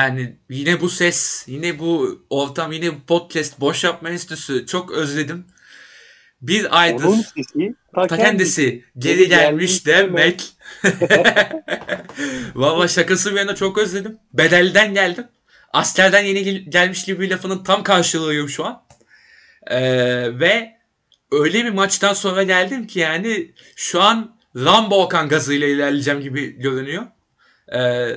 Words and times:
Yani 0.00 0.36
yine 0.50 0.80
bu 0.80 0.88
ses, 0.88 1.44
yine 1.48 1.78
bu 1.78 2.22
ortam, 2.30 2.72
yine 2.72 2.94
bu 2.94 3.00
podcast, 3.06 3.60
boş 3.60 3.84
yapma 3.84 4.10
enstitüsü 4.10 4.66
çok 4.66 4.90
özledim. 4.92 5.46
Bir 6.42 6.80
aydır 6.80 7.04
Onun 7.04 7.22
sesi 7.22 7.74
ta 7.94 8.06
ta 8.06 8.16
kendisi. 8.16 8.24
kendisi 8.26 8.84
geri 8.98 9.28
gelmiş 9.28 9.86
demek. 9.86 10.52
Valla 12.54 12.88
şakası 12.88 13.32
bir 13.32 13.36
yana 13.36 13.54
çok 13.54 13.78
özledim. 13.78 14.18
Bedelden 14.32 14.94
geldim. 14.94 15.26
Askerden 15.72 16.24
yeni 16.24 16.44
gel- 16.44 16.64
gelmiş 16.68 17.04
gibi 17.04 17.20
bir 17.20 17.30
lafının 17.30 17.64
tam 17.64 17.82
karşılığıyım 17.82 18.48
şu 18.48 18.64
an. 18.66 18.82
Ee, 19.66 20.40
ve 20.40 20.72
öyle 21.32 21.64
bir 21.64 21.70
maçtan 21.70 22.14
sonra 22.14 22.42
geldim 22.42 22.86
ki 22.86 22.98
yani 22.98 23.52
şu 23.76 24.02
an 24.02 24.36
Rambo 24.56 25.02
Okan 25.02 25.28
gazıyla 25.28 25.66
ilerleyeceğim 25.68 26.20
gibi 26.20 26.60
görünüyor. 26.60 27.06
Ee, 27.74 28.08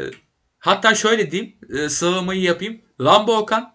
hatta 0.64 0.96
şöyle 0.96 1.32
diyeyim. 1.32 1.56
E, 1.70 1.90
sıralamayı 1.90 2.42
yapayım. 2.42 2.82
Rambo 3.02 3.38
Okan, 3.38 3.74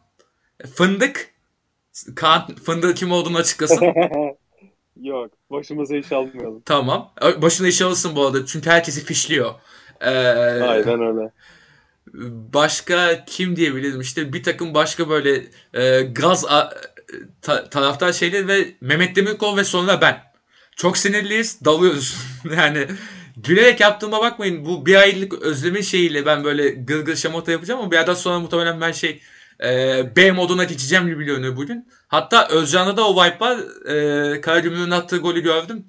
Fındık, 0.75 1.31
Kaan 2.17 2.47
Fındık 2.65 2.97
kim 2.97 3.13
olduğunu 3.13 3.37
açıklasın. 3.37 3.85
Yok. 5.03 5.31
Başımıza 5.51 5.97
iş 5.97 6.13
almayalım. 6.13 6.63
Tamam. 6.65 7.13
Başına 7.43 7.69
iş 7.69 7.83
alırsın 7.83 8.17
bu 8.17 8.27
arada. 8.27 8.47
Çünkü 8.47 8.71
herkesi 8.71 9.05
fişliyor. 9.05 9.55
Ee, 10.01 10.11
Aynen 10.11 11.01
öyle. 11.01 11.33
Başka 12.55 13.25
kim 13.25 13.57
diyebilirim? 13.57 14.01
İşte 14.01 14.33
bir 14.33 14.43
takım 14.43 14.75
başka 14.75 15.09
böyle 15.09 15.47
e, 15.75 16.03
gaz 16.03 16.45
a- 16.45 16.75
ta- 17.43 17.71
taraftar 17.71 18.13
şeyleri 18.13 18.49
ve 18.49 18.75
Mehmet 18.81 19.17
Demirkol 19.17 19.57
ve 19.57 19.65
sonra 19.65 20.01
ben. 20.01 20.21
Çok 20.77 20.99
sinirliyiz. 20.99 21.65
Dalıyoruz. 21.65 22.17
yani 22.57 22.87
gülerek 23.43 23.81
yaptığıma 23.81 24.21
bakmayın. 24.21 24.65
Bu 24.65 24.87
bir 24.87 24.95
aylık 24.95 25.43
özlemin 25.43 25.81
şeyiyle 25.81 26.27
ben 26.27 26.45
böyle 26.45 26.69
gırgır 26.69 27.17
şamata 27.17 27.53
yapacağım 27.53 27.81
ama 27.81 27.91
bir 27.91 27.97
yerden 27.97 28.15
sonra 28.15 28.39
muhtemelen 28.41 28.81
ben 28.81 28.93
şey 28.93 29.21
e, 29.65 30.03
B 30.17 30.33
moduna 30.33 30.65
geçeceğim 30.65 31.07
gibi 31.07 31.25
görünüyor 31.25 31.57
bugün. 31.57 31.89
Hatta 32.09 32.49
Özcan'da 32.49 32.97
da 32.97 33.09
o 33.09 33.25
vibe 33.25 33.41
var. 33.41 33.59
E, 33.87 34.41
Karagümrük'ün 34.41 34.91
attığı 34.91 35.19
golü 35.19 35.41
gördüm. 35.43 35.87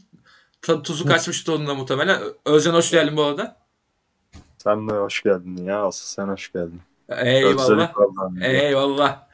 Ta- 0.62 0.82
tuzu 0.82 1.04
kaçmıştı 1.06 1.54
onun 1.54 1.68
da 1.68 1.76
muhtemelen. 1.76 2.22
Özcan 2.46 2.74
hoş 2.74 2.92
geldin 2.92 3.18
bu 3.18 3.24
arada. 3.24 3.58
Sen 4.58 4.90
de 4.90 4.94
hoş 4.94 5.24
geldin 5.24 5.66
ya. 5.66 5.84
Asıl 5.84 6.06
sen 6.06 6.28
hoş 6.28 6.52
geldin. 6.52 6.82
Eyvallah. 7.10 7.94
Eyvallah. 8.42 9.30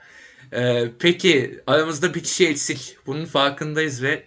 Ee, 0.53 0.91
peki 0.99 1.59
aramızda 1.67 2.13
bir 2.13 2.23
kişi 2.23 2.47
eksik. 2.47 2.97
Bunun 3.05 3.25
farkındayız 3.25 4.03
ve 4.03 4.23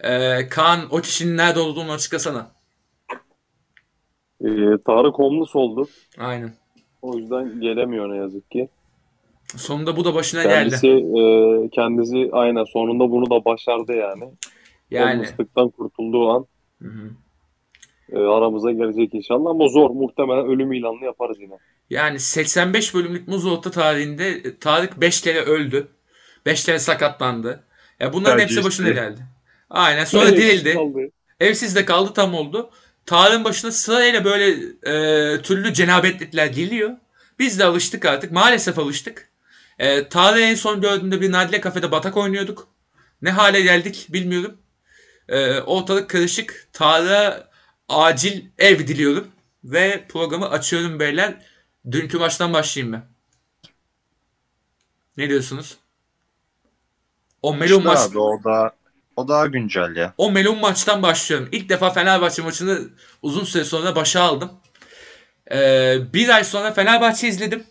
e, 0.00 0.48
Kaan 0.48 0.86
o 0.90 1.00
kişinin 1.00 1.36
nerede 1.36 1.60
olduğunu 1.60 1.92
açıklasana. 1.92 2.50
Ee, 4.44 4.48
Tarık 4.86 5.18
homeless 5.18 5.56
oldu. 5.56 5.88
Aynen. 6.18 6.52
O 7.02 7.16
yüzden 7.18 7.60
gelemiyor 7.60 8.10
ne 8.10 8.16
yazık 8.16 8.50
ki. 8.50 8.68
Sonunda 9.56 9.96
bu 9.96 10.04
da 10.04 10.14
başına 10.14 10.42
geldi. 10.42 10.54
Kendisi 10.54 10.86
e, 10.88 11.68
kendisi 11.70 12.28
aynen 12.32 12.64
sonunda 12.64 13.10
bunu 13.10 13.30
da 13.30 13.44
başardı 13.44 13.92
yani. 13.94 14.24
Yani 14.90 15.12
Homeless'lıktan 15.14 15.68
kurtulduğu 15.70 16.28
an 16.30 16.46
Hı 16.82 16.88
hı. 16.88 17.10
e, 18.12 18.18
aramıza 18.18 18.72
gelecek 18.72 19.14
inşallah 19.14 19.50
ama 19.50 19.68
zor. 19.68 19.90
Muhtemelen 19.90 20.46
ölüm 20.46 20.72
ilanını 20.72 21.04
yaparız 21.04 21.40
yine. 21.40 21.54
yani 21.90 22.20
85 22.20 22.94
bölümlük 22.94 23.28
Muzolta 23.28 23.70
tarihinde 23.70 24.28
e, 24.28 24.58
Tarık 24.58 25.00
5 25.00 25.20
kere 25.20 25.40
öldü. 25.40 25.88
5 26.46 26.64
kere 26.64 26.78
sakatlandı. 26.78 27.64
Ya 28.00 28.12
bunların 28.12 28.38
hepsi 28.38 28.54
Tercih 28.54 28.66
başına 28.66 28.88
etti. 28.88 28.94
geldi. 28.94 29.20
Aynen. 29.70 30.04
Sonra 30.04 30.28
Evet, 30.28 30.38
dirildi. 30.38 30.74
kaldı. 30.74 30.98
Evsiz 31.40 31.76
de 31.76 31.84
kaldı 31.84 32.12
tam 32.14 32.34
oldu. 32.34 32.70
Tarık'ın 33.08 33.44
başına 33.44 33.72
sırayla 33.72 34.24
böyle 34.24 34.50
e, 34.82 35.42
türlü 35.42 35.74
cenabetlikler 35.74 36.46
geliyor. 36.46 36.96
Biz 37.38 37.58
de 37.58 37.64
alıştık 37.64 38.04
artık. 38.04 38.32
Maalesef 38.32 38.78
alıştık. 38.78 39.30
E, 39.78 40.08
Tarık'ı 40.08 40.40
en 40.40 40.54
son 40.54 40.80
gördüğümde 40.80 41.20
bir 41.20 41.32
Nadile 41.32 41.60
kafede 41.60 41.90
batak 41.90 42.16
oynuyorduk. 42.16 42.68
Ne 43.22 43.30
hale 43.30 43.60
geldik 43.60 44.06
bilmiyorum. 44.08 44.58
E, 45.28 45.60
ortalık 45.60 46.10
karışık. 46.10 46.68
Tarık'a 46.72 47.50
acil 47.88 48.44
ev 48.58 48.78
diliyorum. 48.78 49.28
Ve 49.64 50.04
programı 50.08 50.50
açıyorum 50.50 51.00
beyler. 51.00 51.46
Dünkü 51.90 52.18
maçtan 52.18 52.52
başlayayım 52.52 52.92
ben. 52.92 53.04
Ne 55.16 55.28
diyorsunuz? 55.28 55.76
O 57.42 57.54
melon 57.54 57.84
maç 57.84 57.98
abi 57.98 58.18
o 58.18 58.44
da 58.44 58.72
o 59.18 59.28
daha 59.28 59.46
güncel 59.46 59.96
ya. 59.96 60.14
o 60.18 60.32
melon 60.32 60.58
maçtan 60.60 61.02
başlıyorum. 61.02 61.48
İlk 61.52 61.68
defa 61.68 61.90
Fenerbahçe 61.90 62.42
maçını 62.42 62.88
uzun 63.22 63.44
süre 63.44 63.64
sonra 63.64 63.96
başa 63.96 64.22
aldım. 64.22 64.50
Ee, 65.52 65.96
bir 66.12 66.28
ay 66.28 66.44
sonra 66.44 66.72
Fenerbahçe 66.72 67.28
izledim. 67.28 67.64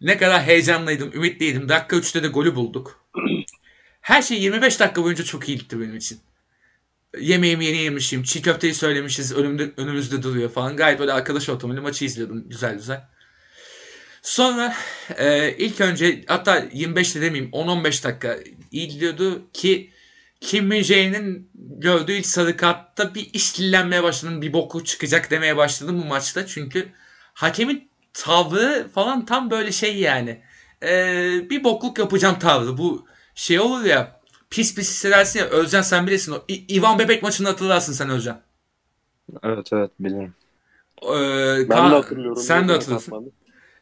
Ne 0.00 0.18
kadar 0.18 0.42
heyecanlıydım, 0.42 1.12
ümitliydim. 1.12 1.68
Dakika 1.68 1.96
3'te 1.96 2.22
de 2.22 2.28
golü 2.28 2.54
bulduk. 2.54 3.00
Her 4.00 4.22
şey 4.22 4.42
25 4.42 4.80
dakika 4.80 5.02
boyunca 5.04 5.24
çok 5.24 5.48
iyi 5.48 5.58
gitti 5.58 5.80
benim 5.80 5.96
için. 5.96 6.20
Yemeğimi 7.18 7.64
yeni 7.64 7.76
yemişim. 7.76 8.22
Çiğ 8.22 8.42
köfteyi 8.42 8.74
söylemişiz. 8.74 9.32
Önümde, 9.32 9.70
önümüzde 9.76 10.22
duruyor 10.22 10.50
falan. 10.50 10.76
Gayet 10.76 11.00
böyle 11.00 11.12
arkadaş 11.12 11.48
ortamıyla 11.48 11.82
maçı 11.82 12.04
izliyordum. 12.04 12.48
Güzel 12.48 12.74
güzel. 12.74 13.08
Sonra 14.22 14.74
e, 15.18 15.56
ilk 15.58 15.80
önce 15.80 16.24
hatta 16.26 16.66
25 16.72 17.14
de 17.14 17.20
demeyeyim 17.20 17.52
10-15 17.52 18.04
dakika 18.04 18.38
iyi 18.70 18.88
gidiyordu 18.88 19.42
ki 19.52 19.90
Kim 20.40 20.66
Min-jae'nin 20.66 21.50
gördüğü 21.54 22.12
ilk 22.12 22.26
sarı 22.26 22.56
kartta 22.56 23.14
bir 23.14 23.30
işkillenmeye 23.32 24.02
başladım. 24.02 24.42
Bir 24.42 24.52
boku 24.52 24.84
çıkacak 24.84 25.30
demeye 25.30 25.56
başladım 25.56 26.02
bu 26.02 26.06
maçta. 26.06 26.46
Çünkü 26.46 26.88
hakemin 27.34 27.88
tavrı 28.14 28.88
falan 28.94 29.24
tam 29.26 29.50
böyle 29.50 29.72
şey 29.72 29.96
yani. 29.98 30.42
Ee, 30.82 31.50
bir 31.50 31.64
bokluk 31.64 31.98
yapacağım 31.98 32.38
tavrı. 32.38 32.78
Bu 32.78 33.06
şey 33.34 33.60
olur 33.60 33.84
ya 33.84 34.20
pis 34.50 34.74
pis 34.74 34.88
hissedersin 34.90 35.40
ya. 35.40 35.46
Özcan 35.46 35.82
sen 35.82 36.06
bilirsin. 36.06 36.32
O 36.32 36.44
İ- 36.48 36.76
Ivan 36.76 36.98
Bebek 36.98 37.22
maçını 37.22 37.48
hatırlarsın 37.48 37.92
sen 37.92 38.10
Özcan. 38.10 38.40
Evet 39.42 39.72
evet 39.72 39.90
bilirim. 40.00 40.34
Ee, 41.02 41.08
Ben 41.70 41.76
Kaan- 41.76 41.90
de 41.90 41.94
hatırlıyorum. 41.94 42.42
Sen 42.42 42.68
de 42.68 42.72
hatırlıyorsun. 42.72 43.32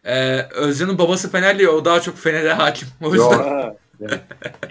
Ee, 0.05 0.43
Özcan'ın 0.55 0.99
babası 0.99 1.31
Fenerli 1.31 1.69
o 1.69 1.85
daha 1.85 2.01
çok 2.01 2.19
Fener'e 2.19 2.53
hakim. 2.53 2.89
O 3.03 3.15
Yo. 3.15 3.31
yüzden. 3.31 3.39
Ha, 3.39 3.75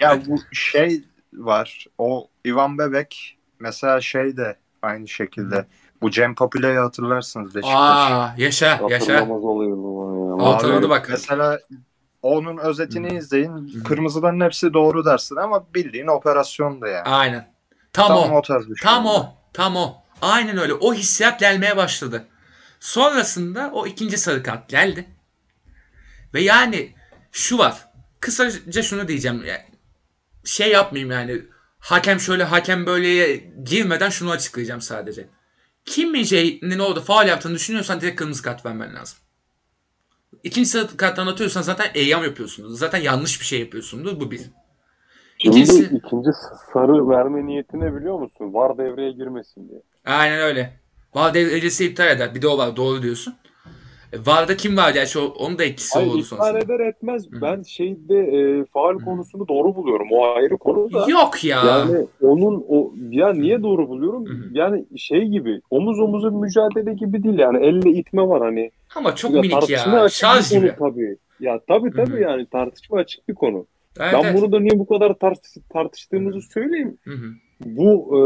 Ya 0.00 0.26
bu 0.26 0.38
şey 0.52 1.02
var. 1.34 1.86
O 1.98 2.28
Ivan 2.46 2.78
Bebek 2.78 3.38
mesela 3.60 4.00
şey 4.00 4.36
de 4.36 4.56
aynı 4.82 5.08
şekilde. 5.08 5.66
Bu 6.02 6.10
Cem 6.10 6.34
Papule'yi 6.34 6.78
hatırlarsınız 6.78 7.54
Beşiktaş. 7.54 7.74
Aa 7.76 8.34
yaşa 8.38 8.66
yaşa. 8.66 8.82
hatırlamaz 8.82 9.44
olayım 9.44 9.82
bu 9.84 10.38
ya. 10.40 10.46
Hatırladı 10.48 10.88
bak. 10.88 11.06
Mesela 11.10 11.60
onun 12.22 12.58
özetini 12.58 13.10
Hı. 13.10 13.14
izleyin. 13.14 13.82
Kırmızıların 13.84 14.40
hepsi 14.40 14.74
doğru 14.74 15.04
dersin 15.04 15.36
ama 15.36 15.64
bildiğin 15.74 16.06
operasyonda 16.06 16.88
yani. 16.88 17.08
Aynen. 17.08 17.48
Tam, 17.92 18.08
Tam 18.08 18.32
o. 18.32 18.38
o 18.38 18.42
tarz 18.42 18.70
bir 18.70 18.76
şey. 18.76 18.90
Tam 18.90 19.06
o. 19.06 19.34
Tam 19.52 19.76
o. 19.76 19.94
Aynen 20.22 20.58
öyle. 20.58 20.74
O 20.74 20.94
hissiyat 20.94 21.40
gelmeye 21.40 21.76
başladı. 21.76 22.24
Sonrasında 22.80 23.70
o 23.72 23.86
ikinci 23.86 24.18
sarı 24.18 24.42
kart 24.42 24.68
geldi. 24.68 25.06
Ve 26.34 26.42
yani 26.42 26.94
şu 27.32 27.58
var. 27.58 27.88
Kısaca 28.20 28.82
şunu 28.82 29.08
diyeceğim. 29.08 29.42
Yani 29.46 29.62
şey 30.44 30.70
yapmayayım 30.72 31.10
yani. 31.12 31.42
Hakem 31.78 32.20
şöyle 32.20 32.44
hakem 32.44 32.86
böyleye 32.86 33.36
girmeden 33.64 34.10
şunu 34.10 34.30
açıklayacağım 34.30 34.80
sadece. 34.80 35.28
Kim 35.84 36.12
Min-jae'nin 36.14 36.78
orada 36.78 37.00
faul 37.00 37.26
yaptığını 37.26 37.54
düşünüyorsan 37.54 38.00
direkt 38.00 38.16
kırmızı 38.16 38.42
kart 38.42 38.66
vermen 38.66 38.94
lazım. 38.94 39.18
İkinci 40.42 40.68
sarı 40.68 40.96
kart 40.96 41.18
anlatıyorsan 41.18 41.62
zaten 41.62 41.86
eyyam 41.94 42.24
yapıyorsunuz. 42.24 42.78
Zaten 42.78 42.98
yanlış 42.98 43.40
bir 43.40 43.46
şey 43.46 43.60
yapıyorsunuz. 43.60 44.20
Bu 44.20 44.30
bir. 44.30 44.40
Şimdi 45.38 45.56
İkincisi- 45.58 45.96
ikinci 45.96 46.30
sarı 46.72 47.08
verme 47.08 47.46
niyetine 47.46 47.96
biliyor 47.96 48.18
musun? 48.18 48.54
Var 48.54 48.78
devreye 48.78 49.12
girmesin 49.12 49.68
diye. 49.68 49.82
Aynen 50.04 50.40
öyle. 50.40 50.80
VAR 51.14 51.34
derecesi 51.34 51.86
iptal 51.86 52.08
eder. 52.08 52.34
Bir 52.34 52.42
de 52.42 52.48
o 52.48 52.58
var. 52.58 52.76
Doğru 52.76 53.02
diyorsun. 53.02 53.34
E, 54.14 54.26
VAR'da 54.26 54.56
kim 54.56 54.76
var? 54.76 54.90
Gerçi 54.94 55.18
o- 55.18 55.34
onun 55.38 55.58
da 55.58 55.64
etkisi 55.64 55.98
Hayır 55.98 56.10
oldu 56.10 56.22
sonrasında. 56.22 56.58
eder 56.58 56.80
etmez. 56.80 57.26
Hı. 57.26 57.40
Ben 57.42 57.62
şeyde 57.62 58.18
e, 58.18 58.64
faal 58.64 58.94
Hı. 58.94 59.00
konusunu 59.00 59.48
doğru 59.48 59.76
buluyorum. 59.76 60.08
O 60.12 60.24
ayrı 60.24 60.56
konu 60.58 60.92
da. 60.92 61.06
Yok 61.10 61.44
ya. 61.44 61.64
Yani 61.66 62.06
onun 62.20 62.64
o 62.68 62.92
ya 63.10 63.32
niye 63.32 63.62
doğru 63.62 63.88
buluyorum? 63.88 64.26
Hı. 64.26 64.32
Yani 64.52 64.84
şey 64.96 65.24
gibi 65.24 65.60
omuz 65.70 66.00
omuza 66.00 66.30
mücadele 66.30 66.94
gibi 66.94 67.22
değil 67.22 67.38
yani 67.38 67.66
elle 67.66 67.90
itme 67.90 68.22
var 68.28 68.42
hani. 68.42 68.70
Ama 68.94 69.14
çok 69.14 69.34
Ya 69.34 69.40
minik 69.40 69.70
ya. 69.70 70.08
Şarj 70.08 70.50
bir 70.50 70.56
konu 70.56 70.66
gibi. 70.66 70.76
tabii. 70.78 71.16
Ya 71.40 71.60
tabii 71.68 71.92
tabii 71.92 72.16
Hı 72.16 72.20
yani 72.20 72.46
tartışma 72.46 72.98
açık 72.98 73.28
bir 73.28 73.34
konu. 73.34 73.66
Evet, 74.00 74.12
ben 74.12 74.24
evet. 74.24 74.34
bunu 74.42 74.52
da 74.52 74.60
niye 74.60 74.78
bu 74.78 74.86
kadar 74.86 75.10
tart- 75.10 75.56
tartıştığımızı 75.72 76.40
söyleyeyim. 76.40 76.98
Hı 77.04 77.10
hı. 77.14 77.26
Bu 77.64 78.18
e, 78.18 78.20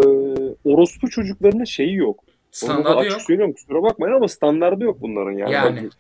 orospu 0.71 1.11
çocuklarının 1.11 1.65
şeyi 1.65 1.95
yok. 1.95 2.25
Standardı 2.51 3.05
yok. 3.07 3.23
söylüyorum 3.23 3.55
kusura 3.55 3.83
bakmayın 3.83 4.15
ama 4.15 4.29
standardı 4.29 4.85
yok 4.85 5.01
bunların 5.01 5.33
yani. 5.33 5.53
Yani. 5.53 5.85
Bak, 5.85 5.93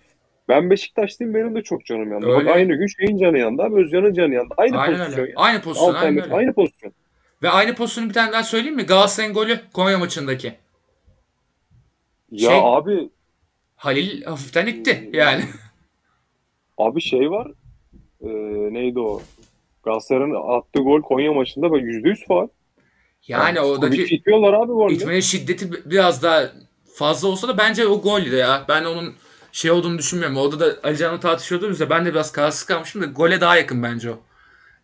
ben 0.49 0.71
Beşiktaşlıyım 0.71 1.35
benim 1.35 1.55
de 1.55 1.62
çok 1.62 1.87
canım 1.87 2.12
yandı. 2.12 2.27
Bak 2.27 2.39
Öyle. 2.39 2.53
aynı 2.53 2.75
gün 2.75 2.87
şeyin 2.87 3.19
canı 3.19 3.39
yandı 3.39 3.62
abi 3.62 3.75
Özcan'ın 3.75 4.15
canı 4.15 4.35
yandı. 4.35 4.55
Aynı 4.56 4.79
Aynen 4.79 4.97
pozisyon 4.99 5.23
öyle. 5.23 5.31
ya. 5.33 5.37
Aynı 5.39 5.61
pozisyon. 5.62 5.95
Aylık, 5.95 6.25
öyle. 6.25 6.35
aynı 6.35 6.53
pozisyon. 6.53 6.93
Ve 7.43 7.49
aynı 7.50 7.75
pozisyonu 7.75 8.09
bir 8.09 8.15
tane 8.15 8.33
daha 8.33 8.43
söyleyeyim 8.43 8.77
mi? 8.77 8.83
Galatasaray'ın 8.83 9.35
golü 9.35 9.61
Konya 9.73 9.99
maçındaki. 9.99 10.53
Ya 12.31 12.51
Şey- 12.51 12.61
abi 12.62 13.11
Halil 13.77 14.23
hafiften 14.23 14.67
itti 14.67 15.11
yani. 15.12 15.43
Abi 16.79 17.01
şey 17.01 17.31
var. 17.31 17.51
E, 18.21 18.29
neydi 18.75 19.01
o? 19.01 19.21
Galatasaray'ın 19.83 20.35
attığı 20.59 20.81
gol 20.83 21.03
Konya 21.03 21.33
maçında 21.33 21.73
böyle 21.73 21.87
%100 21.87 22.27
faul. 22.27 22.49
Yani 23.26 23.61
oradaki 23.61 24.03
itiyorlar 24.03 24.53
abi 24.53 24.67
golde. 24.73 24.94
itmenin 24.94 25.20
şiddeti 25.20 25.91
biraz 25.91 26.23
daha 26.23 26.53
fazla 26.94 27.29
olsa 27.29 27.49
da 27.49 27.59
bence 27.59 27.87
o 27.87 28.03
goldü 28.03 28.37
ya. 28.37 28.65
Ben 28.69 28.85
onun 28.85 29.15
şey 29.53 29.70
olduğunu 29.70 29.99
düşünmüyorum. 29.99 30.37
Orada 30.37 30.61
da 30.61 30.76
Ali 30.82 30.97
Can'la 30.97 31.20
tartışıyordunuz 31.20 31.91
ben 31.91 32.05
de 32.05 32.11
biraz 32.11 32.32
kararsız 32.32 32.65
kalmışım 32.67 33.03
da 33.03 33.06
gole 33.06 33.41
daha 33.41 33.56
yakın 33.56 33.82
bence 33.82 34.11
o. 34.11 34.19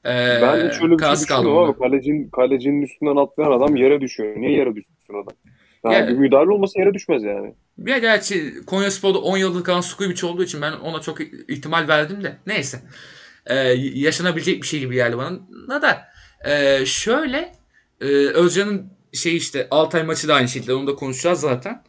Ee, 0.04 0.38
Ben 0.42 0.56
de 0.68 0.72
şöyle 0.72 0.98
bir 0.98 0.98
şey 1.26 1.36
orada. 1.36 1.50
abi. 1.70 1.78
Kalecinin, 1.78 2.28
kalecinin 2.30 2.82
üstünden 2.82 3.16
atlayan 3.16 3.52
adam 3.52 3.76
yere 3.76 4.00
düşüyor. 4.00 4.36
Niye 4.36 4.52
yere 4.52 4.74
düşsün 4.74 5.22
adam? 5.22 5.36
Yani 5.84 5.94
Ya- 5.94 6.08
bir 6.08 6.12
müdahale 6.12 6.50
olmasa 6.50 6.80
yere 6.80 6.94
düşmez 6.94 7.22
yani. 7.22 7.54
Ya 7.78 7.98
gerçi 7.98 8.54
Konyaspor'da 8.66 9.18
10 9.18 9.36
yıllık 9.36 9.66
kalan 9.66 9.80
Skubic 9.80 10.26
olduğu 10.26 10.44
için 10.44 10.62
ben 10.62 10.72
ona 10.72 11.00
çok 11.00 11.20
ihtimal 11.48 11.88
verdim 11.88 12.24
de. 12.24 12.36
Neyse. 12.46 12.80
Ee, 13.46 13.54
yaşanabilecek 13.94 14.62
bir 14.62 14.66
şey 14.66 14.80
gibi 14.80 14.94
geldi 14.94 15.16
bana 15.18 15.82
da. 15.82 16.04
Ee, 16.46 16.86
şöyle 16.86 17.52
e, 18.00 18.06
Özcan'ın 18.26 18.92
şey 19.12 19.36
işte 19.36 19.68
Altay 19.70 20.02
maçı 20.02 20.28
da 20.28 20.34
aynı 20.34 20.48
şekilde 20.48 20.74
onu 20.74 20.86
da 20.86 20.94
konuşacağız 20.94 21.40
zaten. 21.40 21.84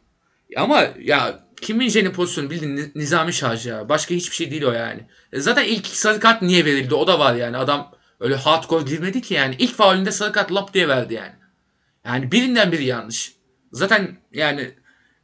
Ama 0.57 0.83
ya 0.99 1.45
Kim 1.61 1.77
Min-jae'nin 1.77 2.11
pozisyonu 2.11 2.49
bildiğin 2.49 2.75
Ni- 2.75 2.91
Nizami 2.95 3.33
şarj 3.33 3.67
ya. 3.67 3.89
Başka 3.89 4.15
hiçbir 4.15 4.35
şey 4.35 4.51
değil 4.51 4.63
o 4.63 4.71
yani. 4.71 5.07
E, 5.33 5.39
zaten 5.39 5.63
ilk 5.63 5.87
sarı 5.87 6.19
kart 6.19 6.41
niye 6.41 6.65
verildi 6.65 6.95
o 6.95 7.07
da 7.07 7.19
var 7.19 7.35
yani. 7.35 7.57
Adam 7.57 7.91
öyle 8.19 8.35
hardcore 8.35 8.83
girmedi 8.83 9.21
ki 9.21 9.33
yani. 9.33 9.55
İlk 9.59 9.75
faulünde 9.75 10.11
sarı 10.11 10.31
kart 10.31 10.51
lap 10.51 10.73
diye 10.73 10.87
verdi 10.87 11.13
yani. 11.13 11.33
Yani 12.05 12.31
birinden 12.31 12.71
biri 12.71 12.85
yanlış. 12.85 13.35
Zaten 13.71 14.17
yani 14.33 14.71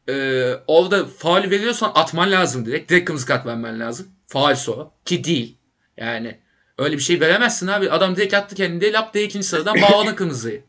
e, 0.09 0.45
orada 0.67 1.05
faul 1.05 1.49
veriyorsan 1.49 1.91
atman 1.95 2.31
lazım 2.31 2.65
direkt. 2.65 2.91
Direkt 2.91 3.05
kırmızı 3.05 3.25
kart 3.25 3.45
vermen 3.45 3.79
lazım. 3.79 4.07
Faul 4.27 4.55
sonra. 4.55 4.91
Ki 5.05 5.23
değil. 5.23 5.57
Yani 5.97 6.39
öyle 6.77 6.97
bir 6.97 7.01
şey 7.01 7.19
veremezsin 7.19 7.67
abi. 7.67 7.91
Adam 7.91 8.15
direkt 8.15 8.33
attı 8.33 8.55
kendini. 8.55 8.93
Lap 8.93 9.13
diye 9.13 9.23
ikinci 9.23 9.47
sıradan 9.47 9.75
bağladı 9.81 10.15
kırmızıyı. 10.15 10.63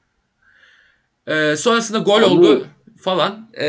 E, 1.27 1.57
sonrasında 1.57 1.99
gol 1.99 2.19
Abi- 2.19 2.25
oldu 2.25 2.67
falan. 3.01 3.49
E, 3.55 3.67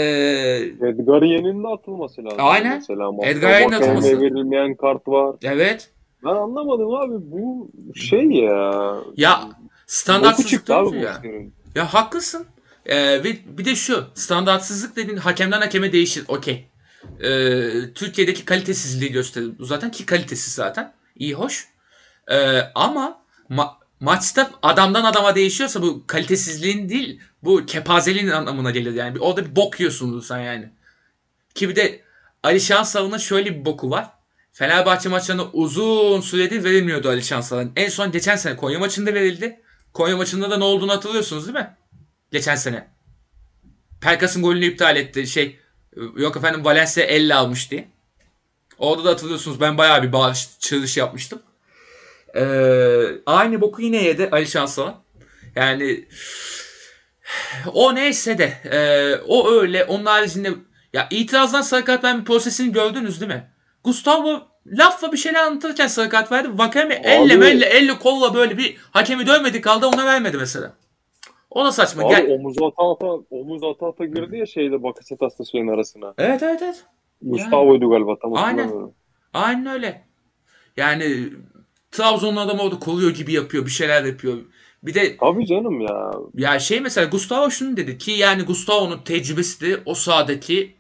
Edgar 0.82 1.22
Yen'in 1.22 1.64
de 1.64 1.68
atılması 1.68 2.24
lazım. 2.26 2.38
Aynen. 2.42 2.76
Mesela. 2.78 3.10
Edgar 3.24 3.50
Yen'in 3.60 3.72
Vakayeme'ye 3.74 3.92
atılması. 3.98 4.22
verilmeyen 4.22 4.76
kart 4.76 5.08
var. 5.08 5.36
evet. 5.44 5.90
Ben 6.26 6.30
anlamadım 6.30 6.94
abi. 6.94 7.14
Bu 7.32 7.72
şey 7.96 8.26
ya. 8.32 8.96
Ya 9.18 9.50
standartsızlık 9.88 10.70
abi 10.70 10.98
ya. 10.98 11.22
Ya 11.76 11.94
haklısın. 11.94 12.46
Ee, 12.86 13.24
ve 13.24 13.38
bir 13.58 13.66
de 13.66 13.76
şu 13.76 14.04
standartsızlık 14.14 14.96
dediğin 14.96 15.18
hakemden 15.18 15.62
hakeme 15.62 15.92
değişir. 15.92 16.24
Okey. 16.28 16.66
Ee, 17.24 17.70
Türkiye'deki 17.96 18.46
kalitesizliği 18.46 19.12
gösterir. 19.12 19.52
Bu 19.60 19.66
zaten 19.66 19.92
ki 19.92 20.06
kalitesiz 20.06 20.54
zaten. 20.54 20.94
İyi 21.16 21.34
hoş. 21.34 21.68
Ee, 22.32 22.60
ama 22.76 23.22
ma- 23.50 23.72
maçta 24.00 24.50
adamdan 24.62 25.04
adama 25.04 25.36
değişiyorsa 25.36 25.82
bu 25.82 26.04
kalitesizliğin 26.08 26.90
değil 26.90 27.20
bu 27.44 27.66
kepazeliğin 27.66 28.28
anlamına 28.28 28.72
gelir 28.72 28.94
yani. 28.94 29.20
Orada 29.20 29.46
bir 29.46 29.56
bok 29.56 29.80
yiyorsunuz 29.80 30.28
sen 30.28 30.40
yani. 30.40 30.70
Ki 31.56 31.70
bir 31.70 31.76
de 31.76 32.02
Ali 32.44 32.62
Şansalı'nın 32.62 33.18
şöyle 33.18 33.60
bir 33.60 33.66
boku 33.66 33.90
var. 33.90 34.10
Fenerbahçe 34.54 35.10
maçlarında 35.10 35.52
uzun 35.52 36.22
süredir 36.22 36.64
verilmiyordu 36.64 37.10
Ali 37.10 37.24
Şansalı'nın. 37.24 37.72
En 37.76 37.90
son 37.90 38.12
geçen 38.12 38.36
sene 38.36 38.56
Konya 38.56 38.80
maçında 38.80 39.14
verildi. 39.14 39.62
Konya 39.94 40.18
maçında 40.18 40.52
da 40.52 40.58
ne 40.58 40.64
olduğunu 40.64 40.92
hatırlıyorsunuz 40.92 41.46
değil 41.48 41.58
mi? 41.58 41.78
Geçen 42.32 42.56
sene. 42.56 42.88
Pelkas'ın 44.02 44.44
golünü 44.44 44.66
iptal 44.66 44.96
etti. 44.96 45.28
Şey 45.28 45.60
yok 46.18 46.38
efendim 46.38 46.66
Valencia 46.66 47.04
50 47.04 47.34
almış 47.34 47.72
diye. 47.72 47.88
Orada 48.78 49.06
da 49.06 49.10
hatırlıyorsunuz 49.10 49.62
ben 49.62 49.78
bayağı 49.78 50.04
bir 50.04 50.12
bağış 50.14 50.50
çığırış 50.60 50.98
yapmıştım. 50.98 51.42
Ee, 52.36 53.06
aynı 53.26 53.62
boku 53.62 53.82
yine 53.82 54.04
yedi 54.04 54.30
Ali 54.32 54.48
Şansalan. 54.48 55.04
Yani 55.56 56.06
o 57.74 57.96
neyse 57.96 58.38
de 58.38 58.54
e, 58.72 59.16
o 59.28 59.52
öyle 59.52 59.86
onun 59.86 60.06
haricinde 60.06 60.50
ya 60.94 61.08
itirazdan 61.10 61.62
sarı 61.62 62.04
verme 62.04 62.24
prosesini 62.24 62.72
gördünüz 62.72 63.22
değil 63.22 63.32
mi? 63.32 63.50
Gustavo 63.84 64.42
lafla 64.66 65.12
bir 65.12 65.18
şeyler 65.18 65.44
anlatırken 65.44 65.88
sarı 65.88 66.10
kart 66.10 66.32
verdi. 66.32 66.50
Vakame 66.58 67.02
elle 67.04 67.34
elle 67.34 67.66
elle 67.66 68.00
kolla 68.00 68.34
böyle 68.34 68.58
bir 68.58 68.78
hakemi 68.92 69.28
dövmedi 69.28 69.62
kaldı 69.62 69.88
ona 69.88 70.06
vermedi 70.06 70.38
mesela. 70.38 70.74
O 71.50 71.66
da 71.66 71.72
saçma. 71.72 72.04
Abi 72.04 72.16
Gel. 72.16 72.32
omuz 72.32 72.58
ata 72.62 72.92
ata 72.92 73.08
omuz 73.30 73.64
ata 73.64 73.88
ata 73.88 74.06
girdi 74.06 74.38
ya 74.38 74.46
şeyde 74.46 74.84
Bakasetas'la 74.84 75.46
şeyin 75.46 75.68
arasına. 75.68 76.14
Evet 76.18 76.44
evet 76.44 76.62
evet. 76.62 76.86
Gustavo'ydu 77.22 77.90
galiba 77.90 78.20
tam 78.20 78.34
Aynen. 78.34 78.72
Aynen 79.34 79.66
öyle. 79.66 80.04
Yani 80.78 81.30
Trabzon'un 81.92 82.38
adamı 82.38 82.62
orada 82.62 82.80
koruyor 82.80 83.12
gibi 83.12 83.34
yapıyor. 83.34 83.66
Bir 83.66 83.72
şeyler 83.72 84.04
yapıyor. 84.04 84.38
Bir 84.84 84.94
de 84.94 85.18
Tabii 85.18 85.46
canım 85.46 85.82
ya. 85.82 86.12
ya 86.34 86.60
şey 86.60 86.80
mesela 86.80 87.08
Gustavo 87.08 87.52
şunu 87.52 87.78
dedi 87.78 87.98
ki 87.98 88.12
yani 88.12 88.44
Gustavo'nun 88.44 88.98
tecrübesi 88.98 89.62
de 89.62 89.82
o 89.86 89.94
sahadaki 89.96 90.76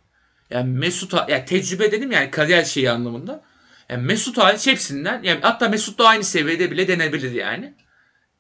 yani 0.50 0.77
Mesut 0.77 1.13
ya 1.29 1.45
tecrübe 1.45 1.91
dedim 1.91 2.11
yani 2.11 2.31
kariyer 2.31 2.63
şeyi 2.63 2.91
anlamında. 2.91 3.44
Yani 3.89 4.03
Mesut 4.03 4.38
hariç 4.38 4.67
hepsinden 4.67 5.23
yani 5.23 5.39
hatta 5.41 5.69
Mesut'la 5.69 6.07
aynı 6.07 6.23
seviyede 6.23 6.71
bile 6.71 6.88
denebilir 6.88 7.31
yani. 7.31 7.73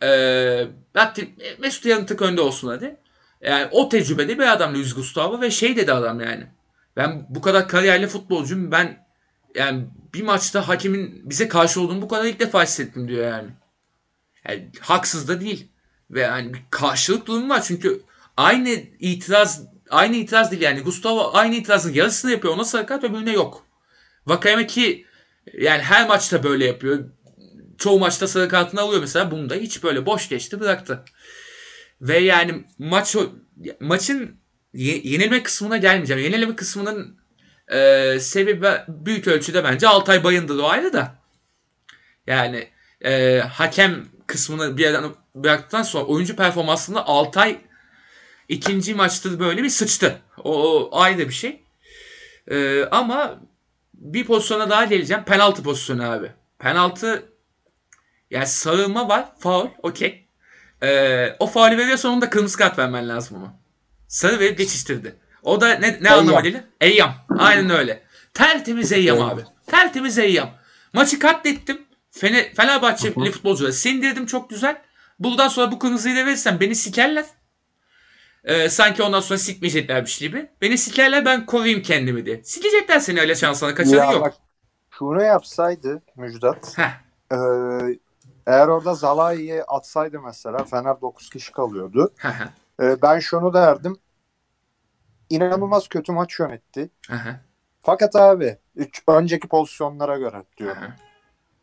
Ee, 0.03 0.67
hatta 0.93 1.21
Mesut 1.59 1.85
yarın 1.85 2.05
tık 2.05 2.21
önde 2.21 2.41
olsun 2.41 2.67
hadi. 2.67 2.97
Yani 3.41 3.67
o 3.71 3.89
tecrübede 3.89 4.39
bir 4.39 4.51
adam 4.51 4.73
Luis 4.73 4.95
Gustavo 4.95 5.41
ve 5.41 5.51
şey 5.51 5.75
dedi 5.75 5.93
adam 5.93 6.19
yani. 6.19 6.47
Ben 6.97 7.25
bu 7.29 7.41
kadar 7.41 7.67
kariyerli 7.67 8.07
futbolcuyum 8.07 8.71
ben 8.71 9.05
yani 9.55 9.85
bir 10.13 10.23
maçta 10.23 10.67
hakemin 10.67 11.21
bize 11.29 11.47
karşı 11.47 11.81
olduğunu 11.81 12.01
bu 12.01 12.07
kadar 12.07 12.25
ilk 12.25 12.39
defa 12.39 12.63
hissettim 12.63 13.07
diyor 13.07 13.27
yani. 13.27 13.49
Yani 14.49 14.71
haksız 14.79 15.27
da 15.27 15.41
değil. 15.41 15.67
Ve 16.11 16.21
yani 16.21 16.53
bir 16.53 16.61
karşılık 16.69 17.25
durumu 17.27 17.49
var 17.49 17.63
çünkü 17.63 18.01
aynı 18.37 18.69
itiraz 18.99 19.63
aynı 19.89 20.15
itiraz 20.15 20.51
değil 20.51 20.61
yani. 20.61 20.81
Gustavo 20.81 21.31
aynı 21.33 21.55
itirazın 21.55 21.93
yarısını 21.93 22.31
yapıyor 22.31 22.53
ona 22.53 22.65
sarı 22.65 22.85
kart 22.85 23.03
öbürüne 23.03 23.31
yok. 23.31 23.67
Vakayeme 24.25 24.67
ki 24.67 25.05
yani 25.53 25.81
her 25.81 26.07
maçta 26.07 26.43
böyle 26.43 26.65
yapıyor. 26.65 27.09
Çoğu 27.77 27.99
maçta 27.99 28.27
sarı 28.27 28.49
kartını 28.49 28.81
alıyor 28.81 29.01
mesela. 29.01 29.31
Bunda 29.31 29.55
hiç 29.55 29.83
böyle 29.83 30.05
boş 30.05 30.29
geçti 30.29 30.59
bıraktı. 30.59 31.03
Ve 32.01 32.17
yani 32.17 32.63
maç 32.77 33.15
maçın 33.79 34.37
ye- 34.73 35.01
yenilme 35.03 35.43
kısmına 35.43 35.77
gelmeyeceğim. 35.77 36.23
Yenilme 36.23 36.55
kısmının 36.55 37.17
e, 37.67 38.19
sebebi 38.19 38.67
büyük 38.87 39.27
ölçüde 39.27 39.63
bence 39.63 39.87
Altay 39.87 40.23
Bayındır 40.23 40.59
o 40.59 40.69
ayrı 40.69 40.93
da. 40.93 41.15
Yani 42.27 42.67
e, 43.05 43.39
hakem 43.39 44.05
kısmını 44.33 44.77
bir 44.77 44.83
yerden 44.83 45.03
bıraktıktan 45.35 45.83
sonra 45.83 46.03
oyuncu 46.03 46.35
performansında 46.35 47.07
Altay 47.07 47.61
ikinci 48.49 48.95
maçta 48.95 49.39
böyle 49.39 49.63
bir 49.63 49.69
sıçtı. 49.69 50.21
O, 50.43 50.63
o 50.63 50.99
ayrı 51.01 51.29
bir 51.29 51.33
şey. 51.33 51.63
E, 52.47 52.85
ama 52.91 53.39
bir 53.93 54.25
pozisyona 54.25 54.69
daha 54.69 54.85
geleceğim. 54.85 55.23
Penaltı 55.23 55.63
pozisyonu 55.63 56.11
abi. 56.11 56.31
Penaltı 56.59 57.25
yani 58.29 58.47
sarılma 58.47 59.09
var. 59.09 59.25
Faul. 59.39 59.67
Okey. 59.83 60.27
E, 60.83 61.35
o 61.39 61.47
faulü 61.47 61.77
veriyorsan 61.77 62.11
onun 62.11 62.21
da 62.21 62.29
kırmızı 62.29 62.57
kart 62.57 62.77
vermen 62.77 63.09
lazım 63.09 63.37
ama. 63.37 63.53
Sarı 64.07 64.39
verip 64.39 64.57
geçiştirdi. 64.57 65.15
O 65.43 65.61
da 65.61 65.73
ne, 65.73 65.99
ne 66.01 66.09
anlama 66.09 66.41
gelir? 66.41 66.61
Eyyam. 66.81 67.13
Aynen 67.39 67.69
öyle. 67.69 68.03
Tertemiz 68.33 68.91
Eyyam 68.91 69.21
abi. 69.21 69.41
Tertemiz 69.67 70.17
Eyyam. 70.17 70.49
Maçı 70.93 71.19
katlettim. 71.19 71.81
Fener, 72.15 72.53
Fenerbahçeli 72.53 73.31
futbolcuları 73.31 73.73
sindirdim 73.73 74.25
çok 74.25 74.49
güzel. 74.49 74.81
Buradan 75.19 75.47
sonra 75.47 75.71
bu 75.71 75.79
kırmızıyı 75.79 76.15
da 76.15 76.25
verirsem 76.25 76.59
beni 76.59 76.75
sikerler. 76.75 77.25
Ee, 78.43 78.69
sanki 78.69 79.03
ondan 79.03 79.19
sonra 79.19 79.39
sikmeyeceklermiş 79.39 80.17
gibi. 80.17 80.51
Beni 80.61 80.77
sikerler 80.77 81.25
ben 81.25 81.45
koruyayım 81.45 81.81
kendimi 81.81 82.25
diye. 82.25 82.43
Sikecekler 82.43 82.99
seni 82.99 83.19
öyle 83.19 83.35
şansına 83.35 83.75
kaçarı 83.75 83.95
Ya 83.95 84.11
yok. 84.11 84.21
bak 84.21 84.33
şunu 84.89 85.23
yapsaydı 85.23 86.01
Müjdat. 86.15 86.77
Heh. 86.77 86.91
e, 87.31 87.37
eğer 88.47 88.67
orada 88.67 88.93
Zalai'yi 88.93 89.63
atsaydı 89.63 90.21
mesela 90.21 90.63
Fener 90.63 91.01
9 91.01 91.29
kişi 91.29 91.51
kalıyordu. 91.51 92.13
E, 92.81 93.01
ben 93.01 93.19
şunu 93.19 93.53
derdim. 93.53 93.97
İnanılmaz 95.29 95.87
kötü 95.87 96.11
maç 96.11 96.39
yönetti. 96.39 96.89
hı 97.09 97.15
hı, 97.15 97.35
Fakat 97.81 98.15
abi 98.15 98.57
üç, 98.75 99.03
önceki 99.07 99.47
pozisyonlara 99.47 100.17
göre 100.17 100.37
hı 100.37 100.45
diyorum. 100.57 100.81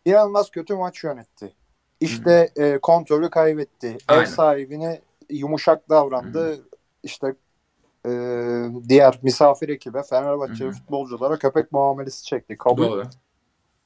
İnanılmaz 0.04 0.50
kötü 0.50 0.74
maç 0.74 1.04
yönetti. 1.04 1.52
İşte 2.00 2.50
e, 2.56 2.78
kontrolü 2.78 3.30
kaybetti. 3.30 3.98
Aynen. 4.08 4.22
Ev 4.22 4.26
sahibine 4.26 5.00
yumuşak 5.30 5.88
davrandı. 5.88 6.60
İşte 7.02 7.34
e, 8.06 8.10
diğer 8.88 9.18
misafir 9.22 9.68
ekibe 9.68 10.02
Fenerbahçe 10.02 10.64
Hı 10.64 10.68
hı. 10.68 10.72
futbolculara 10.72 11.38
köpek 11.38 11.72
muamelesi 11.72 12.24
çekti. 12.24 12.56
Kabul. 12.56 12.88
Doğru. 12.88 13.02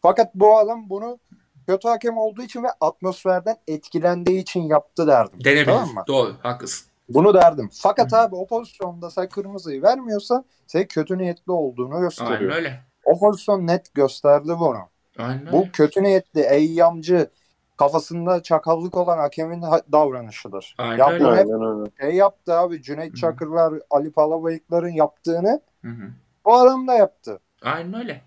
Fakat 0.03 0.35
bu 0.35 0.59
adam 0.59 0.89
bunu 0.91 1.19
kötü 1.67 1.89
hakem 1.89 2.19
olduğu 2.19 2.43
için 2.43 2.63
ve 2.63 2.69
atmosferden 2.81 3.57
etkilendiği 3.69 4.41
için 4.41 4.63
yaptı 4.63 5.07
derdim. 5.07 5.45
Denebilir. 5.45 5.65
Tamam 5.65 5.89
mı? 5.89 6.05
Doğru. 6.07 6.35
Haklısın. 6.43 6.89
Bunu 7.09 7.35
derdim. 7.35 7.71
Fakat 7.73 8.13
abi 8.13 8.35
o 8.35 8.47
pozisyonda 8.47 9.11
sen 9.11 9.29
kırmızıyı 9.29 9.83
vermiyorsan 9.83 10.45
sen 10.67 10.87
kötü 10.87 11.19
niyetli 11.19 11.53
olduğunu 11.53 12.01
gösteriyor. 12.01 12.41
Aynen 12.41 12.53
öyle. 12.53 12.81
O 13.05 13.19
pozisyon 13.19 13.67
net 13.67 13.95
gösterdi 13.95 14.53
bunu. 14.59 14.79
Aynen. 15.19 15.53
Bu 15.53 15.67
kötü 15.73 16.03
niyetli, 16.03 16.41
eyyamcı, 16.41 17.31
kafasında 17.77 18.43
çakallık 18.43 18.97
olan 18.97 19.19
hakemin 19.19 19.63
ha- 19.63 19.83
davranışıdır. 19.93 20.75
Aynen 20.79 20.99
ya 20.99 21.11
öyle. 21.11 21.25
bu 21.25 21.37
hep 21.37 21.47
Aynen 21.47 21.87
şey 22.01 22.15
yaptı 22.17 22.55
abi. 22.55 22.83
Cüneyt 22.83 23.13
Hı. 23.13 23.17
Çakırlar, 23.17 23.75
Ali 23.91 24.13
Palabayıkların 24.13 24.89
yaptığını 24.93 25.61
Hı 25.83 25.89
hı. 25.89 26.11
bu 26.45 26.55
adam 26.55 26.89
da 26.89 26.95
yaptı. 26.95 27.41
Aynen 27.63 27.95
öyle. 27.95 28.23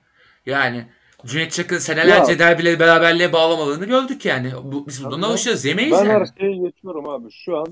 Yani 0.46 0.86
Cüneyt 1.26 1.52
Çakır'ın 1.52 1.80
senelerce 1.80 2.40
derbileri 2.40 2.80
beraberliğe 2.80 3.34
bağlamalığını 3.34 3.86
gördük 3.86 4.26
yani. 4.26 4.52
Bu, 4.64 4.88
biz 4.88 5.06
bundan 5.06 5.22
alışırız. 5.30 5.66
Yemeyiz 5.66 5.92
Ben 5.92 5.98
yani. 6.06 6.10
her 6.10 6.26
şeye 6.40 6.58
geçiyorum 6.58 7.10
abi. 7.10 7.32
Şu 7.32 7.58
an 7.58 7.68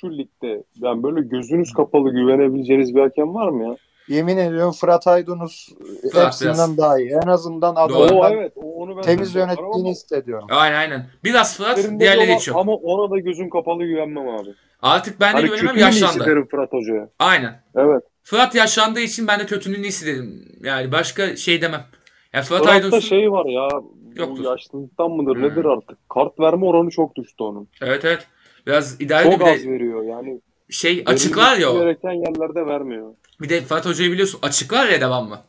şu 0.00 0.18
ligde 0.18 0.64
yani 0.76 1.02
böyle 1.02 1.20
gözünüz 1.20 1.72
kapalı 1.72 2.10
güvenebileceğiniz 2.10 2.94
bir 2.94 3.00
hakem 3.00 3.34
var 3.34 3.48
mı 3.48 3.64
ya? 3.68 3.76
Yemin 4.10 4.36
ediyorum 4.36 4.72
Fırat 4.72 5.06
Aydınus 5.06 5.68
Fırat 6.12 6.26
hepsinden 6.26 6.54
biraz- 6.54 6.78
daha 6.78 6.98
iyi. 7.00 7.10
En 7.24 7.28
azından 7.28 7.76
ben 7.76 8.32
evet. 8.36 8.52
O, 8.56 8.60
onu 8.82 8.96
ben 8.96 9.02
temiz 9.02 9.36
Ama 9.36 9.44
yönettiğini 9.44 9.90
hissediyorum. 9.90 10.46
Aynen 10.50 10.78
aynen. 10.78 11.06
Biraz 11.24 11.56
Fırat 11.56 11.76
diğerleri 12.00 12.30
ama- 12.30 12.38
hiç 12.40 12.48
yok. 12.48 12.56
Ama 12.58 12.72
ona 12.74 13.10
da 13.10 13.18
gözüm 13.18 13.50
kapalı 13.50 13.84
güvenmem 13.84 14.28
abi. 14.28 14.48
Artık 14.82 15.20
ben 15.20 15.32
de 15.32 15.36
Hani 15.36 15.46
güvenemem 15.46 15.76
yaşlandı. 15.76 16.26
derim 16.26 16.46
Fırat 16.50 16.72
Hoca'ya. 16.72 17.08
Aynen. 17.18 17.62
Evet. 17.76 18.02
Fırat 18.22 18.54
yaşlandığı 18.54 19.00
için 19.00 19.26
ben 19.26 19.40
de 19.40 19.46
kötünün 19.46 19.82
iyisi 19.82 20.06
dedim. 20.06 20.44
Yani 20.62 20.92
başka 20.92 21.36
şey 21.36 21.62
demem. 21.62 21.84
Ya 22.32 22.42
Fırat 22.42 22.46
Fırat'ta 22.48 22.70
Aydınus'un... 22.70 23.00
şey 23.08 23.32
var 23.32 23.46
ya. 23.46 23.68
Yoktur. 24.16 24.44
Bu 24.44 24.48
yaşlılıktan 24.48 25.10
mıdır 25.10 25.36
Hmm. 25.36 25.42
nedir 25.42 25.64
artık? 25.64 26.08
Kart 26.08 26.40
verme 26.40 26.66
oranı 26.66 26.90
çok 26.90 27.16
düştü 27.16 27.42
onun. 27.42 27.68
Evet 27.82 28.04
evet. 28.04 28.26
Biraz 28.66 29.00
idealde 29.00 29.30
Çok 29.30 29.40
bir 29.40 29.44
az 29.46 29.64
de 29.64 29.70
veriyor 29.70 30.02
yani. 30.02 30.40
Şey 30.70 31.02
açıklar 31.06 31.56
ya 31.56 31.70
o. 31.70 31.78
Gereken 31.78 32.10
yerlerde 32.10 32.66
vermiyor. 32.66 33.14
Bir 33.40 33.48
de 33.48 33.60
Fırat 33.60 33.86
Hoca'yı 33.86 34.12
biliyorsun 34.12 34.38
açıklar 34.42 34.88
ya 34.88 35.00
devamlı. 35.00 35.40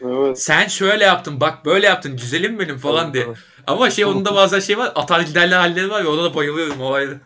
Evet. 0.00 0.40
Sen 0.40 0.68
şöyle 0.68 1.04
yaptın 1.04 1.40
bak 1.40 1.64
böyle 1.64 1.86
yaptın 1.86 2.16
güzelim 2.16 2.58
benim 2.58 2.78
falan 2.78 3.14
diye. 3.14 3.26
Ama 3.66 3.90
şey 3.90 4.04
onun 4.04 4.24
da 4.24 4.34
bazen 4.34 4.60
şey 4.60 4.78
var 4.78 4.92
atar 4.94 5.20
giderli 5.20 5.54
halleri 5.54 5.90
var 5.90 6.00
ya 6.00 6.10
ona 6.10 6.24
da 6.24 6.34
bayılıyorum 6.34 6.80
o 6.80 6.92
ayrı. 6.92 7.20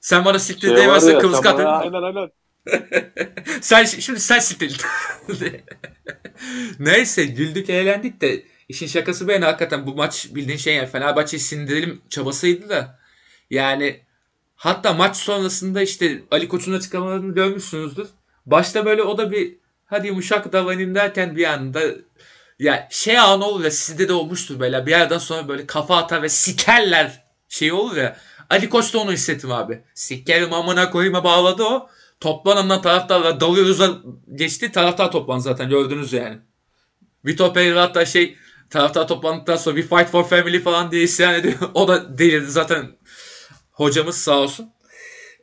Sen 0.00 0.24
bana 0.24 0.38
siktir 0.38 0.76
Şey 0.76 0.84
ya, 0.84 1.18
kılıç 1.18 1.34
sen 1.34 1.42
kat 1.42 1.58
bana-. 1.58 1.78
Aynen 1.78 2.02
aynen. 2.02 2.30
Sen 3.60 3.84
şimdi 3.84 4.20
sen 4.20 4.38
siktir. 4.38 4.80
Neyse 6.78 7.24
güldük 7.24 7.70
eğlendik 7.70 8.20
de 8.20 8.42
işin 8.68 8.86
şakası 8.86 9.28
ben 9.28 9.42
hakikaten 9.42 9.86
bu 9.86 9.94
maç 9.94 10.28
bildiğin 10.34 10.58
şey 10.58 10.74
yani 10.74 10.88
Fenerbahçe'yi 10.88 11.40
sindirelim 11.40 12.02
çabasıydı 12.08 12.68
da 12.68 12.98
yani 13.50 14.03
hatta 14.56 14.92
maç 14.92 15.16
sonrasında 15.16 15.82
işte 15.82 16.22
Ali 16.30 16.48
Koç'un 16.48 16.72
açıklamalarını 16.72 17.34
görmüşsünüzdür. 17.34 18.08
Başta 18.46 18.86
böyle 18.86 19.02
o 19.02 19.18
da 19.18 19.30
bir 19.30 19.56
hadi 19.86 20.06
yumuşak 20.06 20.52
davranayım 20.52 20.94
derken 20.94 21.36
bir 21.36 21.44
anda 21.44 21.80
ya 22.58 22.88
şey 22.90 23.18
an 23.18 23.40
olur 23.40 23.64
ya 23.64 23.70
sizde 23.70 24.08
de 24.08 24.12
olmuştur 24.12 24.60
böyle 24.60 24.86
bir 24.86 24.90
yerden 24.90 25.18
sonra 25.18 25.48
böyle 25.48 25.66
kafa 25.66 25.96
atar 25.96 26.22
ve 26.22 26.28
sikerler 26.28 27.24
şey 27.48 27.72
olur 27.72 27.96
ya. 27.96 28.16
Ali 28.50 28.68
Koç 28.68 28.94
da 28.94 28.98
onu 28.98 29.12
hissettim 29.12 29.52
abi. 29.52 29.82
Sikerim 29.94 30.52
amına 30.52 30.90
koyma 30.90 31.24
bağladı 31.24 31.64
o. 31.64 31.88
Toplanandan 32.20 32.82
taraftarlar 32.82 33.40
dalıyoruz 33.40 33.80
geçti. 34.34 34.72
Taraftar 34.72 35.12
toplandı 35.12 35.42
zaten 35.42 35.68
gördünüz 35.70 36.12
yani. 36.12 36.38
Vitor 37.26 37.54
Pereira 37.54 37.82
hatta 37.82 38.04
şey 38.04 38.36
taraftar 38.70 39.08
toplandıktan 39.08 39.56
sonra 39.56 39.76
bir 39.76 39.82
fight 39.82 40.10
for 40.10 40.24
family 40.24 40.60
falan 40.60 40.90
diye 40.90 41.02
isyan 41.02 41.34
ediyor. 41.34 41.54
O 41.74 41.88
da 41.88 42.18
delirdi 42.18 42.50
zaten 42.50 42.96
hocamız 43.74 44.16
sağ 44.16 44.38
olsun. 44.38 44.70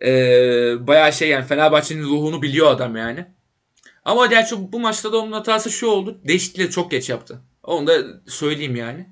Ee, 0.02 0.88
bayağı 0.88 1.14
şey 1.14 1.30
yani 1.30 1.46
Fenerbahçe'nin 1.46 2.04
ruhunu 2.04 2.42
biliyor 2.42 2.72
adam 2.72 2.96
yani. 2.96 3.26
Ama 4.06 4.26
gerçi 4.26 4.72
bu 4.72 4.80
maçta 4.80 5.14
da 5.14 5.18
onun 5.18 5.32
hatası 5.32 5.72
şu 5.72 5.88
oldu. 5.88 6.20
Değişiklikleri 6.28 6.70
çok 6.70 6.92
geç 6.92 7.10
yaptı. 7.10 7.42
Onu 7.64 7.88
da 7.88 7.94
söyleyeyim 8.28 8.76
yani. 8.76 9.10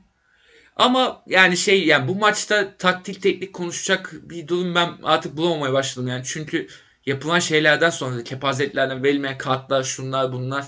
Ama 0.76 1.24
yani 1.28 1.58
şey 1.58 1.86
yani 1.86 2.08
bu 2.08 2.16
maçta 2.16 2.78
taktik 2.78 3.22
teknik 3.24 3.54
konuşacak 3.54 4.14
bir 4.14 4.48
durum 4.48 4.76
ben 4.76 4.90
artık 5.04 5.38
bulamamaya 5.38 5.74
başladım 5.74 6.08
yani. 6.08 6.24
Çünkü 6.26 6.68
yapılan 7.06 7.40
şeylerden 7.40 7.90
sonra 7.90 8.24
kepazeliklerden 8.24 9.04
verilmeyen 9.04 9.38
kartlar 9.38 9.84
şunlar 9.84 10.32
bunlar. 10.32 10.66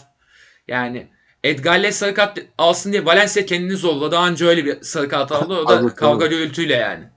Yani 0.68 1.08
Edgar'le 1.44 1.92
sarı 1.92 2.14
kart 2.14 2.40
alsın 2.58 2.92
diye 2.92 3.06
Valencia 3.06 3.46
kendini 3.46 3.76
zorladı. 3.76 4.12
Daha 4.12 4.28
önce 4.28 4.46
öyle 4.46 4.66
bir 4.66 4.82
sarı 4.82 5.10
kart 5.10 5.32
aldı. 5.32 5.54
O 5.54 5.68
da 5.68 5.96
kavga 5.96 6.28
gürültüyle 6.28 6.74
yani. 6.74 7.10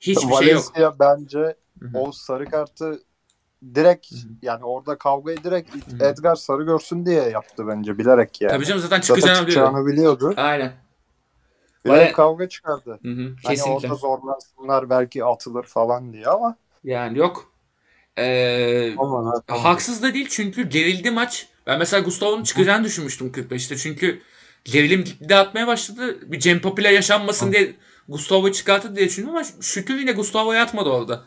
Hiçbir 0.00 0.34
şey 0.34 0.52
yok. 0.52 0.64
Valencia 0.76 0.98
bence 0.98 1.56
o 1.94 2.12
sarı 2.12 2.46
kartı 2.46 3.02
direkt 3.74 4.12
Hı 4.12 4.16
hı. 4.16 4.20
yani 4.42 4.64
orada 4.64 4.98
kavgayı 4.98 5.44
direkt 5.44 5.74
Hı 5.74 5.96
hı. 5.96 6.04
Edgar 6.04 6.36
sarı 6.36 6.62
görsün 6.64 7.06
diye 7.06 7.22
yaptı 7.22 7.66
bence 7.68 7.98
bilerek 7.98 8.40
yani. 8.40 8.52
Tabii 8.52 8.64
canım 8.66 8.80
zaten 8.80 9.00
Zaten 9.00 9.14
çıkacağını 9.14 9.46
biliyor. 9.46 9.66
çıkacağını 9.66 9.86
biliyordu. 9.86 10.34
Aynen. 10.36 10.72
Bilerek 11.84 12.00
Vale- 12.00 12.12
kavga 12.12 12.48
çıkardı. 12.48 12.98
Hı 13.02 13.08
hı, 13.12 13.34
Hani 13.44 13.62
orada 13.62 13.94
zorlansınlar 13.94 14.90
belki 14.90 15.24
atılır 15.24 15.64
falan 15.64 16.12
diye 16.12 16.26
ama 16.26 16.56
Yani 16.84 17.18
yok. 17.18 17.52
Ee, 18.18 18.94
aman. 18.98 19.42
Haksız 19.48 20.02
da 20.02 20.14
değil 20.14 20.26
çünkü 20.30 20.68
gerildi 20.68 21.10
maç. 21.10 21.48
Ben 21.66 21.78
mesela 21.78 22.02
Gustavo'nun 22.02 22.42
çıkacağını 22.44 22.84
düşünmüştüm 22.84 23.32
45'te. 23.32 23.76
Çünkü 23.76 24.22
gerilim 24.64 25.04
gitgide 25.04 25.36
atmaya 25.36 25.66
başladı. 25.66 26.32
Bir 26.32 26.40
Cem 26.40 26.60
Popüler 26.60 26.90
yaşanmasın 26.90 27.48
Hı. 27.48 27.52
diye 27.52 27.76
Gustavo'yu 28.08 28.52
çıkarttı 28.52 28.96
diye 28.96 29.06
düşündüm 29.08 29.30
ama 29.30 29.42
şükür 29.60 29.98
yine 29.98 30.12
Gustavo'yu 30.12 30.60
atmadı 30.60 30.88
orada. 30.88 31.24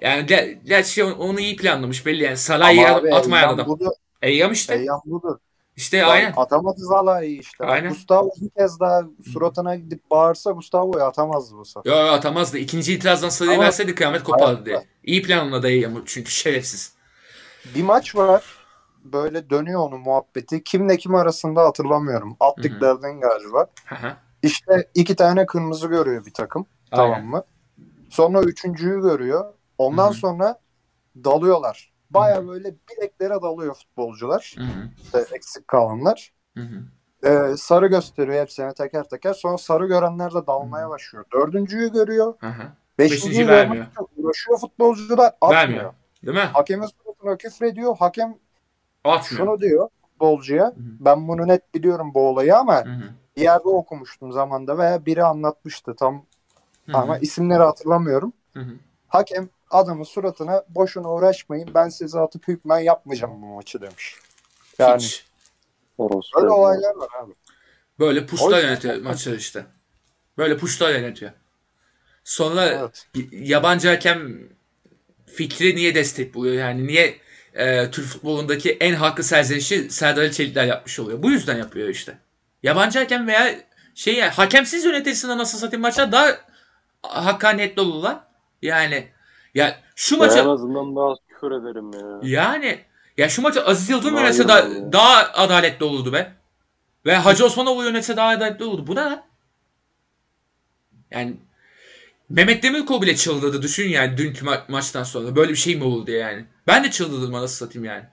Yani 0.00 0.26
ger- 0.26 0.58
gerçi 0.64 1.04
onu 1.04 1.40
iyi 1.40 1.56
planlamış 1.56 2.06
belli 2.06 2.22
yani. 2.22 2.36
Salah'ı 2.36 2.72
Eyyam 2.72 3.02
adam. 3.32 3.66
budur. 3.66 3.90
Eyyam 4.22 4.52
işte. 4.52 4.74
Eyyam 4.74 5.00
budur. 5.04 5.38
İşte 5.76 5.96
Ya 5.96 6.06
aynen. 6.06 6.32
Atamadı 6.36 6.80
Zalai'yi 6.80 7.40
işte. 7.40 7.64
Aynen. 7.64 7.88
Gustavo 7.88 8.30
bir 8.40 8.50
kez 8.50 8.80
daha 8.80 9.02
suratına 9.32 9.76
gidip 9.76 10.10
bağırsa 10.10 10.50
Gustavo'yu 10.50 11.04
atamazdı 11.04 11.56
bu 11.56 11.64
sefer. 11.64 11.90
Yo 11.90 11.96
yo 11.96 12.12
atamazdı. 12.12 12.58
İkinci 12.58 12.92
itirazdan 12.92 13.28
sarıyı 13.28 13.58
verseydi 13.58 13.94
kıyamet 13.94 14.22
kopardı 14.22 14.66
diye. 14.66 14.86
İyi 15.04 15.22
planladı 15.22 15.68
Eyyam'ı 15.68 16.02
çünkü 16.06 16.30
şerefsiz. 16.30 16.92
Bir 17.74 17.82
maç 17.82 18.16
var. 18.16 18.44
Böyle 19.04 19.50
dönüyor 19.50 19.80
onun 19.80 20.00
muhabbeti. 20.00 20.64
Kimle 20.64 20.96
kim 20.96 21.14
arasında 21.14 21.62
hatırlamıyorum. 21.62 22.36
Attık 22.40 22.72
hı. 22.72 22.80
Derden 22.80 23.20
galiba. 23.20 23.66
Haha. 23.84 24.16
İşte 24.42 24.88
iki 24.94 25.16
tane 25.16 25.46
kırmızı 25.46 25.88
görüyor 25.88 26.26
bir 26.26 26.32
takım. 26.32 26.66
Aynen. 26.92 27.14
Tamam 27.14 27.26
mı? 27.28 27.44
Sonra 28.10 28.40
üçüncüyü 28.40 29.02
görüyor. 29.02 29.52
Ondan 29.78 30.06
Hı 30.06 30.10
hı. 30.10 30.14
sonra 30.14 30.58
dalıyorlar. 31.24 31.92
Baya 32.10 32.48
böyle 32.48 32.74
bileklere 32.90 33.42
dalıyor 33.42 33.74
futbolcular. 33.74 34.56
İşte 35.04 35.24
eksik 35.32 35.68
kalanlar. 35.68 36.32
Ee, 37.26 37.56
sarı 37.56 37.86
gösteriyor 37.86 38.40
hepsine 38.40 38.74
teker 38.74 39.08
teker. 39.08 39.32
Sonra 39.32 39.58
sarı 39.58 39.86
görenler 39.86 40.34
de 40.34 40.46
dalmaya 40.46 40.88
başlıyor. 40.90 41.24
Dördüncüyü 41.32 41.92
görüyor. 41.92 42.34
Haha. 42.40 42.72
Beşinciyi 42.98 43.20
Beşinciyi 43.20 43.46
görmek 43.46 43.60
vermiyor. 43.60 43.86
uğraşıyor 44.16 44.58
futbolcular. 44.58 45.32
Atmıyor. 45.40 45.62
Vermiyor. 45.62 45.92
Değil 46.26 46.36
mi? 46.38 46.50
Hakemin 46.52 46.86
suratına 46.86 47.36
küfrediyor. 47.36 47.96
Hakem 47.96 48.34
Atmıyor. 49.04 49.44
şunu 49.46 49.60
diyor 49.60 49.88
futbolcuya. 50.02 50.66
hı. 50.66 50.72
Ben 51.00 51.28
bunu 51.28 51.48
net 51.48 51.74
biliyorum 51.74 52.14
bu 52.14 52.28
olayı 52.28 52.56
ama 52.56 52.84
Hı 52.84 52.88
hı. 52.90 53.10
bir 53.36 53.42
yerde 53.42 53.68
okumuştum 53.68 54.32
zamanda 54.32 54.78
veya 54.78 55.06
biri 55.06 55.24
anlatmıştı 55.24 55.94
tam 55.94 56.14
Hı 56.86 56.92
hı. 56.92 56.96
ama 56.96 57.18
isimleri 57.18 57.62
hatırlamıyorum. 57.62 58.32
Hı 58.54 58.60
hı. 58.60 58.72
Hakem 59.08 59.48
adamın 59.70 60.04
suratına 60.04 60.64
boşuna 60.68 61.12
uğraşmayın 61.12 61.70
ben 61.74 61.88
sizi 61.88 62.20
atıp 62.20 62.48
hükmen 62.48 62.78
yapmayacağım 62.78 63.42
bu 63.42 63.46
maçı 63.46 63.80
demiş. 63.80 64.16
Yani 64.78 65.02
Hiç. 65.02 65.26
Orospu. 65.98 66.40
öyle 66.40 66.50
olaylar 66.50 66.94
var 66.96 67.08
abi. 67.22 67.32
Böyle 67.98 68.26
yüzden- 68.56 68.68
yönetiyor 68.68 68.96
maçları 69.02 69.36
işte. 69.36 69.66
Böyle 70.38 70.56
puşlar 70.56 70.90
yönetiyor. 70.90 71.32
Sonra 72.24 72.66
Evet. 72.66 73.08
yabancı 73.32 73.88
hakem 73.88 74.48
fikri 75.26 75.76
niye 75.76 75.94
destek 75.94 76.34
buluyor? 76.34 76.54
Yani 76.54 76.86
niye 76.86 77.16
e, 77.54 77.90
Türk 77.90 78.06
futbolundaki 78.06 78.72
en 78.72 78.94
haklı 78.94 79.24
serzenişi 79.24 79.90
Serdar 79.90 80.22
Ali 80.22 80.32
Çelikler 80.32 80.64
yapmış 80.64 80.98
oluyor? 81.00 81.22
Bu 81.22 81.30
yüzden 81.30 81.56
yapıyor 81.58 81.88
işte. 81.88 82.18
Yabancı 82.62 82.98
hakem 82.98 83.26
veya 83.26 83.54
şey 83.94 84.14
yani 84.14 84.30
hakemsiz 84.30 84.84
yönetilsin 84.84 85.28
anasını 85.28 85.60
satayım 85.60 85.82
maçlar 85.82 86.12
daha 86.12 86.26
hakkaniyetli 87.02 87.82
olurlar. 87.82 88.16
Yani 88.62 89.08
ya 89.54 89.80
şu 89.96 90.20
Ben 90.20 90.24
en 90.24 90.28
maça 90.28 90.52
azından 90.52 90.96
daha 90.96 91.14
küfür 91.28 91.52
ederim 91.52 91.92
ya. 91.92 92.40
yani 92.40 92.84
ya 93.16 93.28
şu 93.28 93.42
maçı 93.42 93.64
Aziz 93.64 93.90
Yıldırım 93.90 94.16
yönetse 94.16 94.48
daha, 94.48 94.58
abi. 94.58 94.92
daha 94.92 95.32
adaletli 95.32 95.84
olurdu 95.84 96.12
be. 96.12 96.32
Ve 97.06 97.16
Hacı 97.16 97.44
Osmanoğlu 97.46 97.84
yönetse 97.84 98.16
daha 98.16 98.28
adaletli 98.28 98.64
olurdu. 98.64 98.86
Bu 98.86 98.94
ne 98.94 99.00
lan? 99.00 99.24
Yani 101.10 101.36
Mehmet 102.28 102.62
Demirkol 102.62 103.02
bile 103.02 103.16
çıldırdı. 103.16 103.62
Düşün 103.62 103.88
yani 103.88 104.16
dünkü 104.18 104.44
ma- 104.46 104.70
maçtan 104.72 105.02
sonra. 105.02 105.36
Böyle 105.36 105.50
bir 105.50 105.56
şey 105.56 105.76
mi 105.76 105.84
olur 105.84 106.06
diye 106.06 106.18
yani. 106.18 106.44
Ben 106.66 106.84
de 106.84 106.90
çıldırdım 106.90 107.34
anasını 107.34 107.66
satayım 107.66 107.84
yani. 107.84 108.04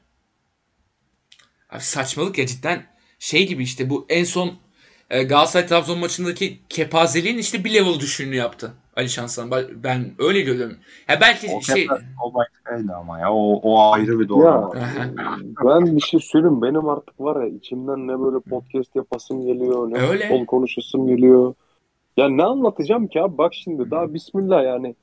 Abi 1.70 1.82
saçmalık 1.82 2.38
ya 2.38 2.46
cidden. 2.46 2.84
Şey 3.20 3.48
gibi 3.48 3.64
işte 3.64 3.90
bu 3.90 4.06
en 4.10 4.24
son 4.24 4.54
e, 5.10 5.24
Galatasaray 5.24 5.68
Trabzon 5.68 6.00
maçındaki 6.00 6.60
kepazeliğin 6.70 7.38
işte 7.38 7.64
bir 7.64 7.74
level 7.74 8.00
düşüşünü 8.00 8.36
yaptı 8.36 8.74
Ali 8.96 9.10
Şansan. 9.10 9.52
Ben 9.84 10.12
öyle 10.20 10.42
görüyorum. 10.42 10.78
Ya 11.10 11.22
belki 11.22 11.48
O, 11.56 11.62
şey 11.62 11.86
kepa- 11.86 12.02
o 12.24 12.34
başkaydı 12.34 12.94
ama 12.96 13.20
ya. 13.20 13.34
O, 13.34 13.54
o 13.64 13.92
ayrı 13.92 14.20
bir 14.20 14.30
doğru. 14.30 14.44
Ya 14.46 14.70
ben 15.66 15.96
bir 15.96 16.02
şey 16.02 16.20
söyleyeyim. 16.20 16.62
Benim 16.62 16.90
artık 16.90 17.20
var 17.20 17.44
ya 17.44 17.48
içimden 17.50 18.08
ne 18.08 18.20
böyle 18.20 18.40
podcast 18.40 18.96
yapasım 18.96 19.46
geliyor, 19.46 19.92
ne 19.92 19.98
Öyle. 19.98 20.28
futbol 20.28 20.46
konuşasım 20.46 21.08
geliyor. 21.08 21.54
Ya 22.18 22.30
ne 22.30 22.44
anlatacağım 22.44 23.08
ki 23.08 23.22
abi? 23.22 23.38
Bak 23.38 23.54
şimdi 23.54 23.92
daha 23.92 24.14
bismillah 24.14 24.64
yani. 24.64 24.96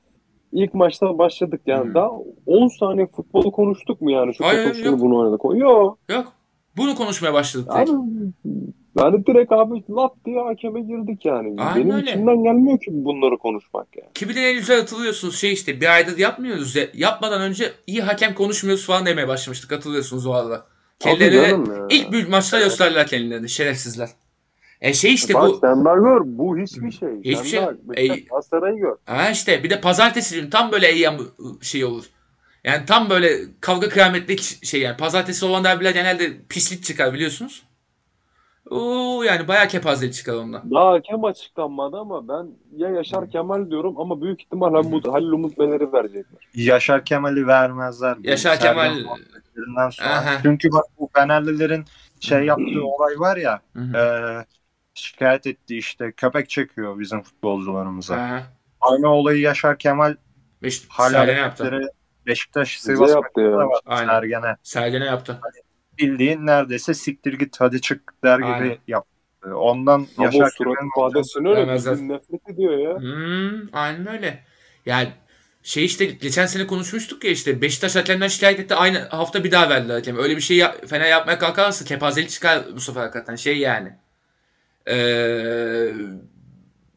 İlk 0.51 0.73
maçta 0.73 1.17
başladık 1.17 1.61
yani. 1.65 1.89
Hı. 1.89 1.93
Daha 1.93 2.11
10 2.45 2.67
saniye 2.67 3.07
futbol 3.07 3.51
konuştuk 3.51 4.01
mu 4.01 4.11
yani? 4.11 4.35
Şu 4.35 4.45
Hayır, 4.45 4.73
şunu 4.73 4.99
bunu 4.99 5.17
oynadık. 5.17 5.41
Yok. 5.43 5.97
yok. 6.09 6.33
Bunu 6.77 6.95
konuşmaya 6.95 7.33
başladık 7.33 7.67
Abi, 7.71 7.91
yani 8.99 9.25
direkt 9.25 9.51
abi 9.51 9.83
lap 9.89 10.25
diye 10.25 10.41
hakeme 10.41 10.81
girdik 10.81 11.25
yani. 11.25 11.61
Aynen 11.61 11.75
Benim 11.75 11.95
öyle. 11.95 12.11
içimden 12.11 12.43
gelmiyor 12.43 12.79
ki 12.79 12.87
bunları 12.91 13.37
konuşmak 13.37 13.87
yani. 13.97 14.13
Ki 14.13 14.29
bir 14.29 14.35
de 14.35 14.41
en 14.41 14.55
güzel 14.55 14.79
hatırlıyorsunuz 14.79 15.35
şey 15.35 15.53
işte 15.53 15.81
bir 15.81 15.93
aydır 15.93 16.17
yapmıyoruz. 16.17 16.75
ya. 16.75 16.87
Yapmadan 16.93 17.41
önce 17.41 17.71
iyi 17.87 18.01
hakem 18.01 18.33
konuşmuyoruz 18.33 18.85
falan 18.85 19.05
demeye 19.05 19.27
başlamıştık 19.27 19.71
hatırlıyorsunuz 19.71 20.25
o 20.25 20.31
arada. 20.31 20.65
Kendilerine 20.99 21.65
ilk 21.89 22.11
büyük 22.11 22.29
maçta 22.29 22.59
gösterdiler 22.59 23.07
kendilerini 23.07 23.49
şerefsizler. 23.49 24.09
E 24.81 24.93
şey 24.93 25.13
işte 25.13 25.33
Bak 25.33 25.49
bu 25.49 25.59
sen 25.61 25.83
gör. 25.83 26.21
Bu 26.25 26.57
hiçbir 26.57 26.91
şey. 26.91 27.09
Hiçbir 27.23 27.49
şey. 27.49 27.59
Galatasaray'ı 27.59 28.77
gör. 28.77 28.95
Ha 29.05 29.29
işte 29.29 29.63
bir 29.63 29.69
de 29.69 29.81
pazartesi 29.81 30.35
günü 30.35 30.49
tam 30.49 30.71
böyle 30.71 30.87
eyyam 30.87 31.17
şey 31.61 31.85
olur. 31.85 32.05
Yani 32.63 32.85
tam 32.85 33.09
böyle 33.09 33.29
kavga 33.61 33.89
kıyametlik 33.89 34.65
şey 34.65 34.81
yani. 34.81 34.97
Pazartesi 34.97 35.45
olan 35.45 35.63
derbiler 35.63 35.91
genelde 35.91 36.37
pislik 36.49 36.83
çıkar 36.83 37.13
biliyorsunuz. 37.13 37.63
Oo 38.69 39.23
yani 39.23 39.47
bayağı 39.47 39.67
kepazelik 39.67 40.13
çıkar 40.13 40.33
ondan. 40.33 40.71
Daha 40.71 40.91
hakem 40.91 41.23
açıklanmadı 41.23 41.97
ama 41.97 42.27
ben 42.27 42.47
ya 42.77 42.89
Yaşar 42.89 43.29
Kemal 43.29 43.69
diyorum 43.69 43.99
ama 43.99 44.21
büyük 44.21 44.41
ihtimal 44.41 44.73
Halil, 44.73 45.03
Halil 45.11 45.31
Umut 45.31 45.57
Meler'i 45.57 45.93
verecekler. 45.93 46.47
Yaşar 46.55 47.05
Kemal'i 47.05 47.47
vermezler. 47.47 48.17
Yaşar 48.23 48.55
Sergen 48.55 48.95
Kemal 48.95 49.91
sonra. 49.91 50.09
Aha. 50.09 50.39
Çünkü 50.43 50.71
bak 50.71 50.85
bu 50.99 51.09
Fenerlilerin 51.13 51.85
şey 52.19 52.39
yaptığı 52.45 52.83
olay 52.83 53.19
var 53.19 53.37
ya 53.37 53.59
Hı 53.73 53.79
hı. 53.79 53.97
e, 53.97 54.58
şikayet 54.99 55.47
etti 55.47 55.77
işte 55.77 56.11
köpek 56.11 56.49
çekiyor 56.49 56.99
bizim 56.99 57.21
futbolcularımıza. 57.21 58.15
Aha. 58.15 58.43
Aynı 58.81 59.07
olayı 59.09 59.41
Yaşar 59.41 59.79
Kemal 59.79 60.15
Beş, 60.63 60.87
hala 60.89 61.09
Sergen'e 61.09 61.37
yaptı. 61.37 61.81
Beşiktaş 62.25 62.79
Sivas 62.79 63.09
yaptı 63.09 63.41
ya. 63.41 63.51
var 63.51 63.79
Aynen. 63.85 64.07
Sergen'e. 64.07 64.55
Sergen'e 64.63 65.05
yaptı. 65.05 65.39
Bildiğin 65.97 66.45
neredeyse 66.45 66.93
siktir 66.93 67.33
git 67.33 67.61
hadi 67.61 67.81
çık 67.81 68.13
der 68.23 68.37
gibi 68.37 68.47
Aynen. 68.47 68.77
yaptı. 68.87 69.09
Ondan 69.55 70.07
Ama 70.17 70.25
Yaşar 70.25 70.51
Kemal'in 70.57 70.89
ifadesini 70.95 71.49
öyle 71.49 71.73
bizim 71.73 72.09
nefret 72.09 72.49
ediyor 72.49 72.77
ya. 72.77 72.99
Hmm, 72.99 73.69
aynen 73.73 74.07
öyle. 74.07 74.43
Yani 74.85 75.09
şey 75.63 75.85
işte 75.85 76.05
geçen 76.05 76.45
sene 76.45 76.67
konuşmuştuk 76.67 77.23
ya 77.23 77.31
işte 77.31 77.61
Beşiktaş 77.61 77.95
hakemden 77.95 78.27
şikayet 78.27 78.59
etti 78.59 78.75
aynı 78.75 78.99
hafta 78.99 79.43
bir 79.43 79.51
daha 79.51 79.69
verdiler 79.69 79.95
hakem. 79.95 80.17
Öyle 80.17 80.35
bir 80.35 80.41
şey 80.41 80.57
ya, 80.57 80.75
fena 80.87 81.05
yapmaya 81.05 81.39
kalkarsa 81.39 81.85
kepazelik 81.85 82.29
çıkar 82.29 82.63
bu 82.75 82.79
sefer 82.79 83.01
hakikaten 83.01 83.35
şey 83.35 83.57
yani. 83.57 83.93
Ee, 84.89 85.93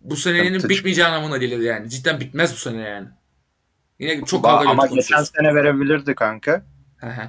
bu 0.00 0.16
senenin 0.16 0.44
Sıkıntı 0.44 0.68
bitmeyeceği 0.68 1.06
anlamına 1.06 1.36
gelir 1.36 1.58
yani. 1.58 1.90
Cidden 1.90 2.20
bitmez 2.20 2.52
bu 2.52 2.56
sene 2.56 2.80
yani. 2.80 3.08
Yine 3.98 4.24
çok 4.24 4.44
kavga 4.44 4.68
ama 4.70 4.86
geçen 4.86 5.22
sene 5.22 5.54
verebilirdi 5.54 6.14
kanka. 6.14 6.62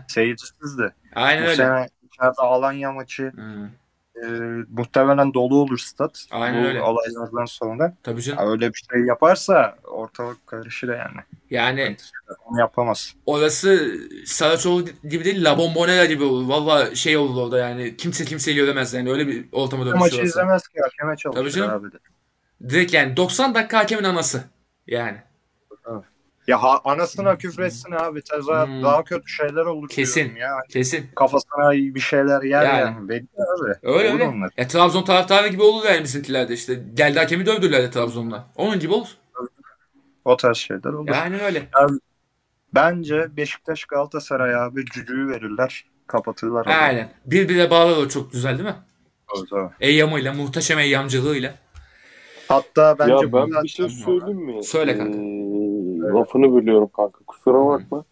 Seyircisizdi. 0.07 0.93
Aynen 1.15 1.43
Bu 1.43 1.47
öyle. 1.47 1.55
sene 1.55 1.89
içeride 2.03 2.41
Alanya 2.41 2.91
maçı 2.91 3.23
Hı. 3.35 3.69
E, 4.15 4.27
muhtemelen 4.69 5.33
dolu 5.33 5.55
olur 5.55 5.77
stat. 5.77 6.25
Aynen 6.31 6.63
bu 6.63 6.67
öyle. 6.67 6.81
olaylardan 6.81 7.45
sonra. 7.45 7.93
Tabii 8.03 8.21
canım. 8.21 8.39
Ya 8.45 8.51
öyle 8.51 8.69
bir 8.73 8.83
şey 8.93 9.01
yaparsa 9.01 9.75
ortalık 9.83 10.47
karışır 10.47 10.89
yani. 10.89 11.21
Yani 11.49 11.97
Onu 12.45 12.59
yapamaz. 12.59 13.13
orası 13.25 13.95
Saraçoğlu 14.25 14.85
gibi 15.09 15.25
değil 15.25 15.43
La 15.45 15.57
Bombonera 15.57 16.05
gibi 16.05 16.23
olur. 16.23 16.47
Valla 16.49 16.95
şey 16.95 17.17
olur 17.17 17.41
orada 17.43 17.57
yani. 17.59 17.97
Kimse 17.97 18.25
kimseyi 18.25 18.55
göremez 18.55 18.93
yani. 18.93 19.11
Öyle 19.11 19.27
bir 19.27 19.45
ortama 19.51 19.83
Maçı 19.85 19.93
dönüşüyor 19.99 20.21
orası. 20.23 20.29
izlemez 20.39 20.67
ki 20.67 20.79
hakeme 20.83 21.15
Tabii 21.23 21.35
çalışır 21.35 21.59
canım. 21.59 21.71
abi 21.85 21.91
de. 21.91 21.97
Direkt 22.69 22.93
yani 22.93 23.17
90 23.17 23.55
dakika 23.55 23.77
hakemin 23.77 24.03
anası. 24.03 24.43
Yani. 24.87 25.17
Ya 26.47 26.63
ha, 26.63 26.81
anasına 26.85 27.37
küfretsin 27.37 27.91
abi. 27.91 28.21
Tezahürat 28.21 28.67
Hmm. 28.67 28.83
daha 28.83 29.03
kötü 29.03 29.27
şeyler 29.29 29.65
olur 29.65 29.89
Kesin. 29.89 30.35
ya. 30.35 30.49
Kesin. 30.69 31.09
Kafasına 31.15 31.71
bir 31.71 31.99
şeyler 31.99 32.41
yer 32.43 32.63
Yani. 32.63 32.79
yani. 32.79 33.09
Belli 33.09 33.27
abi. 33.37 33.71
Öyle 33.83 34.09
Olur 34.09 34.13
öyle. 34.13 34.23
onlar. 34.23 34.49
Ya 34.57 34.67
Trabzon 34.67 35.03
taraftarı 35.03 35.47
gibi 35.47 35.61
olur 35.63 35.85
yani 35.85 36.03
bizimkiler 36.03 36.49
de 36.49 36.53
işte. 36.53 36.83
Geldi 36.93 37.19
hakemi 37.19 37.45
dövdüler 37.45 37.83
de 37.83 37.91
Trabzon'da. 37.91 38.47
Onun 38.55 38.79
gibi 38.79 38.93
olur. 38.93 39.07
O 40.25 40.37
tarz 40.37 40.57
şeyler 40.57 40.93
olur. 40.93 41.09
Yani 41.09 41.41
öyle. 41.41 41.69
Bence 42.75 43.37
Beşiktaş 43.37 43.85
Galatasaray 43.85 44.55
abi 44.55 44.85
cücüğü 44.85 45.27
verirler. 45.27 45.85
Kapatırlar. 46.07 46.65
orayı. 46.65 46.77
Aynen. 46.77 47.09
Birbirine 47.25 47.69
bağlar 47.69 47.97
o 47.97 48.07
çok 48.07 48.31
güzel 48.31 48.57
değil 48.57 48.69
mi? 48.69 48.75
Tabii. 49.49 49.69
Eyyamıyla, 49.79 50.33
muhteşem 50.33 50.79
eyyamcılığıyla. 50.79 51.55
Hatta 52.47 52.99
bence 52.99 53.13
ya 53.13 53.33
ben 53.33 53.63
bir 53.63 53.69
şey 53.69 53.89
söyleyeyim 53.89 54.37
mi? 54.39 54.63
Söyle 54.63 54.97
kanka. 54.97 55.17
Ee, 55.19 55.21
lafını 56.13 56.53
bölüyorum 56.55 56.87
kanka. 56.87 57.19
Kusura 57.27 57.65
bakma. 57.65 58.03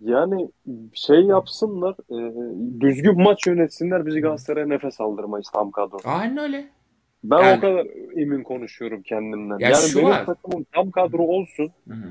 Yani 0.00 0.48
şey 0.94 1.20
yapsınlar, 1.20 1.94
e, 2.10 2.16
düzgün 2.80 3.22
maç 3.22 3.46
yönetsinler, 3.46 4.06
bizi 4.06 4.20
Galatasaray'a 4.20 4.66
nefes 4.66 5.00
aldırmayız 5.00 5.50
tam 5.54 5.70
kadro. 5.70 5.96
Aynen 6.04 6.36
öyle. 6.38 6.68
Ben 7.24 7.42
Yani- 7.42 7.58
o 7.58 7.60
kadar 7.60 7.86
emin 8.16 8.42
konuşuyorum 8.42 9.02
kendimden. 9.02 9.58
Ya 9.58 9.68
yani 9.68 9.76
şu 9.76 9.98
benim 9.98 10.08
var. 10.10 10.26
takımım 10.26 10.66
tam 10.72 10.90
kadro 10.90 11.22
olsun. 11.22 11.70
Hı 11.88 11.94
hı. 11.94 12.08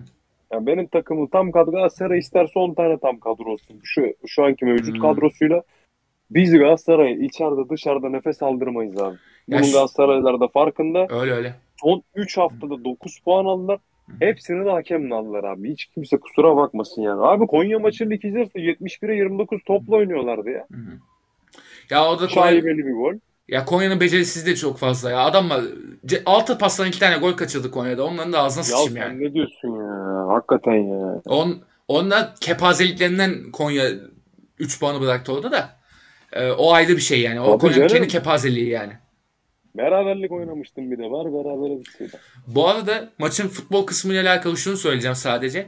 Yani 0.51 0.67
benim 0.67 0.87
takımım 0.87 1.27
tam 1.27 1.51
kadro. 1.51 1.71
Galatasaray 1.71 2.19
isterse 2.19 2.59
10 2.59 2.73
tane 2.73 2.97
tam 2.97 3.19
kadro 3.19 3.51
olsun. 3.51 3.79
Şu, 3.83 4.01
şu 4.27 4.43
anki 4.43 4.65
mevcut 4.65 4.93
Hmm. 4.95 5.01
kadrosuyla 5.01 5.63
biz 6.31 6.51
Galatasaray'a 6.53 7.15
içeride 7.15 7.69
dışarıda 7.69 8.09
nefes 8.09 8.43
aldırmayız 8.43 9.01
abi. 9.01 9.15
Ya 9.47 9.57
Bunun 9.57 9.61
şu- 9.67 9.73
Galatasaraylılar 9.73 10.39
da 10.39 10.47
farkında. 10.47 11.07
Öyle 11.09 11.31
öyle. 11.31 11.55
Son 11.81 12.03
3 12.15 12.37
haftada 12.37 12.83
9 12.85 13.19
puan 13.19 13.45
aldılar. 13.45 13.79
Hepsini 14.19 14.65
de 14.65 14.69
hakemle 14.69 15.15
aldılar 15.15 15.43
abi. 15.43 15.71
Hiç 15.71 15.85
kimse 15.85 16.17
kusura 16.17 16.57
bakmasın 16.57 17.01
yani. 17.01 17.21
Abi 17.21 17.47
Konya 17.47 17.79
maçını 17.79 18.13
ikizlerse 18.13 18.59
71'e 18.59 19.15
29 19.15 19.61
topla 19.67 19.95
oynuyorlardı 19.95 20.49
ya. 20.49 20.67
Ya 21.89 22.05
o 22.05 22.19
da 22.19 22.27
Konya, 22.27 22.63
bir 22.65 22.91
gol. 22.93 23.13
ya 23.47 23.65
Konya'nın 23.65 23.99
becerisizliği 23.99 24.55
de 24.55 24.59
çok 24.59 24.77
fazla 24.77 25.11
ya. 25.11 25.17
Ce- 26.05 26.21
altı 26.25 26.57
pastan 26.57 26.87
iki 26.87 26.99
tane 26.99 27.17
gol 27.17 27.33
kaçırdı 27.33 27.71
Konya'da. 27.71 28.05
Onların 28.05 28.33
da 28.33 28.39
ağzına 28.39 28.59
Ya 28.61 28.63
sıçayım 28.63 28.95
yani. 28.97 29.23
ne 29.23 29.33
diyorsun 29.33 29.75
ya? 29.75 30.27
Hakikaten 30.27 30.73
ya. 30.73 31.21
On, 31.25 31.61
onlar 31.87 32.35
kepazeliklerinden 32.41 33.51
Konya 33.51 33.85
3 34.59 34.79
puanı 34.79 35.01
bıraktı 35.01 35.33
orada 35.33 35.51
da. 35.51 35.69
Ee, 36.33 36.51
o 36.51 36.73
ayrı 36.73 36.89
bir 36.91 37.01
şey 37.01 37.21
yani. 37.21 37.41
O 37.41 37.57
Tabii 37.57 37.73
Konya'nın 37.73 37.87
kendi 37.87 38.07
kepazeliği 38.07 38.69
yani. 38.69 38.93
Beraberlik 39.77 40.31
oynamıştım 40.31 40.91
bir 40.91 40.97
de 40.97 41.03
var. 41.03 41.33
Berabere 41.33 41.79
bitseydi. 41.79 42.11
Bu 42.47 42.67
arada 42.67 43.09
maçın 43.19 43.47
futbol 43.47 43.85
kısmıyla 43.85 44.23
alakalı 44.23 44.57
şunu 44.57 44.77
söyleyeceğim 44.77 45.15
sadece. 45.15 45.67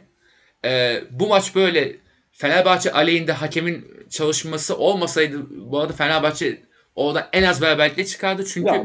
Ee, 0.66 1.04
bu 1.12 1.28
maç 1.28 1.56
böyle 1.56 1.96
Fenerbahçe 2.32 2.92
aleyhinde 2.92 3.32
hakemin 3.32 3.86
çalışması 4.10 4.78
olmasaydı 4.78 5.48
bu 5.72 5.80
arada 5.80 5.94
Fenerbahçe 5.94 6.62
oradan 6.96 7.24
en 7.34 7.44
az 7.44 7.62
beraberlikle 7.62 8.06
çıkardı. 8.06 8.46
Çünkü 8.46 8.68
Ya 8.70 8.84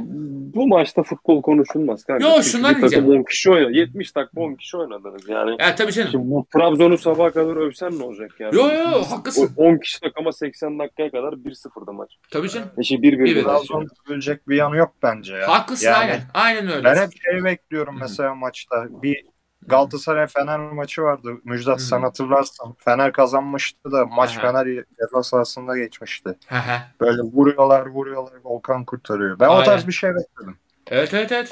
bu 0.55 0.67
maçta 0.69 1.03
futbol 1.03 1.43
konuşulmaz 1.43 2.05
kanka. 2.05 2.25
Yo, 2.25 2.31
Çünkü 2.35 2.49
şundan 2.49 2.71
bir 2.71 2.81
takım 2.81 2.91
diyeceğim. 2.91 3.21
10 3.21 3.25
kişi 3.25 3.51
oynadı. 3.51 3.73
70 3.73 4.17
dakika 4.17 4.41
10 4.41 4.55
kişi 4.55 4.77
oynadınız 4.77 5.29
yani. 5.29 5.57
ya 5.61 5.75
tabii 5.75 5.93
canım. 5.93 6.09
Şimdi 6.13 6.31
bu 6.31 6.47
Trabzon'u 6.55 6.99
sabaha 6.99 7.31
kadar 7.31 7.57
övsen 7.57 7.99
ne 7.99 8.03
olacak 8.05 8.31
yani? 8.39 8.57
Yo, 8.57 8.63
yo, 8.69 9.03
haklısın. 9.03 9.51
O 9.57 9.65
10 9.65 9.79
kişi 9.79 9.99
ama 10.17 10.33
80 10.33 10.79
dakikaya 10.79 11.11
kadar 11.11 11.33
1-0'da 11.33 11.93
maç. 11.93 12.11
Tabii 12.31 12.49
canım. 12.49 12.69
Eşi 12.79 12.95
1-1 12.95 13.03
Bir 13.03 13.19
bir. 13.37 13.45
maç. 13.45 13.45
Trabzon 13.45 13.89
bölecek 14.09 14.49
bir 14.49 14.57
yanı 14.57 14.77
yok 14.77 14.95
bence 15.03 15.35
ya. 15.35 15.49
Haklısın 15.49 15.87
Yani 15.87 15.97
aynen. 15.97 16.21
Aynen 16.35 16.69
öyle. 16.73 16.85
Ben 16.85 16.97
hep 16.97 17.11
şey 17.23 17.45
bekliyorum 17.45 17.97
mesela 18.01 18.35
maçta. 18.35 18.87
Bir 19.03 19.25
Galatasaray 19.67 20.27
Fener 20.27 20.59
maçı 20.59 21.03
vardı. 21.03 21.33
Müjdat 21.45 21.79
Hı. 21.79 21.83
sen 21.83 22.01
hatırlarsın. 22.01 22.77
Fener 22.79 23.13
kazanmıştı 23.13 23.93
da 23.93 24.07
maç 24.07 24.39
Aha. 24.39 24.41
Fener 24.41 24.85
ceza 25.01 25.23
sahasında 25.23 25.79
geçmişti. 25.79 26.39
Hı. 26.49 26.57
Böyle 27.01 27.23
vuruyorlar 27.23 27.87
vuruyorlar 27.87 28.33
Volkan 28.45 28.85
kurtarıyor. 28.85 29.41
Ben 29.41 29.49
o 29.49 29.53
Aynen. 29.53 29.65
tarz 29.65 29.87
bir 29.87 29.93
şey 29.93 30.11
bekledim. 30.15 30.57
evet 30.87 31.15
evet 31.15 31.33
evet. 31.33 31.51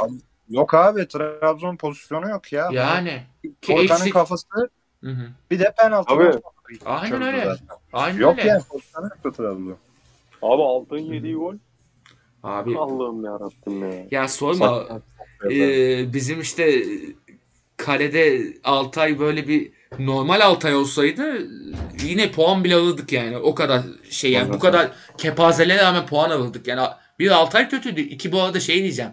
Yok 0.48 0.75
abi 0.75 1.09
Trabzon 1.09 1.77
pozisyonu 1.77 2.31
yok 2.31 2.53
ya. 2.53 2.68
Yani. 2.72 3.22
Volkan'ın 3.68 3.98
eksik. 3.98 4.12
kafası 4.12 4.46
Hı 5.05 5.11
hı. 5.11 5.29
bir 5.51 5.59
de 5.59 5.75
penaltı. 5.79 6.14
Abi. 6.14 6.31
Aynen 6.85 7.22
öyle. 7.22 7.44
zaten. 7.44 7.66
Aynen 7.92 8.20
Yok 8.20 8.38
öyle. 8.38 8.48
yani 8.48 8.62
pozisyonu 8.70 9.05
yoktu 9.05 9.33
Trabzon. 9.33 9.77
Abi 10.42 10.62
Altın 10.62 10.98
yediği 10.98 11.35
gol. 11.35 11.55
Abi 12.42 12.79
Allah'ım 12.79 13.25
yarabbim 13.25 13.92
ya. 13.92 14.07
ya 14.11 14.29
sorma. 14.29 14.85
Ee, 15.51 16.12
bizim 16.12 16.40
işte 16.40 16.83
kalede 17.76 18.54
Altay 18.64 19.18
böyle 19.18 19.48
bir 19.48 19.72
normal 19.98 20.40
Altay 20.40 20.74
olsaydı 20.74 21.48
yine 22.02 22.30
puan 22.30 22.64
bile 22.64 22.74
alırdık 22.74 23.12
yani. 23.12 23.37
O 23.37 23.54
kadar 23.54 23.82
şey 24.11 24.30
yani 24.30 24.52
bu 24.52 24.58
kadar 24.58 24.92
kepazeliğe 25.18 25.78
rağmen 25.78 26.06
puan 26.06 26.30
alırdık. 26.30 26.66
Yani 26.66 26.88
Bir 27.18 27.30
Altay 27.30 27.68
kötüydü. 27.68 28.00
İki 28.00 28.32
bu 28.32 28.42
arada 28.42 28.61
şey 28.61 28.82
diyeceğim. 28.82 29.12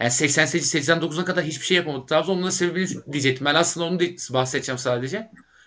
Yani 0.00 0.10
88-89'a 0.10 1.24
kadar 1.24 1.44
hiçbir 1.44 1.64
şey 1.64 1.76
yapamadı. 1.76 2.06
Trabzon'un 2.06 2.50
sebebini 2.50 2.88
diyecektim. 3.12 3.44
Ben 3.44 3.54
aslında 3.54 3.86
onu 3.86 4.00
bahsedeceğim 4.30 4.78
sadece. 4.78 5.16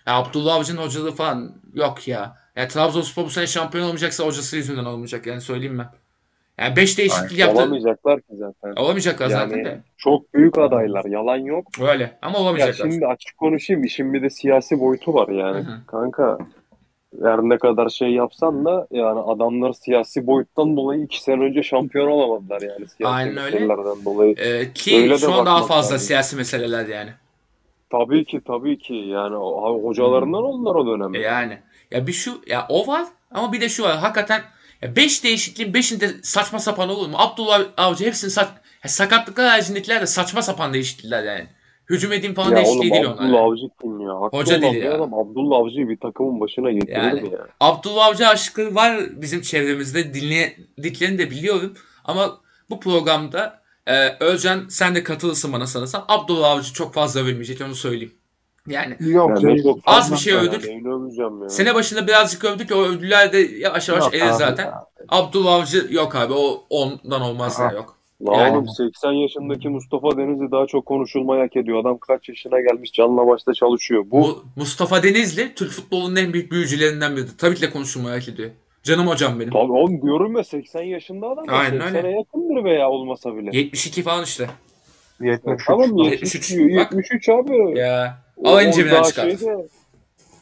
Ya 0.08 0.15
Abdullah 0.15 0.56
Avcı'nın 0.56 0.82
hocalığı 0.82 1.15
falan 1.15 1.62
yok 1.74 2.08
ya. 2.08 2.38
Ya 2.56 2.68
Trabzonspor 2.68 3.26
bu 3.26 3.30
sene 3.30 3.48
şampiyon 3.48 3.84
olmayacaksa 3.84 4.26
hocası 4.26 4.58
yüzünden 4.58 4.86
olmayacak 4.86 5.26
yani 5.26 5.42
söyleyeyim 5.42 5.80
ben. 5.80 5.89
Yani 6.60 6.76
5 6.76 6.98
değişiklik 6.98 7.39
yaptı. 7.39 7.58
Olamayacaklar 7.58 8.22
ki 8.22 8.34
zaten. 8.39 8.82
Olamayacaklar 8.82 9.30
Yani 9.30 9.50
zaten 9.50 9.65
de. 9.65 9.82
çok 9.98 10.34
büyük 10.34 10.58
adaylar. 10.58 11.06
Yalan 11.06 11.38
yok. 11.38 11.67
Öyle 11.82 12.17
ama 12.22 12.38
Ya 12.38 12.43
olamayacaklar. 12.43 12.89
şimdi 12.91 13.08
açık 13.08 13.38
konuşayım. 13.38 13.84
işin 13.84 14.13
bir 14.13 14.22
de 14.22 14.30
siyasi 14.30 14.80
boyutu 14.80 15.13
var 15.13 15.28
yani. 15.28 15.58
Hı 15.58 15.72
hı. 15.72 15.86
Kanka 15.88 16.38
her 17.24 17.39
ne 17.39 17.58
kadar 17.58 17.89
şey 17.89 18.10
yapsan 18.10 18.65
da 18.65 18.88
yani 18.91 19.19
adamlar 19.19 19.74
siyasi 19.74 20.28
boyuttan 20.28 20.78
dolayı 20.78 21.02
iki 21.04 21.24
sene 21.24 21.43
önce 21.43 21.63
şampiyon 21.63 22.08
olamadılar 22.08 22.62
yani 22.62 22.88
siyasi 22.88 23.06
Aynen 23.15 23.38
öyle. 23.38 23.69
dolayı. 24.06 24.36
Ee, 24.38 24.74
ki 24.74 24.98
Öyle 25.02 25.17
şu 25.17 25.34
an 25.34 25.45
daha 25.45 25.62
fazla 25.62 25.93
lazım. 25.93 26.08
siyasi 26.08 26.36
meseleler 26.36 26.86
yani. 26.88 27.10
Tabii 27.89 28.26
ki 28.26 28.41
tabii 28.48 28.78
ki 28.78 28.93
yani 28.93 29.36
hocalarından 29.84 30.43
onlar 30.43 30.76
o 30.76 30.88
dönemde. 30.88 31.17
Yani 31.19 31.58
ya 31.91 32.08
bir 32.08 32.13
şu 32.13 32.41
ya 32.48 32.65
o 32.69 32.88
var 32.88 33.06
ama 33.32 33.54
bir 33.54 33.62
de 33.62 33.69
şu 33.69 33.84
var. 33.84 33.98
Hakikaten 33.98 34.41
5 34.84 35.24
değişikliğin 35.24 35.74
5'inde 35.74 36.24
saçma 36.24 36.60
sapan 36.60 36.89
olur 36.89 37.08
mu? 37.08 37.15
Abdullah 37.18 37.62
Avcı 37.78 38.06
hepsini 38.06 38.32
saç 38.32 38.48
sakatlıklar 38.88 39.50
haricindekiler 39.50 40.02
de 40.02 40.08
saçma 40.08 40.42
sapan 40.42 40.74
değişiklikler 40.74 41.24
yani. 41.24 41.48
Hücum 41.89 42.12
edeyim 42.13 42.36
falan 42.36 42.52
Ya 42.52 42.56
değişikliği 42.56 42.92
değil 42.92 43.06
onlar. 43.06 43.13
Abdullah 43.13 43.34
yani. 43.34 43.39
Avcı 43.39 43.62
kim 43.82 44.00
ya? 44.00 44.22
Haklı 44.22 44.38
Hoca 44.38 44.62
değil 44.62 44.84
ya. 44.84 44.94
Adam 44.96 45.13
Abdullah 45.13 45.58
Avcı'yı 45.58 45.89
bir 45.89 45.98
takımın 45.98 46.39
başına 46.39 46.72
getirir 46.72 46.96
Yani. 46.96 47.22
mi 47.22 47.30
ya? 47.32 47.48
Abdullah 47.60 48.06
Avcı 48.06 48.28
aşkı 48.28 48.76
var 48.76 49.22
bizim 49.22 49.42
çevremizde 49.42 50.13
dinlediklerini 50.13 51.18
de 51.18 51.32
biliyorum. 51.32 51.74
Ama 52.06 52.42
bu 52.70 52.80
programda 52.80 53.62
e, 53.88 54.10
Özcan 54.20 54.65
sen 54.70 54.96
de 54.96 55.04
katılırsın 55.04 55.54
bana 55.54 55.68
sanırsam. 55.68 56.06
Abdullah 56.08 56.52
Avcı 56.52 56.74
çok 56.74 56.94
fazla 56.94 57.22
övülmeyecek 57.22 57.62
onu 57.62 57.76
söyleyeyim. 57.76 58.13
Yani 58.70 58.96
Yok 59.00 59.30
Yani 59.30 59.42
canım. 59.42 59.64
çok 59.64 59.80
Az 59.86 60.12
bir 60.12 60.18
şey 60.18 60.34
övdük. 60.34 60.66
Neyini 60.66 60.94
öveceğim 60.94 61.44
ya? 61.44 61.50
sene 61.50 61.76
başında 61.76 62.08
birazcık 62.08 62.44
övdük 62.46 62.72
o 62.72 62.76
övdüler 62.84 63.34
de 63.34 63.38
yavaş 63.38 63.90
yavaş 63.90 64.04
Yok 64.04 64.14
erir 64.16 64.22
abi 64.30 64.34
zaten. 64.34 64.66
ya. 64.66 64.84
Abdullah 65.10 65.54
Avcı 65.54 65.88
yok 65.90 66.16
abi 66.16 66.34
o 66.34 66.64
ondan 66.70 67.22
olmaz 67.22 67.60
ya 67.60 67.66
Aha. 67.66 67.74
yok. 67.74 67.96
Lan 68.28 68.34
Yani. 68.34 68.56
oğlum 68.58 68.68
80 68.78 69.12
yaşındaki 69.12 69.70
Mustafa 69.70 70.18
Denizli 70.18 70.52
daha 70.52 70.66
çok 70.66 70.86
konuşulmayı 70.86 71.42
hak 71.42 71.56
ediyor. 71.56 71.80
Adam 71.82 71.98
kaç 71.98 72.30
yaşına 72.30 72.62
gelmiş 72.62 72.92
canla 72.94 73.28
başta 73.28 73.54
çalışıyor. 73.54 74.04
Bu 74.12 74.22
Bu 74.22 74.44
Mustafa 74.56 75.04
Denizli 75.04 75.56
Türk 75.56 75.72
futbolunun 75.72 76.16
en 76.16 76.34
büyük 76.34 76.52
büyücülerinden 76.52 77.16
biridir. 77.16 77.38
Tabii 77.38 77.56
ki 77.56 77.62
de 77.62 77.70
konuşulmayı 77.70 78.16
hak 78.16 78.30
ediyor. 78.30 78.50
Canım 78.84 79.08
hocam 79.08 79.40
benim. 79.40 79.52
Tabii 79.54 79.72
oğlum 79.72 80.02
diyorum 80.02 80.38
ya 80.38 80.44
80 80.44 80.82
yaşında 80.84 81.28
adam. 81.28 81.46
Aynen 81.48 81.80
80'e 81.80 81.98
öyle. 81.98 82.10
yakındır 82.18 82.64
veya 82.64 82.90
olmasa 82.90 83.36
bile. 83.38 83.58
72 83.58 84.04
falan 84.04 84.24
işte. 84.24 84.50
73. 85.22 85.66
Tamam 85.68 85.98
73. 85.98 86.52
73 86.52 86.52
diyor. 86.52 86.86
Bak. 86.86 86.94
73 86.94 87.30
abi. 87.30 87.80
Ya. 87.80 88.18
O 88.38 88.72
cebinden 88.72 89.04
çıkart. 89.04 89.40
şeyde, 89.40 89.68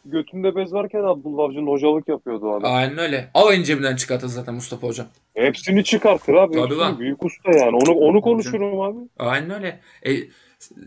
götünde 0.05 0.55
bez 0.55 0.73
varken 0.73 1.03
Abdullah 1.03 1.43
Avcı'nın 1.43 1.67
hocalık 1.67 2.07
yapıyordu 2.07 2.51
adam. 2.51 2.71
Aynen 2.73 2.97
öyle. 2.97 3.29
Alın 3.33 3.63
cebinden 3.63 3.95
çıkartır 3.95 4.27
zaten 4.27 4.53
Mustafa 4.53 4.87
hocam. 4.87 5.07
Hepsini 5.35 5.83
çıkartır 5.83 6.33
abi. 6.33 6.53
Tabii 6.53 6.63
hepsini. 6.63 6.79
lan. 6.79 6.99
Büyük 6.99 7.25
usta 7.25 7.51
yani. 7.51 7.75
Onu 7.75 7.91
onu 7.91 8.21
konuşurum 8.21 8.81
abi. 8.81 8.97
Aynen 9.19 9.51
öyle. 9.51 9.79
E, 10.05 10.11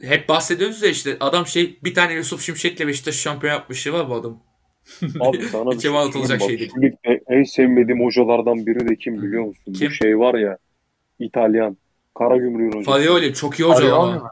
hep 0.02 0.28
bahsediyoruz 0.28 0.82
ya 0.82 0.88
işte 0.88 1.16
adam 1.20 1.46
şey 1.46 1.78
bir 1.84 1.94
tane 1.94 2.12
Yusuf 2.12 2.40
Şimşek'le 2.42 2.86
Beşiktaş 2.86 3.14
şampiyon 3.14 3.54
yapmışlığı 3.54 3.92
var 3.92 4.10
bu 4.10 4.14
adam. 4.14 4.38
Abi 5.20 5.42
sana 5.42 5.70
bir 5.70 5.80
şey 5.80 5.98
atılacak 5.98 6.42
söyleyeyim. 6.42 6.72
şey 6.74 6.82
ligde 6.82 7.22
en 7.28 7.42
sevmediğim 7.42 8.04
hocalardan 8.04 8.66
biri 8.66 8.88
de 8.88 8.96
kim 8.96 9.22
biliyor 9.22 9.44
musun? 9.44 9.72
Kim? 9.72 9.88
Bu 9.88 9.92
şey 9.94 10.18
var 10.18 10.34
ya 10.34 10.58
İtalyan. 11.18 11.76
Karagümrük'ün 12.20 12.78
hocası. 12.78 12.90
Farioli 12.90 13.34
çok 13.34 13.60
iyi 13.60 13.68
hoca 13.68 13.94
ama. 13.96 14.30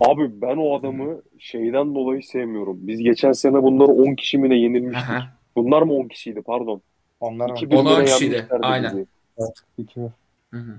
Abi 0.00 0.40
ben 0.42 0.56
o 0.56 0.78
adamı 0.78 1.22
şeyden 1.38 1.94
dolayı 1.94 2.22
sevmiyorum. 2.22 2.78
Biz 2.80 3.00
geçen 3.00 3.32
sene 3.32 3.62
bunları 3.62 3.88
10 3.92 4.14
kişi 4.14 4.38
mi 4.38 4.50
ne 4.50 4.54
yenilmiştik. 4.54 5.10
Aha. 5.10 5.26
Bunlar 5.56 5.82
mı 5.82 5.92
10 5.94 6.08
kişiydi 6.08 6.42
pardon. 6.42 6.82
Onlar 7.20 7.50
2 7.50 7.66
mı? 7.66 7.70
1 7.72 7.76
Onlar 7.76 7.96
lira 7.96 8.04
kişiydi, 8.04 8.34
yenmişlerdi 8.34 8.66
aynen. 8.66 8.92
bizi. 8.92 9.06
İki. 9.78 10.00
Hı 10.50 10.56
hı. 10.56 10.74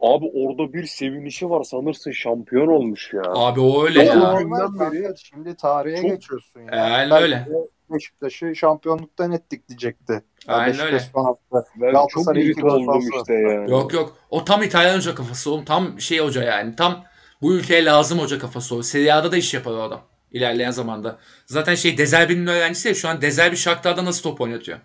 Abi 0.00 0.30
orada 0.34 0.72
bir 0.72 0.84
sevinişi 0.84 1.50
var 1.50 1.62
sanırsın 1.62 2.10
şampiyon 2.10 2.66
olmuş 2.66 3.12
ya. 3.14 3.22
Abi 3.26 3.60
o 3.60 3.84
öyle 3.84 4.02
ya. 4.04 4.32
Ondan 4.34 4.80
beri 4.80 5.14
Şimdi 5.16 5.54
tarihe 5.56 5.96
çok- 6.02 6.10
geçiyorsun 6.10 6.60
ya. 6.60 6.68
Belki 6.72 7.14
öyle. 7.14 7.34
de 7.36 7.58
Beşiktaş'ı 7.90 8.56
şampiyonluktan 8.56 9.32
ettik 9.32 9.68
diyecekti. 9.68 10.12
Ya 10.12 10.54
Aynen 10.54 10.68
Beşiktaş 10.68 10.92
öyle. 10.92 10.98
son 11.12 11.24
hafta. 11.24 11.64
Ben 11.76 12.06
çok 12.06 12.28
oldum 12.64 13.08
işte 13.18 13.34
ya. 13.34 13.52
Yok 13.64 13.92
yok. 13.92 14.16
O 14.30 14.44
tam 14.44 14.62
İtalyan 14.62 14.96
hoca 14.96 15.14
kafası. 15.14 15.50
Oğlum 15.50 15.64
tam 15.64 16.00
şey 16.00 16.18
hoca 16.18 16.42
yani. 16.42 16.76
Tam 16.76 17.04
bu 17.42 17.54
ülkeye 17.54 17.84
lazım 17.84 18.18
hoca 18.18 18.38
kafası 18.38 18.74
o. 18.76 18.82
Serie 18.82 19.12
A'da 19.12 19.32
da 19.32 19.36
iş 19.36 19.54
yapar 19.54 19.72
o 19.72 19.82
adam. 19.82 20.00
İlerleyen 20.30 20.70
zamanda. 20.70 21.18
Zaten 21.46 21.74
şey 21.74 21.98
Dezerbi'nin 21.98 22.46
öğrencisi 22.46 22.88
ya 22.88 22.94
şu 22.94 23.08
an 23.08 23.22
Dezerbi 23.22 23.56
Shakhtar'da 23.56 24.04
nasıl 24.04 24.22
top 24.22 24.40
oynatıyor. 24.40 24.78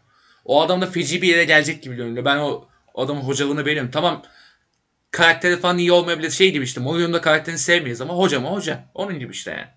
O 0.45 0.61
adam 0.61 0.81
da 0.81 0.85
feci 0.85 1.21
bir 1.21 1.27
yere 1.27 1.43
gelecek 1.43 1.83
gibi 1.83 1.95
görünüyor. 1.95 2.25
Ben 2.25 2.37
o, 2.37 2.65
o 2.93 3.01
adamın 3.03 3.21
hocalığını 3.21 3.65
beğeniyorum. 3.65 3.91
Tamam 3.91 4.21
karakteri 5.11 5.57
falan 5.59 5.77
iyi 5.77 5.91
olmayabilir. 5.91 6.29
Şey 6.29 6.51
gibi 6.51 6.63
işte 6.63 6.81
Mourinho'nun 6.81 7.13
da 7.13 7.21
karakterini 7.21 7.59
sevmeyiz 7.59 8.01
ama 8.01 8.13
hoca 8.13 8.39
mı 8.39 8.47
hoca. 8.47 8.83
Onun 8.93 9.19
gibi 9.19 9.31
işte 9.31 9.51
yani. 9.51 9.67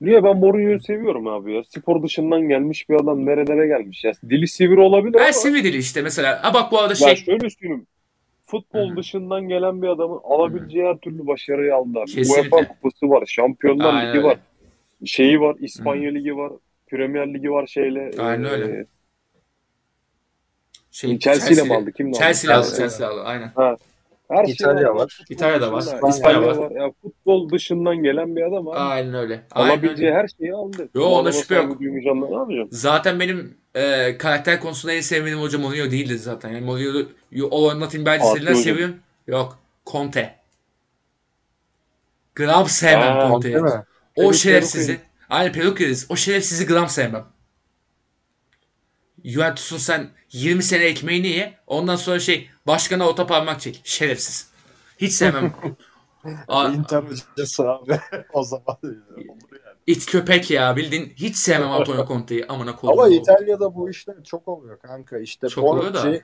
Niye 0.00 0.24
ben 0.24 0.36
Mourinho'yu 0.36 0.80
seviyorum 0.80 1.26
abi 1.26 1.54
ya. 1.54 1.62
Spor 1.64 2.02
dışından 2.02 2.40
gelmiş 2.48 2.88
bir 2.88 2.94
adam 2.94 3.26
nerelere 3.26 3.66
gelmiş 3.66 4.04
ya. 4.04 4.12
Dili 4.30 4.48
sivri 4.48 4.80
olabilir 4.80 5.14
Ben 5.14 5.22
ama 5.22 5.32
sivri 5.32 5.64
dili 5.64 5.76
işte 5.76 6.02
mesela. 6.02 6.44
Ha 6.44 6.54
bak 6.54 6.72
bu 6.72 6.78
arada 6.78 6.92
ya 6.92 6.96
şey 6.96 7.16
şöyle 7.16 7.50
söyleyeyim. 7.50 7.86
Futbol 8.46 8.88
Hı 8.88 8.92
hı. 8.92 8.96
dışından 8.96 9.48
gelen 9.48 9.82
bir 9.82 9.88
adamın 9.88 10.20
alabileceği 10.24 10.84
her 10.84 10.96
türlü 10.96 11.26
başarıyı 11.26 11.74
aldılar. 11.74 12.06
Kesinlikle. 12.06 12.40
UEFA 12.56 12.68
kupası 12.68 13.10
var, 13.10 13.26
Şampiyonlar 13.26 13.94
Aynen 13.94 14.08
Ligi 14.08 14.18
öyle. 14.18 14.28
var. 14.28 14.38
Şeyi 15.04 15.40
var, 15.40 15.56
İspanya 15.60 16.10
Ligi 16.10 16.36
var, 16.36 16.52
Premier 16.86 17.34
Ligi 17.34 17.50
var 17.50 17.66
şeyle. 17.66 18.10
Aynen 18.18 18.44
e, 18.44 18.48
öyle. 18.48 18.86
şey 20.90 21.18
Chelsea 21.18 21.50
ile 21.50 21.62
mi 21.62 21.74
aldı? 21.74 21.92
Kimle 21.92 22.10
aldı? 22.10 22.18
Chelsea 22.18 22.56
aldı. 22.56 22.66
Chelsea. 22.66 22.88
Chelsea 22.88 23.08
aldı. 23.08 23.22
Aynen. 23.22 23.52
Her 24.30 24.44
şey 24.44 24.52
İtalya 24.54 24.88
var. 24.90 24.94
var. 25.00 25.08
Futbol 25.18 25.34
İtalya'da 25.34 25.72
var. 25.72 25.80
dışında- 25.80 25.94
İspanya 25.96 26.14
İspanya 26.14 26.42
var. 26.42 26.56
var. 26.56 26.70
Ya 26.70 26.90
futbol 27.02 27.50
dışından 27.50 27.96
gelen 28.02 28.36
bir 28.36 28.42
adam 28.42 28.68
abi. 28.68 28.76
Aynen 28.78 29.14
öyle. 29.14 29.42
Aynen 29.50 29.70
Alabileceği 29.70 30.10
öyle. 30.10 30.18
her 30.22 30.28
şeyi 30.38 30.52
aldı. 30.54 30.88
Yo, 30.94 31.02
Bu 31.02 31.06
ona 31.18 31.32
şüphe 31.32 31.54
yok. 31.54 31.80
ne 31.80 32.36
yapacağım? 32.36 32.68
Zaten 32.70 33.20
benim 33.20 33.56
e, 33.74 34.16
karakter 34.18 34.60
konusunda 34.60 34.92
en 34.92 35.00
sevmediğim 35.00 35.40
hoca 35.40 35.58
Mourinho 35.58 35.90
değildi 35.90 36.18
zaten. 36.18 36.48
Yani 36.50 36.60
Mourinho'yu 36.64 37.46
o 37.46 37.68
oynatayım 37.68 38.06
belgeselinden 38.06 38.50
hocam. 38.50 38.62
seviyorum. 38.62 38.94
Yok. 39.26 39.58
Conte. 39.86 40.34
Gram 42.34 42.66
sevmem 42.66 43.28
Conte'yi. 43.30 43.56
O 44.16 44.32
şerefsizi. 44.32 45.00
Peruk 45.28 45.80
yeriz. 45.80 46.06
O 46.08 46.16
şerefsizi 46.16 46.66
gram 46.66 46.88
sevmem. 46.88 47.24
Juventus'un 49.24 49.78
sen 49.78 50.10
20 50.32 50.62
sene 50.62 50.84
ekmeğini 50.84 51.28
ye. 51.28 51.58
Ondan 51.66 51.96
sonra 51.96 52.20
şey 52.20 52.50
başkana 52.66 53.08
ota 53.08 53.26
parmak 53.26 53.60
çek. 53.60 53.80
Şerefsiz. 53.84 54.50
Hiç 54.98 55.12
sevmem. 55.12 55.54
Inter 56.74 57.02
hocası 57.02 57.70
abi. 57.70 58.00
o 58.32 58.42
zaman 58.42 58.78
yani. 58.82 59.26
it 59.86 60.06
köpek 60.06 60.50
ya 60.50 60.76
bildiğin. 60.76 61.12
Hiç 61.16 61.36
sevmem 61.36 61.70
Antonio 61.70 62.06
Conte'yi. 62.06 62.46
Amına 62.46 62.76
koyayım. 62.76 63.00
Ama 63.00 63.14
İtalya'da 63.14 63.74
bu 63.74 63.90
işler 63.90 64.24
çok 64.24 64.48
oluyor 64.48 64.78
kanka. 64.78 65.18
İşte 65.18 65.48
Çok 65.48 65.64
oluyor 65.64 65.94
da. 65.94 66.04
Bonucci, 66.04 66.22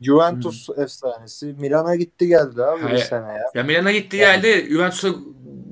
Juventus 0.00 0.68
efsanesi. 0.78 1.46
Milan'a 1.46 1.96
gitti 1.96 2.28
geldi 2.28 2.64
abi 2.64 2.82
Hayır. 2.82 2.96
bir 2.96 3.02
sene 3.02 3.26
ya. 3.26 3.44
Ya 3.54 3.62
Milan'a 3.62 3.92
gitti 3.92 4.16
geldi. 4.16 4.66
Juventus'a 4.70 5.08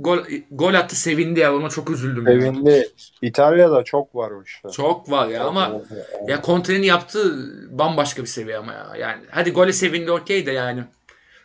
gol, 0.01 0.19
gol 0.51 0.75
attı 0.75 0.97
sevindi 0.97 1.41
ya. 1.41 1.57
Ona 1.57 1.69
çok 1.69 1.91
üzüldüm. 1.91 2.25
Sevindi. 2.25 2.89
İtalya'da 3.23 3.85
çok 3.85 4.15
var 4.15 4.31
o 4.31 4.43
işler. 4.43 4.71
Çok 4.71 5.11
var 5.11 5.29
ya 5.29 5.45
ama 5.45 5.81
ya 6.27 6.43
Conte'nin 6.43 6.83
yaptığı 6.83 7.35
bambaşka 7.79 8.23
bir 8.23 8.29
seviye 8.29 8.57
ama 8.57 8.73
ya. 8.73 8.93
Yani 8.99 9.23
hadi 9.31 9.51
gole 9.51 9.73
sevindi 9.73 10.13
okey 10.13 10.47
de 10.47 10.53
yani. 10.53 10.85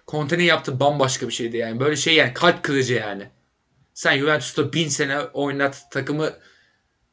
Conte'nin 0.08 0.44
yaptığı 0.44 0.80
bambaşka 0.80 1.28
bir 1.28 1.34
şeydi 1.34 1.58
yani. 1.58 1.80
Böyle 1.80 1.96
şey 1.96 2.16
yani 2.16 2.34
kalp 2.34 2.64
kırıcı 2.64 2.94
yani. 2.94 3.30
Sen 3.94 4.18
Juventus'ta 4.18 4.74
bin 4.74 4.88
sene 4.88 5.20
oynat 5.20 5.92
takımı 5.92 6.34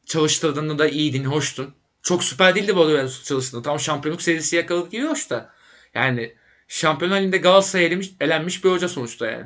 çalıştırdığında 0.05 0.79
da 0.79 0.87
iyiydin, 0.87 1.23
hoştun. 1.23 1.73
Çok 2.01 2.23
süper 2.23 2.55
değildi 2.55 2.75
bu 2.75 2.89
Juventus 2.89 3.23
çalıştığında. 3.23 3.61
Tam 3.61 3.79
şampiyonluk 3.79 4.21
serisi 4.21 4.55
yakaladık 4.55 4.91
gibi 4.91 5.05
hoş 5.05 5.29
da. 5.29 5.49
Yani 5.93 6.33
Şampiyonlar 6.67 7.19
Ligi'nde 7.19 7.37
Galatasaray'a 7.37 7.87
elenmiş, 7.87 8.11
elenmiş 8.21 8.63
bir 8.63 8.69
hoca 8.69 8.87
sonuçta 8.87 9.25
yani. 9.25 9.45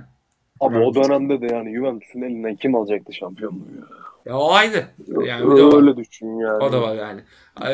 Ama 0.60 0.80
o 0.80 0.96
dönemde 0.96 1.42
de 1.42 1.54
yani 1.56 1.76
Juventus'un 1.76 2.22
elinden 2.22 2.56
kim 2.56 2.76
alacaktı 2.76 3.14
şampiyonluğu 3.14 3.68
ya? 3.78 3.84
Ya 4.26 4.38
o 4.38 4.52
ayrı. 4.52 4.86
Yani 5.26 5.46
o, 5.46 5.76
Öyle 5.78 5.98
düşün 5.98 6.40
yani. 6.40 6.64
o 6.64 6.72
da 6.72 6.82
var 6.82 6.96
yani. 6.96 7.22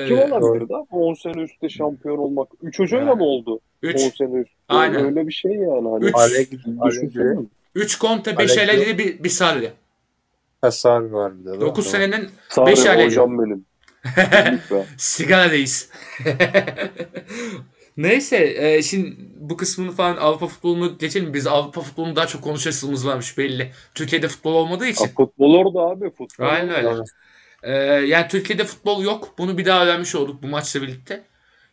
Kim 0.07 0.17
olabilirdi 0.19 0.75
abi 0.75 0.87
10 0.91 1.13
sene 1.13 1.41
üstte 1.41 1.69
şampiyon 1.69 2.17
olmak? 2.17 2.47
3 2.61 2.79
hocayla 2.79 3.05
Yani. 3.07 3.17
mı 3.17 3.23
oldu? 3.23 3.59
3 3.81 3.95
10 3.95 3.99
sene 4.09 4.39
üstte. 4.39 4.55
Aynen. 4.69 5.05
Öyle 5.05 5.27
bir 5.27 5.33
şey 5.33 5.51
yani. 5.51 5.89
Hani. 5.89 6.05
Üç. 6.05 6.15
Allegri, 6.15 6.57
Düşünsene. 6.85 7.23
Allegri 7.23 7.45
3 7.75 7.99
Conte, 7.99 8.37
5 8.37 8.57
Allegri. 8.57 8.71
Allegri, 8.71 8.97
bir, 8.97 9.23
bir 9.23 9.29
Sarri. 9.29 9.71
Hasar 10.61 11.09
var 11.09 11.39
bir 11.39 11.45
de. 11.45 11.45
değil 11.45 11.57
mi? 11.57 11.61
9 11.61 11.87
senenin 11.87 12.29
Sarı 12.49 12.65
Beş 12.67 12.85
Allegri. 12.85 13.05
hocam 13.05 13.39
benim. 13.39 13.65
Sigara 14.97 15.49
reis. 15.51 15.89
Neyse 17.97 18.37
e, 18.57 18.83
şimdi 18.83 19.15
bu 19.35 19.57
kısmını 19.57 19.91
falan 19.91 20.17
Avrupa 20.17 20.47
futbolunu 20.47 20.97
geçelim. 20.97 21.33
Biz 21.33 21.47
Avrupa 21.47 21.81
futbolunu 21.81 22.15
daha 22.15 22.27
çok 22.27 22.43
konuşasımız 22.43 23.07
varmış 23.07 23.37
belli. 23.37 23.71
Türkiye'de 23.95 24.27
futbol 24.27 24.53
olmadığı 24.53 24.87
Ya 24.99 25.07
için. 25.07 25.07
futbol 25.07 25.53
orada 25.55 25.79
abi. 25.79 26.11
Futbol 26.11 26.45
Aynen 26.45 26.69
öyle. 26.85 27.03
Ee, 27.63 27.71
yani 28.07 28.27
Türkiye'de 28.27 28.63
futbol 28.65 29.03
yok. 29.03 29.35
Bunu 29.37 29.57
bir 29.57 29.65
daha 29.65 29.83
öğrenmiş 29.85 30.15
olduk 30.15 30.43
bu 30.43 30.47
maçla 30.47 30.81
birlikte. 30.81 31.23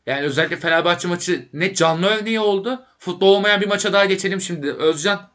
Yani 0.06 0.22
özellikle 0.26 0.56
Fenerbahçe 0.56 1.08
maçı 1.08 1.48
ne 1.52 1.74
canlı 1.74 2.06
örneği 2.06 2.40
oldu. 2.40 2.84
Futbol 2.98 3.28
olmayan 3.36 3.60
bir 3.60 3.68
maça 3.68 3.92
daha 3.92 4.04
geçelim 4.04 4.40
şimdi. 4.40 4.72
Özcan 4.72 5.30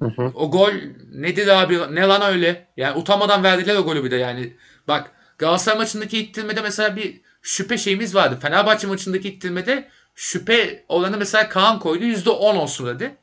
Hı 0.00 0.04
hı. 0.16 0.34
o 0.34 0.50
gol 0.50 0.72
nedir 1.12 1.48
abi? 1.48 1.78
Ne 1.94 2.00
lan 2.00 2.22
öyle? 2.22 2.68
Yani 2.76 2.98
utanmadan 2.98 3.44
verdiler 3.44 3.76
o 3.76 3.84
golü 3.84 4.04
bir 4.04 4.10
de 4.10 4.16
yani. 4.16 4.56
Bak 4.88 5.10
Galatasaray 5.38 5.78
maçındaki 5.78 6.18
ittirmede 6.18 6.60
mesela 6.62 6.96
bir 6.96 7.20
şüphe 7.48 7.78
şeyimiz 7.78 8.14
vardı. 8.14 8.38
Fenerbahçe 8.42 8.86
maçındaki 8.86 9.28
ittirmede 9.28 9.88
şüphe 10.14 10.84
olanı 10.88 11.16
mesela 11.16 11.48
Kaan 11.48 11.78
koydu. 11.78 12.04
%10 12.04 12.30
olsun 12.56 12.86
dedi. 12.86 13.16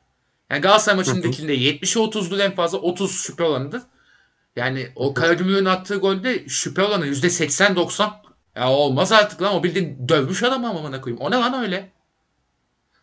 Yani 0.50 0.62
Galatasaray 0.62 0.98
maçındakinde 0.98 1.56
70'e 1.56 2.02
30'du 2.04 2.40
en 2.42 2.56
fazla 2.56 2.78
30 2.78 3.12
şüphe 3.22 3.44
olanıdır. 3.44 3.82
Yani 4.56 4.88
o 4.96 5.14
Karagümrük'ün 5.14 5.66
attığı 5.66 5.96
golde 5.96 6.50
şüphe 6.50 6.82
olanı 6.82 7.08
%80-90. 7.08 8.12
Ya 8.56 8.70
olmaz 8.70 9.12
artık 9.12 9.42
lan 9.42 9.56
o 9.56 9.64
bildiğin 9.64 10.10
dövmüş 10.10 10.44
adam 10.44 10.66
amına 10.66 11.02
koyayım. 11.02 11.22
O 11.24 11.32
ne 11.32 11.36
lan 11.36 11.64
öyle? 11.64 11.92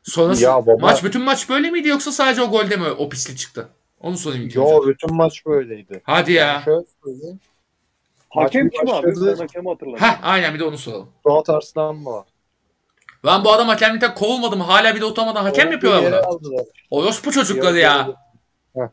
Sonrası 0.02 0.42
Ya 0.42 0.66
baba- 0.66 0.80
maç 0.80 1.04
bütün 1.04 1.22
maç 1.22 1.48
böyle 1.48 1.70
miydi 1.70 1.88
yoksa 1.88 2.12
sadece 2.12 2.42
o 2.42 2.50
golde 2.50 2.76
mi 2.76 2.88
o 2.90 3.08
pislik 3.08 3.38
çıktı? 3.38 3.68
Onu 4.00 4.18
sorayım. 4.18 4.50
Yo 4.54 4.86
bütün 4.86 5.14
maç 5.16 5.46
böyleydi. 5.46 6.02
Hadi 6.04 6.32
ya. 6.32 6.62
Şöyle 6.64 6.84
söyleyeyim. 7.04 7.40
Hakem 8.34 8.70
kim 8.70 8.80
abi? 8.80 9.06
başladı. 9.06 9.34
Ben 9.38 9.40
hakemi 9.40 9.68
hatırladım. 9.68 10.00
Heh 10.00 10.18
aynen 10.22 10.54
bir 10.54 10.58
de 10.58 10.64
onu 10.64 10.78
soralım. 10.78 11.08
Suat 11.22 11.50
Arslan 11.50 11.96
mı 11.96 12.10
var? 12.10 12.24
Lan 13.26 13.44
bu 13.44 13.52
adam 13.52 13.68
hakemlikten 13.68 14.14
kovulmadı 14.14 14.56
mı? 14.56 14.62
Hala 14.62 14.94
bir 14.94 15.00
de 15.00 15.04
utanmadan 15.04 15.42
hakem 15.44 15.68
mi 15.68 15.76
Olduğu 15.76 15.86
yapıyorlar 15.86 16.24
aldılar. 16.24 16.64
Orospu 16.90 17.32
çocukları 17.32 17.78
ya. 17.78 18.08
Heh. 18.76 18.88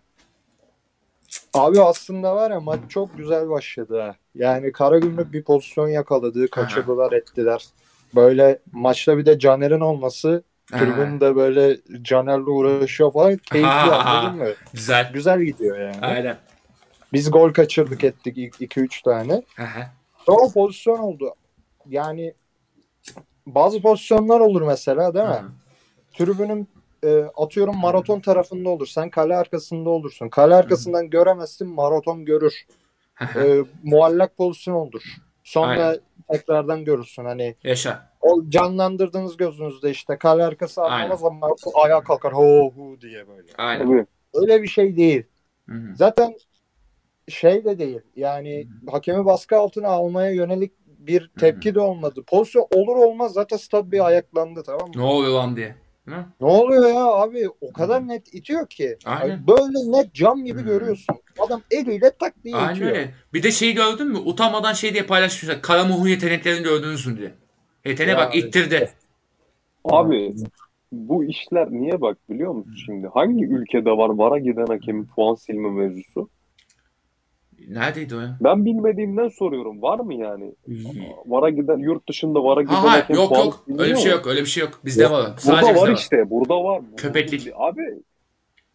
Abi 1.54 1.82
aslında 1.82 2.36
var 2.36 2.52
ya 2.52 2.60
maç 2.60 2.80
çok 2.89 3.17
güzel 3.17 3.49
başladı 3.49 4.02
ha. 4.02 4.15
Yani 4.36 4.71
Karagümrük 4.71 5.34
bir 5.34 5.43
pozisyon 5.43 5.88
yakaladı, 5.88 6.47
kaçırdılar 6.47 7.12
ettiler. 7.12 7.65
Böyle 8.15 8.60
maçta 8.71 9.17
bir 9.17 9.25
de 9.25 9.39
Caner'in 9.39 9.80
olması 9.80 10.43
tribün 10.71 11.19
de 11.19 11.36
böyle 11.36 11.78
Caner'le 12.02 12.47
uğraşıyor 12.47 13.13
falan 13.13 13.38
keyifli 13.38 13.69
anladın 13.69 14.38
mı? 14.38 14.47
Güzel. 14.73 15.12
Güzel 15.13 15.41
gidiyor 15.41 15.80
yani. 15.80 15.97
Aynen. 16.02 16.38
Biz 17.13 17.32
gol 17.32 17.54
kaçırdık 17.54 18.04
ettik 18.04 18.38
2-3 18.38 19.04
tane. 19.04 19.43
Aha. 19.60 19.91
Sonra 20.26 20.54
pozisyon 20.54 21.00
oldu. 21.00 21.34
Yani 21.89 22.34
bazı 23.45 23.82
pozisyonlar 23.82 24.39
olur 24.39 24.62
mesela 24.62 25.13
değil 25.13 25.26
mi? 25.26 25.32
Hı. 25.32 25.52
Tribünün 26.13 26.67
e, 27.04 27.24
atıyorum 27.38 27.78
maraton 27.78 28.19
tarafında 28.19 28.69
olur. 28.69 28.88
Sen 28.88 29.10
kale 29.10 29.36
arkasında 29.36 29.89
olursun. 29.89 30.30
Kale 30.30 30.56
arkasından 30.56 31.10
göremezsin 31.10 31.67
maraton 31.67 32.26
görür. 32.26 32.65
Aha. 33.19 33.39
E, 33.39 33.63
muallak 33.84 34.38
pozisyon 34.38 34.76
olur. 34.76 35.04
Sonra 35.43 35.86
Aynen. 35.88 36.00
tekrardan 36.32 36.84
görürsün. 36.84 37.26
Hani 37.26 37.56
Yaşa. 37.63 38.10
o 38.22 38.50
canlandırdığınız 38.50 39.38
gözünüzde 39.38 39.91
işte 39.91 40.17
kale 40.17 40.43
arkası 40.43 40.82
anlamaz 40.82 41.24
ama 41.24 41.48
ayağa 41.74 42.04
kalkar 42.04 42.34
ho 42.34 42.72
hu 42.76 43.02
diye 43.02 43.28
böyle. 43.28 43.48
Aynen. 43.58 44.08
Öyle 44.34 44.62
bir 44.62 44.67
şey 44.67 44.98
değil. 44.98 45.24
Hı 45.69 45.76
hı. 45.76 45.95
Zaten 45.95 46.36
şey 47.29 47.65
de 47.65 47.79
değil. 47.79 47.99
Yani 48.15 48.67
hakemi 48.91 49.25
baskı 49.25 49.57
altına 49.57 49.87
almaya 49.87 50.31
yönelik 50.31 50.71
bir 50.87 51.31
tepki 51.39 51.75
de 51.75 51.79
olmadı. 51.79 52.23
Pozisyon 52.27 52.67
olur 52.75 52.95
olmaz 52.95 53.33
zaten 53.33 53.57
stad 53.57 53.91
bir 53.91 54.05
ayaklandı 54.05 54.63
tamam 54.65 54.87
mı? 54.87 54.93
Ne 54.95 55.01
oluyor 55.01 55.33
lan 55.33 55.55
diye. 55.55 55.75
Değil 56.07 56.17
mi? 56.17 56.25
Ne 56.41 56.47
oluyor 56.47 56.89
ya 56.89 57.05
abi? 57.05 57.49
O 57.61 57.73
kadar 57.73 58.07
net 58.07 58.33
itiyor 58.33 58.67
ki. 58.67 58.97
Aynen. 59.05 59.29
Ay, 59.33 59.47
Böyle 59.47 59.97
net 59.97 60.13
cam 60.13 60.45
gibi 60.45 60.59
Hmm. 60.59 60.67
görüyorsun. 60.67 61.15
Adam 61.39 61.61
eliyle 61.71 62.11
tak 62.19 62.43
diye 62.43 62.55
Aynen 62.55 62.73
itiyor. 62.75 62.89
öyle. 62.91 63.13
Bir 63.33 63.43
de 63.43 63.51
şeyi 63.51 63.73
gördün 63.73 64.07
mü? 64.07 64.17
Utanmadan 64.17 64.73
şey 64.73 64.93
diye 64.93 65.03
paylaşmışlar. 65.05 65.61
Karamuhun 65.61 66.07
yeteneklerini 66.07 66.63
gördünüz 66.63 67.07
mü 67.07 67.17
diye. 67.17 67.31
Yeteneğe 67.85 68.17
bak 68.17 68.35
ittirdi. 68.35 68.89
Abi 69.85 70.35
bu 70.91 71.23
işler 71.25 71.71
niye 71.71 72.01
bak 72.01 72.17
biliyor 72.29 72.51
musun 72.53 72.73
şimdi? 72.85 73.07
Hangi 73.07 73.45
ülkede 73.45 73.89
var 73.91 74.09
VAR'a 74.09 74.37
giden 74.39 74.65
hakemin 74.65 75.05
puan 75.05 75.35
silme 75.35 75.69
mevzusu? 75.71 76.29
Neredeydi 77.67 78.15
o 78.15 78.19
ya? 78.19 78.38
Ben 78.41 78.65
bilmediğimden 78.65 79.28
soruyorum. 79.28 79.82
Var 79.82 80.00
mı 80.00 80.13
yani? 80.13 80.52
VAR'a 81.26 81.50
giden 81.50 81.78
yurt 81.78 82.10
dışında 82.10 82.43
VAR'a 82.43 82.62
giden 82.62 82.74
Aha 82.74 82.91
hakem 82.91 83.15
yok 83.15 83.32
yok. 83.32 83.65
Öyle 83.78 83.93
bir 83.93 84.00
şey 84.00 84.12
yok. 84.12 84.28
Öyle 84.28 84.41
bir 84.41 84.45
şey 84.45 84.62
yok. 84.63 84.80
Bizde 84.86 85.04
Yok. 85.04 85.12
var. 85.12 85.22
Burada 85.26 85.38
Sadece 85.41 85.67
var 85.67 85.76
bizde 85.76 85.91
var. 85.91 85.98
işte. 85.98 86.30
Burada 86.30 86.63
var. 86.63 86.82
Köpeklik. 86.98 87.48
Abi 87.56 87.82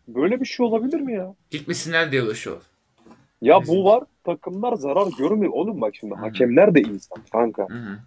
böyle 0.08 0.40
bir 0.40 0.46
şey 0.46 0.66
olabilir 0.66 1.00
mi 1.00 1.12
ya? 1.14 1.34
Gitmesinler 1.50 2.12
diye 2.12 2.22
uğraşıyor. 2.22 2.56
Ya 3.42 3.60
bu 3.68 3.84
var. 3.84 4.02
Takımlar 4.24 4.76
zarar 4.76 5.06
görmüyor. 5.18 5.52
Oğlum 5.54 5.80
bak 5.80 5.94
şimdi 5.96 6.14
Hı. 6.14 6.18
hakemler 6.18 6.74
de 6.74 6.80
insan 6.80 7.18
kanka. 7.32 7.62
Hı 7.70 7.74
hı. 7.74 7.98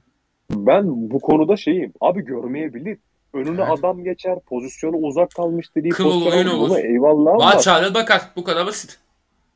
Ben 0.52 1.12
bu 1.12 1.20
konuda 1.20 1.58
şeyim. 1.58 1.94
Abi 2.02 2.26
görmeyebilir. 2.26 2.98
Önüne 3.34 3.62
Evet. 3.62 3.80
adam 3.80 4.04
geçer. 4.04 4.40
Pozisyonu 4.50 4.96
uzak 4.98 5.32
kalmıştır 5.32 5.84
diye 5.84 5.90
Kıl 5.92 6.26
oyun 6.26 6.48
olur. 6.48 6.78
Eyvallah 6.78 7.32
Var 7.38 7.52
ama. 7.52 7.60
çağırır 7.60 7.94
bakar. 7.94 8.22
Bu 8.36 8.44
kadar 8.44 8.66
basit. 8.66 9.00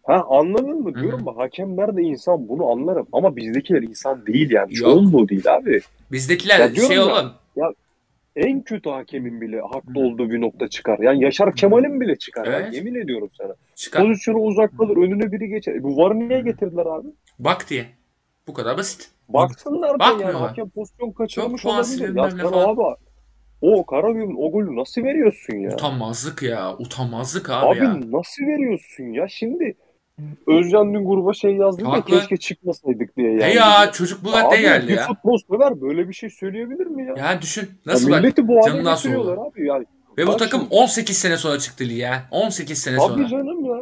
Ha 0.03 0.25
anladın 0.29 0.79
mı? 0.81 0.95
Diyorum 0.95 1.25
bak 1.25 1.37
hakemler 1.37 1.97
de 1.97 2.01
insan 2.01 2.47
bunu 2.47 2.71
anlarım. 2.71 3.07
Ama 3.11 3.35
bizdekiler 3.35 3.81
insan 3.81 4.25
değil 4.25 4.51
yani. 4.51 4.73
Çoğunluğu 4.73 5.29
değil 5.29 5.53
abi. 5.55 5.81
Bizdekiler 6.11 6.59
Ya 6.59 6.75
şey 6.75 6.95
ya, 6.97 7.05
olan. 7.05 7.33
En 8.35 8.61
kötü 8.61 8.89
hakemin 8.89 9.41
bile 9.41 9.59
haklı 9.61 9.99
olduğu 9.99 10.29
bir 10.29 10.41
nokta 10.41 10.67
çıkar. 10.67 10.99
Yani 10.99 11.23
Yaşar 11.23 11.55
Kemal'in 11.55 12.01
bile 12.01 12.15
çıkar. 12.15 12.47
Evet. 12.47 12.61
Yani 12.65 12.75
yemin 12.75 12.95
ediyorum 12.95 13.29
sana. 13.37 13.55
Çıkar. 13.75 14.03
Pozisyonu 14.03 14.37
uzak 14.37 14.77
kalır. 14.77 14.97
Önüne 14.97 15.31
biri 15.31 15.49
geçer. 15.49 15.75
E, 15.75 15.83
Bu 15.83 15.97
VAR'ı 15.97 16.19
niye 16.19 16.41
getirdiler 16.41 16.85
abi? 16.85 17.07
Bak 17.39 17.69
diye. 17.69 17.85
Bu 18.47 18.53
kadar 18.53 18.77
basit. 18.77 19.09
Baksınlar 19.29 19.99
da 19.99 20.05
yani 20.05 20.23
hakem 20.23 20.69
pozisyon 20.69 21.11
kaçırmış 21.11 21.65
olabilir. 21.65 22.15
Ya 22.15 22.29
sen 22.31 22.37
falan. 22.39 22.69
abi 22.69 22.81
o 23.61 23.85
Karagümrük'ün 23.85 24.35
o 24.37 24.51
golü 24.51 24.75
nasıl 24.75 25.03
veriyorsun 25.03 25.53
ya? 25.53 25.73
Utanmazlık 25.73 26.43
ya. 26.43 26.75
Utanmazlık 26.77 27.49
abi, 27.49 27.65
Abi 27.65 27.77
ya. 27.77 27.99
nasıl 28.11 28.43
veriyorsun 28.43 29.03
ya? 29.03 29.27
Şimdi 29.27 29.75
Özcan 30.47 30.93
dün 30.93 31.05
gruba 31.05 31.33
şey 31.33 31.55
yazdı 31.55 31.85
da 31.85 31.89
Haklı. 31.91 32.19
keşke 32.19 32.37
çıkmasaydık 32.37 33.17
diye 33.17 33.31
yani. 33.31 33.55
ya 33.55 33.91
çocuk 33.93 34.19
Abi 34.35 34.55
ne 34.55 34.61
geldi 34.61 34.87
bir 34.87 34.97
ya? 34.97 35.07
futbol 35.07 35.37
sever 35.37 35.81
böyle 35.81 36.09
bir 36.09 36.13
şey 36.13 36.29
söyleyebilir 36.29 36.85
mi 36.85 37.05
ya? 37.07 37.13
Ya 37.17 37.41
düşün. 37.41 37.61
Ya 37.61 37.93
Nasıl 37.93 38.11
bak. 38.11 38.21
milleti 38.21 38.47
bu 38.47 38.53
hale 38.55 38.65
canından 38.71 38.95
getiriyorlar 38.95 39.35
soğudu. 39.35 39.49
abi. 39.49 39.67
Yani, 39.67 39.85
Ve 40.17 40.27
bu 40.27 40.37
takım 40.37 40.59
şimdi- 40.61 40.73
18 40.75 41.17
sene 41.17 41.37
sonra 41.37 41.59
çıktı 41.59 41.83
lige. 41.83 42.11
18 42.31 42.77
sene 42.77 42.97
sonra. 42.99 43.13
Abi 43.13 43.27
canım 43.29 43.65
ya. 43.65 43.77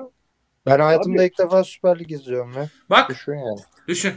Ben 0.65 0.79
hayatımda 0.79 1.21
Abi- 1.21 1.27
ilk 1.27 1.39
defa 1.39 1.63
Süper 1.63 1.99
Lig 1.99 2.11
izliyorum 2.11 2.53
ya. 2.57 2.67
Bak 2.89 3.09
Düşün 3.09 3.33
yani. 3.33 3.59
düşün. 3.87 4.13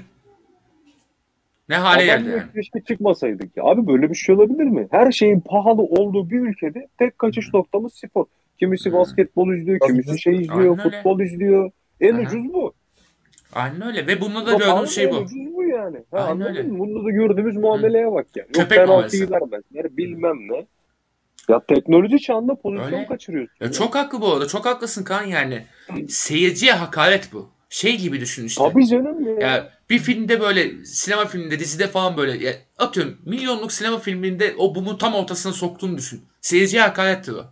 Ne 1.69 1.77
hale 1.77 2.05
geldi 2.07 2.29
yani. 2.31 2.43
Keşke 2.55 2.81
çıkmasaydık 2.89 3.57
ya. 3.57 3.65
Abi 3.65 3.87
böyle 3.87 4.11
bir 4.11 4.15
şey 4.15 4.35
olabilir 4.35 4.65
mi? 4.65 4.89
Her 4.91 5.13
şeyin 5.13 5.41
pahalı 5.41 5.83
olduğu 5.83 6.31
bir 6.31 6.41
ülkede 6.41 6.89
tek 6.99 7.19
kaçış 7.19 7.55
noktamız 7.55 7.95
spor. 7.95 8.25
Kimisi 8.59 8.91
Hı. 8.91 8.93
basketbol 8.95 9.55
izliyor, 9.55 9.79
kimisi 9.87 10.21
şey 10.21 10.35
izliyor, 10.35 10.59
Aynen 10.59 10.71
öyle. 10.71 10.83
futbol 10.83 11.21
izliyor. 11.21 11.71
En 12.03 12.15
Aha. 12.15 12.21
ucuz 12.21 12.53
bu. 12.53 12.75
Aynen 13.53 13.83
öyle. 13.83 14.07
Ve 14.07 14.21
bunda 14.21 14.47
da 14.47 14.53
gördüğümüz 14.55 14.95
şey 14.95 15.11
bu. 15.11 15.17
ucuz 15.17 15.55
bu 15.55 15.65
yani. 15.65 15.97
Ha, 16.11 16.19
Aynen 16.19 16.31
anladın 16.31 16.51
öyle. 16.51 16.63
mı? 16.63 16.79
Bunda 16.79 17.05
da 17.05 17.11
gördüğümüz 17.11 17.57
muameleye 17.57 18.13
bak 18.13 18.27
yani. 18.37 18.47
Yok 18.47 18.55
Köpek 18.55 18.79
penaltıyı 18.79 19.31
vermezler 19.31 19.97
bilmem 19.97 20.37
ne. 20.49 20.67
Ya 21.49 21.61
teknoloji 21.69 22.19
çağında 22.19 22.55
pozisyon 22.55 22.93
Öyle. 22.93 23.07
kaçırıyorsun. 23.07 23.55
Ya 23.61 23.67
ya. 23.67 23.73
çok 23.73 23.95
haklı 23.95 24.21
bu 24.21 24.33
arada. 24.33 24.49
Çok 24.49 24.67
haklısın 24.67 25.05
kan 25.05 25.23
yani. 25.27 25.63
Seyirciye 26.09 26.73
hakaret 26.73 27.33
bu. 27.33 27.49
Şey 27.69 27.97
gibi 27.99 28.21
düşün 28.21 28.47
işte. 28.47 28.65
Tabii 28.65 28.87
canım 28.87 29.41
ya. 29.41 29.49
Ya 29.49 29.71
bir 29.91 29.99
filmde 29.99 30.41
böyle 30.41 30.85
sinema 30.85 31.25
filminde 31.25 31.59
dizide 31.59 31.87
falan 31.87 32.17
böyle 32.17 32.45
ya 32.47 32.53
atıyorum 32.79 33.19
milyonluk 33.27 33.73
sinema 33.73 33.99
filminde 33.99 34.55
o 34.59 34.75
bumun 34.75 34.97
tam 34.97 35.15
ortasına 35.15 35.53
soktuğunu 35.53 35.99
düşün. 35.99 36.21
Seyirciye 36.41 36.83
hakarettir 36.83 37.33
o. 37.33 37.45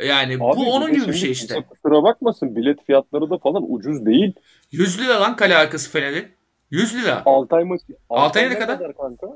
Yani 0.00 0.34
Abi 0.34 0.40
bu 0.40 0.72
onun 0.74 0.92
gibi 0.92 1.08
bir 1.08 1.12
şey 1.12 1.30
işte. 1.30 1.62
Kusura 1.62 2.02
bakmasın 2.02 2.56
bilet 2.56 2.86
fiyatları 2.86 3.30
da 3.30 3.38
falan 3.38 3.72
ucuz 3.72 4.06
değil. 4.06 4.32
100 4.72 5.00
lira 5.00 5.20
lan 5.20 5.36
kale 5.36 5.56
arkası 5.56 5.90
Fener'in. 5.90 6.26
100 6.70 6.96
lira. 6.96 7.22
Altay 7.26 7.64
maçı. 7.64 7.84
Altay 8.10 8.50
ne 8.50 8.58
kadar? 8.58 8.96
kanka? 8.96 9.26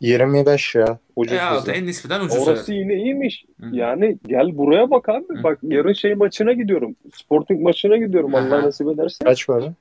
25 0.00 0.74
ya. 0.74 0.98
Ucuz 1.16 1.68
E 1.68 1.72
en 1.72 1.86
nispeten 1.86 2.20
ucuz. 2.20 2.48
Orası 2.48 2.72
yine 2.72 2.94
iyiymiş. 2.94 3.44
Hı. 3.60 3.66
Yani 3.72 4.18
gel 4.26 4.58
buraya 4.58 4.90
bak 4.90 5.08
abi. 5.08 5.38
Hı. 5.38 5.42
Bak 5.42 5.58
yarın 5.62 5.92
şey 5.92 6.14
maçına 6.14 6.52
gidiyorum. 6.52 6.96
Sporting 7.14 7.62
maçına 7.62 7.96
gidiyorum 7.96 8.34
Aha. 8.34 8.46
Allah 8.46 8.62
nasip 8.62 8.88
ederse. 8.88 9.24
Kaç 9.24 9.48
böyle? 9.48 9.72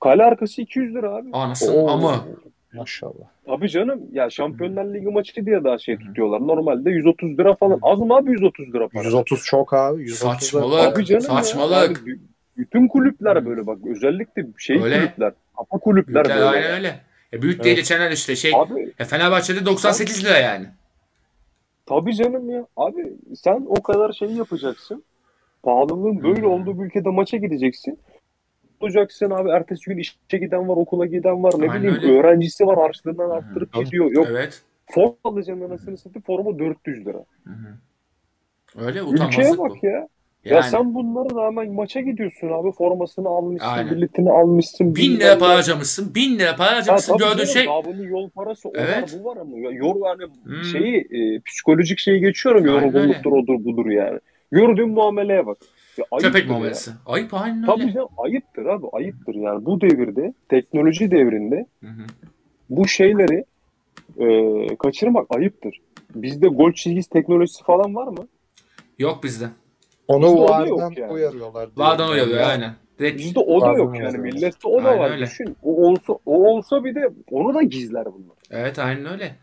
Kale 0.00 0.22
arkası 0.22 0.62
200 0.62 0.94
lira 0.94 1.10
abi. 1.10 1.28
Anasın 1.32 1.74
Oo. 1.74 1.88
ama. 1.88 2.24
Maşallah. 2.74 3.24
Abi 3.46 3.68
canım 3.68 4.00
ya 4.12 4.30
Şampiyonlar 4.30 4.84
Ligi 4.94 5.06
maçı 5.06 5.46
diye 5.46 5.64
daha 5.64 5.78
şey 5.78 5.96
tutuyorlar. 5.98 6.40
Normalde 6.40 6.90
130 6.90 7.38
lira 7.38 7.54
falan. 7.54 7.78
Az 7.82 7.98
mı 7.98 8.16
abi 8.16 8.30
130 8.30 8.74
lira 8.74 8.88
para? 8.88 9.04
130 9.04 9.44
çok 9.44 9.74
abi. 9.74 10.02
130 10.02 10.22
da- 10.30 10.34
Saçmalık. 10.34 10.96
Abi 10.98 11.04
canım 11.04 11.20
Saçmalık. 11.22 11.72
ya. 11.96 12.02
Abi 12.04 12.18
bütün 12.56 12.88
kulüpler 12.88 13.46
böyle 13.46 13.66
bak. 13.66 13.78
Özellikle 13.86 14.46
şey 14.58 14.82
Öyle. 14.82 14.96
kulüpler. 14.98 15.32
Kafa 15.56 15.78
kulüpler 15.78 16.24
Büyükler 16.24 16.36
böyle. 16.36 16.48
aynen 16.58 16.70
öyle. 16.76 17.00
E 17.32 17.42
büyük 17.42 17.62
diye 17.62 17.74
Evet. 17.74 17.84
geçenler 17.84 18.10
işte 18.10 18.36
şey. 18.36 18.52
Abi 18.54 18.92
E 18.98 19.04
Fenerbahçe'de 19.04 19.66
98 19.66 20.24
lira 20.24 20.38
yani. 20.38 20.66
Tabii 21.86 22.14
canım 22.14 22.50
ya. 22.50 22.66
Abi 22.76 23.12
sen 23.36 23.64
o 23.68 23.82
kadar 23.82 24.12
şey 24.12 24.28
yapacaksın. 24.30 25.04
Pahalılığın 25.62 26.22
böyle 26.22 26.40
Hmm. 26.42 26.50
olduğu 26.50 26.78
bir 26.80 26.84
ülkede 26.86 27.08
maça 27.08 27.36
gideceksin. 27.36 27.98
Olacaksın 28.80 29.30
abi 29.30 29.50
ertesi 29.50 29.90
gün 29.90 29.98
işe 29.98 30.38
giden 30.38 30.68
var, 30.68 30.76
okula 30.76 31.06
giden 31.06 31.42
var, 31.42 31.54
ne 31.58 31.70
Aynen 31.70 31.78
bileyim 31.78 31.94
öyle. 32.02 32.18
öğrencisi 32.20 32.66
var 32.66 32.78
harçlığından 32.78 33.30
arttırıp 33.30 33.72
Tabii. 33.72 33.84
gidiyor. 33.84 34.10
Yok 34.10 34.26
Evet. 34.30 34.62
forma 34.90 35.16
alacaksın 35.24 35.64
anasını 35.64 35.98
satayım 35.98 36.22
forma 36.26 36.58
400 36.58 37.06
lira. 37.06 37.18
Hı 37.44 37.50
hı. 37.50 37.78
Öyle 38.86 38.98
Ülkeye 39.00 39.14
utanmazlık 39.14 39.58
bu. 39.58 39.68
bak 39.68 39.84
ya. 39.84 40.08
Ya 40.44 40.56
Yani 40.56 40.64
sen 40.64 40.94
bunlara 40.94 41.44
rağmen 41.44 41.72
maça 41.72 42.00
gidiyorsun 42.00 42.48
abi 42.48 42.72
formasını 42.72 43.28
almışsın, 43.28 43.68
Aynen. 43.68 43.96
biletini 43.96 44.30
almışsın. 44.30 44.94
bin 44.96 45.20
lira 45.20 45.38
para 45.38 45.54
harcamışsın. 45.54 46.14
Bin 46.14 46.38
lira 46.38 46.56
para 46.56 46.70
Ya 46.70 46.76
harcamışsın. 46.76 47.16
Gördüğün 47.18 47.44
şey 47.44 47.66
daha 47.66 47.84
bunun 47.84 48.02
yol 48.02 48.30
parası 48.30 48.68
o 48.68 48.72
Evet. 48.76 49.02
var 49.02 49.20
bu 49.20 49.24
var 49.24 49.36
ama 49.36 49.58
ya, 49.58 49.70
yor 49.70 49.94
yani 50.06 50.32
Hmm. 50.44 50.64
şeyi 50.64 50.96
e, 50.96 51.40
psikolojik 51.40 51.98
şeyi 51.98 52.20
geçiyorum 52.20 52.66
yorgunluktur 52.66 53.32
odur 53.32 53.64
budur 53.64 53.86
yani. 53.90 54.20
Gördüğün 54.52 54.88
muameleye 54.88 55.46
bak. 55.46 55.58
Ya, 55.98 56.04
ayıptır 56.10 56.32
köpek 56.32 56.46
ya. 56.46 56.52
muamelesi. 56.52 56.90
Ayıp 57.06 57.34
aynen 57.34 57.66
Tabii 57.66 57.82
öyle. 57.82 57.92
canım 57.92 58.08
ayıptır 58.16 58.66
abi 58.66 58.86
ayıptır 58.92 59.34
yani 59.34 59.64
bu 59.66 59.80
devirde 59.80 60.34
teknoloji 60.48 61.10
devrinde 61.10 61.66
Hı 61.80 61.86
hı. 61.88 62.02
bu 62.70 62.88
şeyleri 62.88 63.44
e, 64.18 64.76
kaçırmak 64.76 65.26
ayıptır. 65.36 65.80
Bizde 66.14 66.48
gol 66.48 66.72
çizgisi 66.72 67.10
teknolojisi 67.10 67.64
falan 67.64 67.94
var 67.94 68.06
mı? 68.06 68.28
Yok 68.98 69.24
bizde. 69.24 69.48
Onu 70.08 70.26
Bizde 70.26 70.40
vardan 70.40 70.66
yok 70.66 70.98
yani. 70.98 71.12
uyarıyorlar. 71.12 71.68
Vardan 71.76 72.10
uyarıyor 72.10 72.36
ben 72.36 72.42
ya. 72.42 72.48
aynen. 72.48 72.74
Direkt 72.98 73.18
Bizde 73.18 73.40
o 73.40 73.60
da 73.60 73.72
yok 73.72 73.98
yani 73.98 74.18
millette 74.18 74.68
o 74.68 74.82
da 74.84 74.88
Aynen 74.88 75.00
var. 75.00 75.10
öyle. 75.10 75.24
Düşün 75.26 75.56
o 75.62 75.86
olsa 75.88 76.12
o 76.26 76.48
olsa 76.54 76.84
bir 76.84 76.94
de 76.94 77.10
onu 77.30 77.54
da 77.54 77.62
gizler 77.62 78.04
bunlar. 78.04 78.36
Evet 78.50 78.78
aynen 78.78 79.12
öyle. 79.12 79.34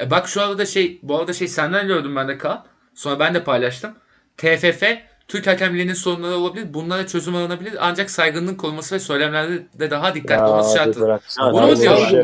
E 0.00 0.10
bak 0.10 0.28
şu 0.28 0.42
arada 0.42 0.66
şey 0.66 0.98
bu 1.02 1.16
arada 1.18 1.32
şey 1.32 1.48
senden 1.48 1.86
gördüm 1.86 2.16
ben 2.16 2.28
de 2.28 2.38
Kaan. 2.38 2.64
Sonra 2.94 3.18
ben 3.20 3.34
de 3.34 3.44
paylaştım. 3.44 3.90
TFF 4.36 4.82
Türk 5.30 5.46
hakemliğinin 5.46 5.94
sorunları 5.94 6.34
olabilir. 6.36 6.74
Bunlara 6.74 7.06
çözüm 7.06 7.36
aranabilir. 7.36 7.74
Ancak 7.80 8.10
saygınlığın 8.10 8.54
korunması 8.54 8.94
ve 8.94 8.98
söylemlerde 8.98 9.62
de 9.78 9.90
daha 9.90 10.14
dikkatli 10.14 10.42
Ya 10.42 10.48
olması 10.48 11.00
bıraksınlar 11.00 11.52
Bunu 11.52 11.66
mu 11.66 11.72
bu 11.72 11.80
diyorlar? 11.80 12.10
bu 12.12 12.16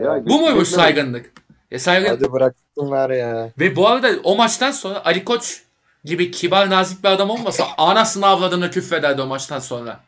ya? 0.00 0.14
ya. 0.16 0.22
Muymuş 0.26 0.68
saygınlık? 0.68 1.32
E 1.70 1.78
saygın 1.78 2.08
Hadi 2.08 2.32
bıraksınlar 2.32 3.10
ya. 3.10 3.50
ve 3.58 3.76
bu 3.76 3.88
arada 3.88 4.08
o 4.24 4.36
maçtan 4.36 4.70
sonra 4.70 5.04
Ali 5.04 5.24
Koç 5.24 5.62
gibi 6.04 6.30
kibar 6.30 6.70
nazik 6.70 7.04
bir 7.04 7.08
adam 7.08 7.30
olmasa 7.30 7.64
anasını 7.78 8.26
avladığını 8.26 8.70
küfrederdi 8.70 9.22
o 9.22 9.26
maçtan 9.26 9.58
sonra. 9.58 10.00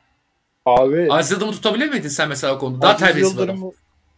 Abi 0.66 1.06
Aziz 1.10 1.30
Yıldırım'ı 1.32 1.52
tutabilir 1.52 1.88
miydin 1.88 2.08
sen 2.08 2.28
mesela 2.28 2.54
o 2.54 2.58
konuda? 2.58 2.82
Daha 2.82 2.96
terbiyesiz. 2.96 3.32
Yıldırım, 3.32 3.72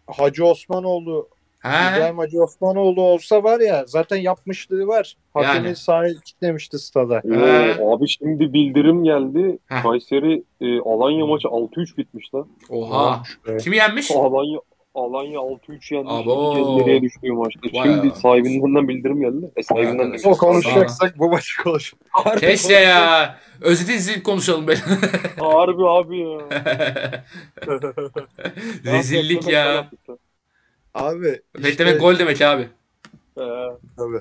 Hacı 0.07 0.45
Osmanoğlu, 0.45 1.29
He? 1.59 1.69
İbrahim 1.69 2.19
Hacı 2.19 2.43
Osmanoğlu 2.43 3.03
olsa 3.03 3.43
var 3.43 3.61
ya 3.61 3.85
zaten 3.87 4.17
yapmışlığı 4.17 4.87
var. 4.87 5.17
Hakemi 5.35 5.67
Yani. 5.67 5.77
sahil 5.77 6.21
kitlemişti 6.21 6.79
stada. 6.79 7.23
Oo, 7.81 7.97
abi 7.97 8.09
şimdi 8.09 8.53
bildirim 8.53 9.05
geldi. 9.05 9.59
Heh. 9.67 9.83
Kayseri 9.83 10.43
e, 10.61 10.81
Alanya 10.81 11.27
maçı 11.27 11.49
6-3 11.49 11.97
bitmiş 11.97 12.35
lan. 12.35 12.49
Oha. 12.71 13.23
Evet. 13.47 13.63
Kimi 13.63 13.77
yenmiş? 13.77 14.11
Alanya 14.11 14.59
Alanya 14.95 15.39
6-3 15.39 15.95
yenmiş. 15.95 16.13
Abo. 16.13 16.55
Kez 16.55 16.85
geriye 16.85 17.03
düştüğü 17.03 17.33
maçta. 17.33 17.61
Vay 17.75 17.95
Şimdi 17.95 18.11
sahibinden 18.11 18.89
bildirim 18.89 19.21
geldi. 19.21 19.51
E, 19.57 19.63
sahibinden 19.63 20.13
de 20.13 20.33
konuşacaksak 20.33 21.19
bu 21.19 21.31
maçı 21.31 21.63
konuş. 21.63 21.95
Keşke 22.41 22.75
ya. 22.75 23.37
Özeti 23.61 23.93
izleyip 23.93 24.25
konuşalım 24.25 24.69
be. 24.69 24.75
Harbi 25.41 25.89
abi 25.89 26.19
ya. 26.19 26.39
Rezillik 28.85 29.49
ya. 29.49 29.91
Abi 30.95 31.41
Fet 31.57 31.67
işte, 31.67 31.87
demek 31.87 32.01
gol 32.01 32.19
demek 32.19 32.43
abi. 32.43 32.63
Ee, 33.39 33.43
tabii. 33.97 34.21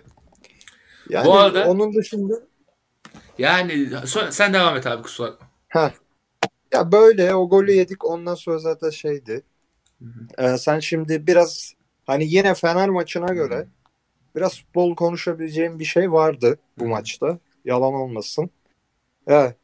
Yani 1.09 1.25
Bu 1.25 1.33
arada- 1.33 1.67
onun 1.67 1.93
dışında 1.93 2.33
Yani 3.37 3.73
so- 3.89 4.31
sen 4.31 4.53
devam 4.53 4.77
et 4.77 4.87
abi 4.87 5.03
kusura 5.03 5.31
bakma. 5.73 5.91
ya 6.73 6.91
böyle 6.91 7.35
o 7.35 7.49
golü 7.49 7.71
yedik 7.71 8.05
ondan 8.05 8.35
sonra 8.35 8.57
zaten 8.59 8.89
şeydi. 8.89 9.43
Ee, 10.37 10.57
sen 10.57 10.79
şimdi 10.79 11.27
biraz 11.27 11.73
hani 12.05 12.25
yine 12.33 12.53
Fener 12.53 12.89
maçına 12.89 13.33
göre 13.33 13.67
biraz 14.35 14.57
futbol 14.59 14.95
konuşabileceğim 14.95 15.79
bir 15.79 15.85
şey 15.85 16.11
vardı 16.11 16.57
bu 16.79 16.83
Hı. 16.85 16.89
maçta. 16.89 17.39
Yalan 17.65 17.93
olmasın. 17.93 18.49
Evet. 19.27 19.55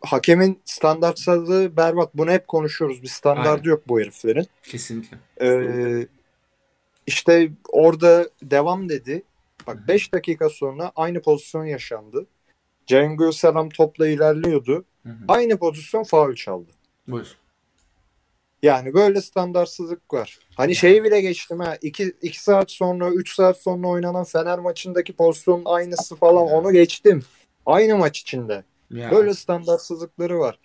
Hakemin 0.00 0.60
standartsızlığı 0.64 1.76
berbat. 1.76 2.14
Bunu 2.14 2.30
hep 2.30 2.48
konuşuyoruz. 2.48 3.02
Bir 3.02 3.08
standardı 3.08 3.50
Aynen. 3.50 3.70
yok 3.70 3.88
bu 3.88 4.00
heriflerin. 4.00 4.46
Kesinlikle. 4.62 5.18
Ee, 5.40 6.06
işte 7.06 7.50
orada 7.72 8.28
devam 8.42 8.88
dedi. 8.88 9.22
Bak 9.66 9.88
5 9.88 10.12
dakika 10.12 10.48
sonra 10.48 10.92
aynı 10.96 11.22
pozisyon 11.22 11.64
yaşandı. 11.64 12.26
Cengiz 12.86 13.36
Selam 13.36 13.68
topla 13.68 14.08
ilerliyordu. 14.08 14.84
Hı 15.02 15.08
hı. 15.08 15.24
Aynı 15.28 15.56
pozisyon 15.56 16.02
faul 16.02 16.34
çaldı. 16.34 16.70
Buyur. 17.08 17.36
Yani 18.62 18.94
böyle 18.94 19.20
standartsızlık 19.20 20.14
var. 20.14 20.38
Hani 20.56 20.76
şeyi 20.76 21.04
bile 21.04 21.20
geçtim 21.20 21.60
ha. 21.60 21.76
2 21.82 22.14
2 22.22 22.42
saat 22.42 22.70
sonra 22.70 23.10
3 23.10 23.34
saat 23.34 23.56
sonra 23.56 23.88
oynanan 23.88 24.24
Fener 24.24 24.58
maçındaki 24.58 25.12
pozisyonun 25.12 25.62
aynısı 25.64 26.16
falan 26.16 26.46
onu 26.46 26.72
geçtim. 26.72 27.24
Aynı 27.66 27.96
maç 27.98 28.20
içinde. 28.20 28.64
Ya. 28.90 29.10
Böyle 29.10 29.34
standartsızlıkları 29.34 30.38
var. 30.38 30.58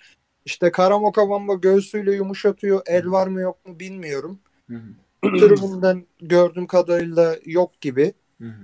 İşte 0.45 0.71
Karamoka 0.71 1.29
Bamba 1.29 1.53
göğsüyle 1.53 2.15
yumuşatıyor. 2.15 2.81
El 2.85 3.11
var 3.11 3.27
mı 3.27 3.41
yok 3.41 3.65
mu 3.65 3.79
bilmiyorum. 3.79 4.39
Tribünden 5.23 6.05
gördüğüm 6.21 6.67
kadarıyla 6.67 7.35
yok 7.45 7.81
gibi. 7.81 8.13
Hı 8.41 8.47
hı. 8.47 8.63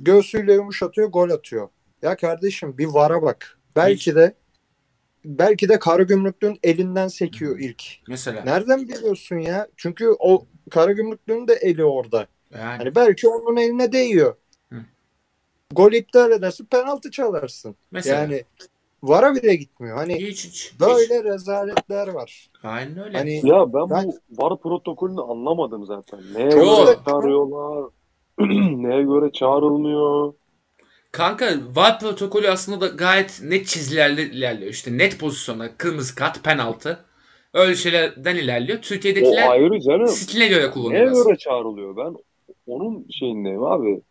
Göğsüyle 0.00 0.52
yumuşatıyor, 0.52 1.08
gol 1.08 1.30
atıyor. 1.30 1.68
Ya 2.02 2.16
kardeşim 2.16 2.78
bir 2.78 2.86
vara 2.86 3.22
bak. 3.22 3.58
Belki 3.76 4.14
de 4.14 4.34
belki 5.24 5.68
de 5.68 5.78
Karagümrüklüğün 5.78 6.58
elinden 6.62 7.08
sekiyor 7.08 7.58
ilk. 7.58 7.82
Mesela. 8.08 8.44
Nereden 8.44 8.88
biliyorsun 8.88 9.36
ya? 9.36 9.68
Çünkü 9.76 10.08
o 10.18 10.46
Karagümrüklüğün 10.70 11.48
de 11.48 11.52
eli 11.54 11.84
orada. 11.84 12.26
Yani. 12.50 12.76
Hani 12.78 12.94
belki 12.94 13.28
onun 13.28 13.56
eline 13.56 13.92
değiyor. 13.92 14.36
Hı. 14.72 14.76
Gol 15.70 15.92
iptal 15.92 16.30
edersin, 16.30 16.64
penaltı 16.64 17.10
çalarsın. 17.10 17.76
Mesela. 17.90 18.20
Yani 18.20 18.44
vara 19.02 19.34
bile 19.34 19.54
gitmiyor. 19.54 19.96
Hani 19.96 20.14
hiç 20.14 20.44
hiç. 20.44 20.72
hiç. 20.72 20.80
böyle 20.80 21.24
rezaletler 21.24 22.08
var. 22.08 22.50
Aynen 22.62 23.04
öyle. 23.04 23.18
Hani 23.18 23.40
ya 23.46 23.72
ben, 23.72 23.90
Ben- 23.90 24.06
bu 24.06 24.42
VAR 24.42 24.60
protokolünü 24.60 25.20
anlamadım 25.20 25.84
zaten. 25.86 26.20
Neye 26.34 26.50
göre 26.50 26.96
çağırıyorlar? 27.08 27.90
Neye 28.88 29.02
göre 29.02 29.32
çağrılmıyor? 29.32 30.34
Kanka 31.12 31.54
VAR 31.74 32.00
protokolü 32.00 32.48
aslında 32.50 32.80
da 32.80 32.86
gayet 32.86 33.40
net 33.42 33.66
çizgilerle 33.66 34.22
ilerliyor. 34.22 34.70
İşte 34.70 34.98
net 34.98 35.18
pozisyona, 35.18 35.76
kırmızı 35.76 36.14
kart, 36.14 36.44
penaltı. 36.44 37.04
Öyle 37.54 37.74
şeylerden 37.74 38.36
ilerliyor. 38.36 38.78
O 38.78 38.80
Türkiye'dekiler 38.80 39.50
ayrı 39.50 39.80
canım. 39.80 40.06
stiline 40.08 40.48
göre 40.48 40.60
Neye 40.62 40.70
kullanılıyor. 40.70 41.24
göre 41.26 41.36
çağrılıyor? 41.36 41.96
Ben 41.96 42.16
onun 42.66 43.06
şeyindeyim 43.10 43.62
abi. 43.64 44.02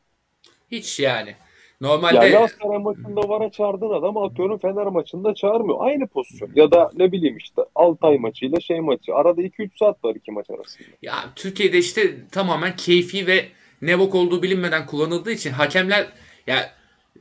Hiç 0.71 0.99
yani. 0.99 1.35
Ya 1.81 1.87
Normalde 1.87 2.29
Galatasaray 2.29 2.77
maçında 2.77 3.29
VAR'a 3.29 3.51
çağırdığın 3.51 3.89
adam 3.89 4.17
atıyorum 4.17 4.59
Fener 4.59 4.85
maçında 4.85 5.33
çağırmıyor. 5.35 5.77
Aynı 5.79 6.07
pozisyon. 6.07 6.49
Ya 6.55 6.71
da 6.71 6.91
ne 6.95 7.11
bileyim 7.11 7.37
işte 7.37 7.61
Altay 7.75 8.17
maçıyla 8.17 8.59
şey 8.59 8.79
maçı. 8.79 9.15
Arada 9.15 9.41
2-3 9.41 9.69
saat 9.79 10.03
var 10.03 10.15
iki 10.15 10.31
maç 10.31 10.49
arasında. 10.49 10.87
ya 11.01 11.15
Türkiye'de 11.35 11.77
işte 11.77 12.29
tamamen 12.31 12.75
keyfi 12.75 13.27
ve 13.27 13.45
ne 13.81 13.99
bok 13.99 14.15
olduğu 14.15 14.43
bilinmeden 14.43 14.85
kullanıldığı 14.85 15.31
için 15.31 15.51
hakemler 15.51 16.07
ya 16.47 16.73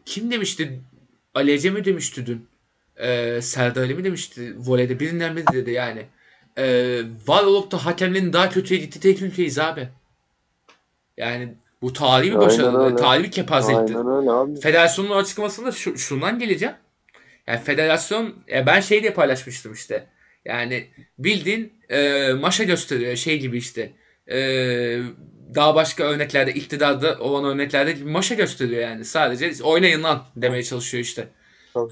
kim 0.05 0.31
demişti 0.31 0.81
Ali 1.35 1.53
Ece 1.53 1.70
mi 1.70 1.85
demişti 1.85 2.27
dün? 2.27 2.46
Ee, 2.96 3.40
Serdar 3.42 3.83
Ali 3.83 3.94
mi 3.94 4.05
demişti? 4.05 4.55
Voleyde 4.59 5.01
birinden 5.01 5.37
biri 5.37 5.46
dedi 5.53 5.70
yani. 5.70 6.03
Ee, 6.59 7.01
var 7.27 7.44
olup 7.44 7.70
da 7.70 7.87
hakemlerin 7.87 8.33
daha 8.33 8.51
kötüye 8.51 8.81
gitti 8.81 9.01
tek 9.01 9.23
ülkeyiz 9.23 9.59
abi. 9.59 9.88
Yani 11.16 11.55
bu 11.83 11.93
tarihi 11.93 12.33
bir 12.33 12.40
başarı, 12.40 12.96
tarihi 12.96 13.25
bir 13.25 13.33
abi. 13.83 14.00
Federasyonun 14.61 15.11
açıklamasında 15.11 15.73
şu, 15.73 15.98
şundan 15.98 16.38
geleceğim. 16.38 16.75
Yani 17.46 17.61
federasyon 17.61 18.35
ya 18.48 18.67
ben 18.67 18.81
şey 18.81 19.02
diye 19.02 19.13
paylaşmıştım 19.13 19.73
işte. 19.73 20.07
Yani 20.44 20.88
bildiğin 21.19 21.73
e, 21.88 22.33
maşa 22.33 22.65
gösteriyor 22.65 23.17
şey 23.17 23.38
gibi 23.40 23.59
işte. 23.59 23.92
E, 24.31 24.38
daha 25.54 25.75
başka 25.75 26.04
örneklerde 26.04 26.52
iktidarda 26.54 27.19
olan 27.19 27.44
örneklerde 27.44 28.04
maşa 28.04 28.35
gösteriyor 28.35 28.83
yani. 28.83 29.04
Sadece 29.04 29.65
oynayın 29.65 30.02
lan 30.02 30.25
demeye 30.37 30.63
çalışıyor 30.63 31.02
işte. 31.04 31.29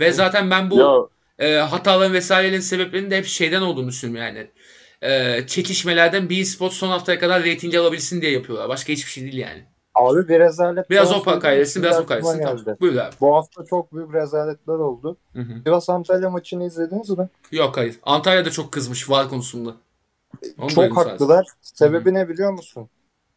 Ve 0.00 0.12
zaten 0.12 0.50
ben 0.50 0.70
bu 0.70 0.78
Ya 0.78 1.08
e, 1.38 1.54
hataların 1.56 2.12
vesairelerin 2.14 2.60
sebeplerinin 2.60 3.10
de 3.10 3.16
hep 3.18 3.26
şeyden 3.26 3.62
olduğunu 3.62 3.88
düşünüyorum 3.88 4.26
yani. 4.26 4.50
E, 5.02 5.46
çekişmelerden 5.46 6.28
bir 6.30 6.44
spot 6.44 6.72
son 6.72 6.88
haftaya 6.88 7.18
kadar 7.18 7.44
reyting 7.44 7.74
alabilsin 7.74 8.20
diye 8.22 8.32
yapıyorlar. 8.32 8.68
Başka 8.68 8.92
hiçbir 8.92 9.10
şey 9.10 9.24
değil 9.24 9.36
yani. 9.36 9.64
Abi 9.98 10.28
bir 10.28 10.40
rezalet. 10.40 10.90
Biraz 10.90 11.10
daha 11.10 11.18
o 11.18 11.22
pak 11.22 11.24
söyleyeyim. 11.24 11.40
kaydetsin, 11.40 11.82
biraz 11.82 12.00
o 12.00 12.06
kaydetsin. 12.06 12.42
Tamam. 12.42 12.76
Buyur 12.80 12.96
abi. 12.96 13.14
Bu 13.20 13.34
hafta 13.34 13.64
çok 13.64 13.94
büyük 13.94 14.14
rezaletler 14.14 14.74
oldu. 14.74 15.16
Hı 15.32 15.40
hı. 15.40 15.62
Sivas 15.64 15.90
Antalya 15.90 16.30
maçını 16.30 16.64
izlediniz 16.66 17.10
mi? 17.10 17.28
Yok 17.52 17.76
hayır. 17.76 17.98
Antalya'da 18.02 18.50
çok 18.50 18.72
kızmış 18.72 19.10
var 19.10 19.28
konusunda. 19.28 19.74
Onu 20.58 20.68
Çok 20.70 20.76
duydum 20.76 20.96
sadece. 20.96 21.10
haklılar. 21.10 21.46
Sebebi 21.62 22.14
ne 22.14 22.28
biliyor 22.28 22.52
musun? 22.52 22.88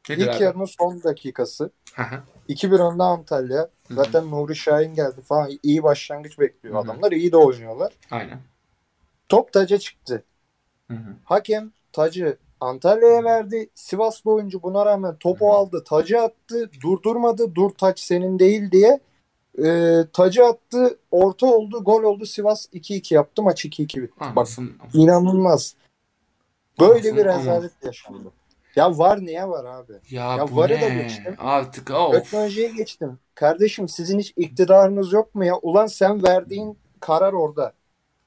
Nedir 0.10 0.22
İlk 0.22 0.36
abi? 0.36 0.44
yarının 0.44 0.66
son 0.66 1.04
dakikası. 1.04 1.72
Hı 1.96 2.04
hı. 2.04 2.20
2-1 2.50 2.94
önde 2.94 3.04
Antalya. 3.04 3.60
Hı 3.62 3.68
hı. 3.88 3.94
Zaten 3.96 4.32
Nuri 4.32 4.56
Şahin 4.56 4.94
geldi 4.94 5.22
falan. 5.22 5.50
İyi 5.64 5.84
başlangıç 5.84 6.40
bekliyor 6.40 6.76
Hı 6.76 6.80
hı. 6.80 6.84
adamlar. 6.84 7.12
İyi 7.12 7.32
de 7.32 7.38
oynuyorlar. 7.38 7.94
Aynen. 8.12 8.40
Top 9.30 9.54
taca 9.54 9.78
çıktı. 9.78 10.24
Hı 10.88 10.94
hı. 10.98 11.16
Hakem 11.24 11.72
tacı 11.94 12.38
Antalya'ya 12.62 13.24
verdi. 13.24 13.70
Sivaslı 13.76 14.32
oyuncu 14.32 14.64
buna 14.64 14.86
rağmen 14.86 15.16
topu 15.16 15.54
aldı. 15.54 15.84
Tacı 15.88 16.22
attı. 16.22 16.70
Durdurmadı. 16.84 17.56
Dur 17.56 17.70
taç 17.70 18.00
senin 18.00 18.40
değil 18.40 18.72
diye. 18.72 19.00
Ee, 19.66 19.98
tacı 20.14 20.46
attı. 20.46 20.98
Orta 21.12 21.48
oldu. 21.48 21.84
Gol 21.84 22.04
oldu. 22.04 22.26
Sivas 22.26 22.66
2-2 22.74 23.14
yaptı. 23.14 23.42
Maç 23.42 23.66
2-2 23.66 24.02
bitti. 24.02 24.14
Bak 24.20 24.28
Anlasın. 24.28 24.72
inanılmaz. 24.94 25.76
Böyle 26.80 26.94
Anasını 26.94 27.18
bir 27.18 27.26
rezalet 27.26 27.72
yaşandı. 27.84 28.32
Ya 28.76 28.98
var 28.98 29.20
niye 29.22 29.50
var 29.50 29.66
abi? 29.66 29.94
Ya, 30.10 30.36
Ya 30.36 30.46
VAR'ı 30.52 30.82
da 30.82 30.90
ne? 30.90 31.02
geçtim. 31.04 31.36
Artık 31.40 31.90
of. 31.92 32.12
Teknolojiye 32.14 32.68
geçtim. 32.72 33.20
Kardeşim 33.36 33.88
sizin 33.88 34.20
hiç 34.20 34.34
iktidarınız 34.38 35.14
yok 35.14 35.36
mu 35.36 35.46
ya? 35.46 35.56
Ulan 35.62 35.88
sen 35.88 36.24
verdiğin 36.24 36.78
karar 37.00 37.34
orada. 37.34 37.74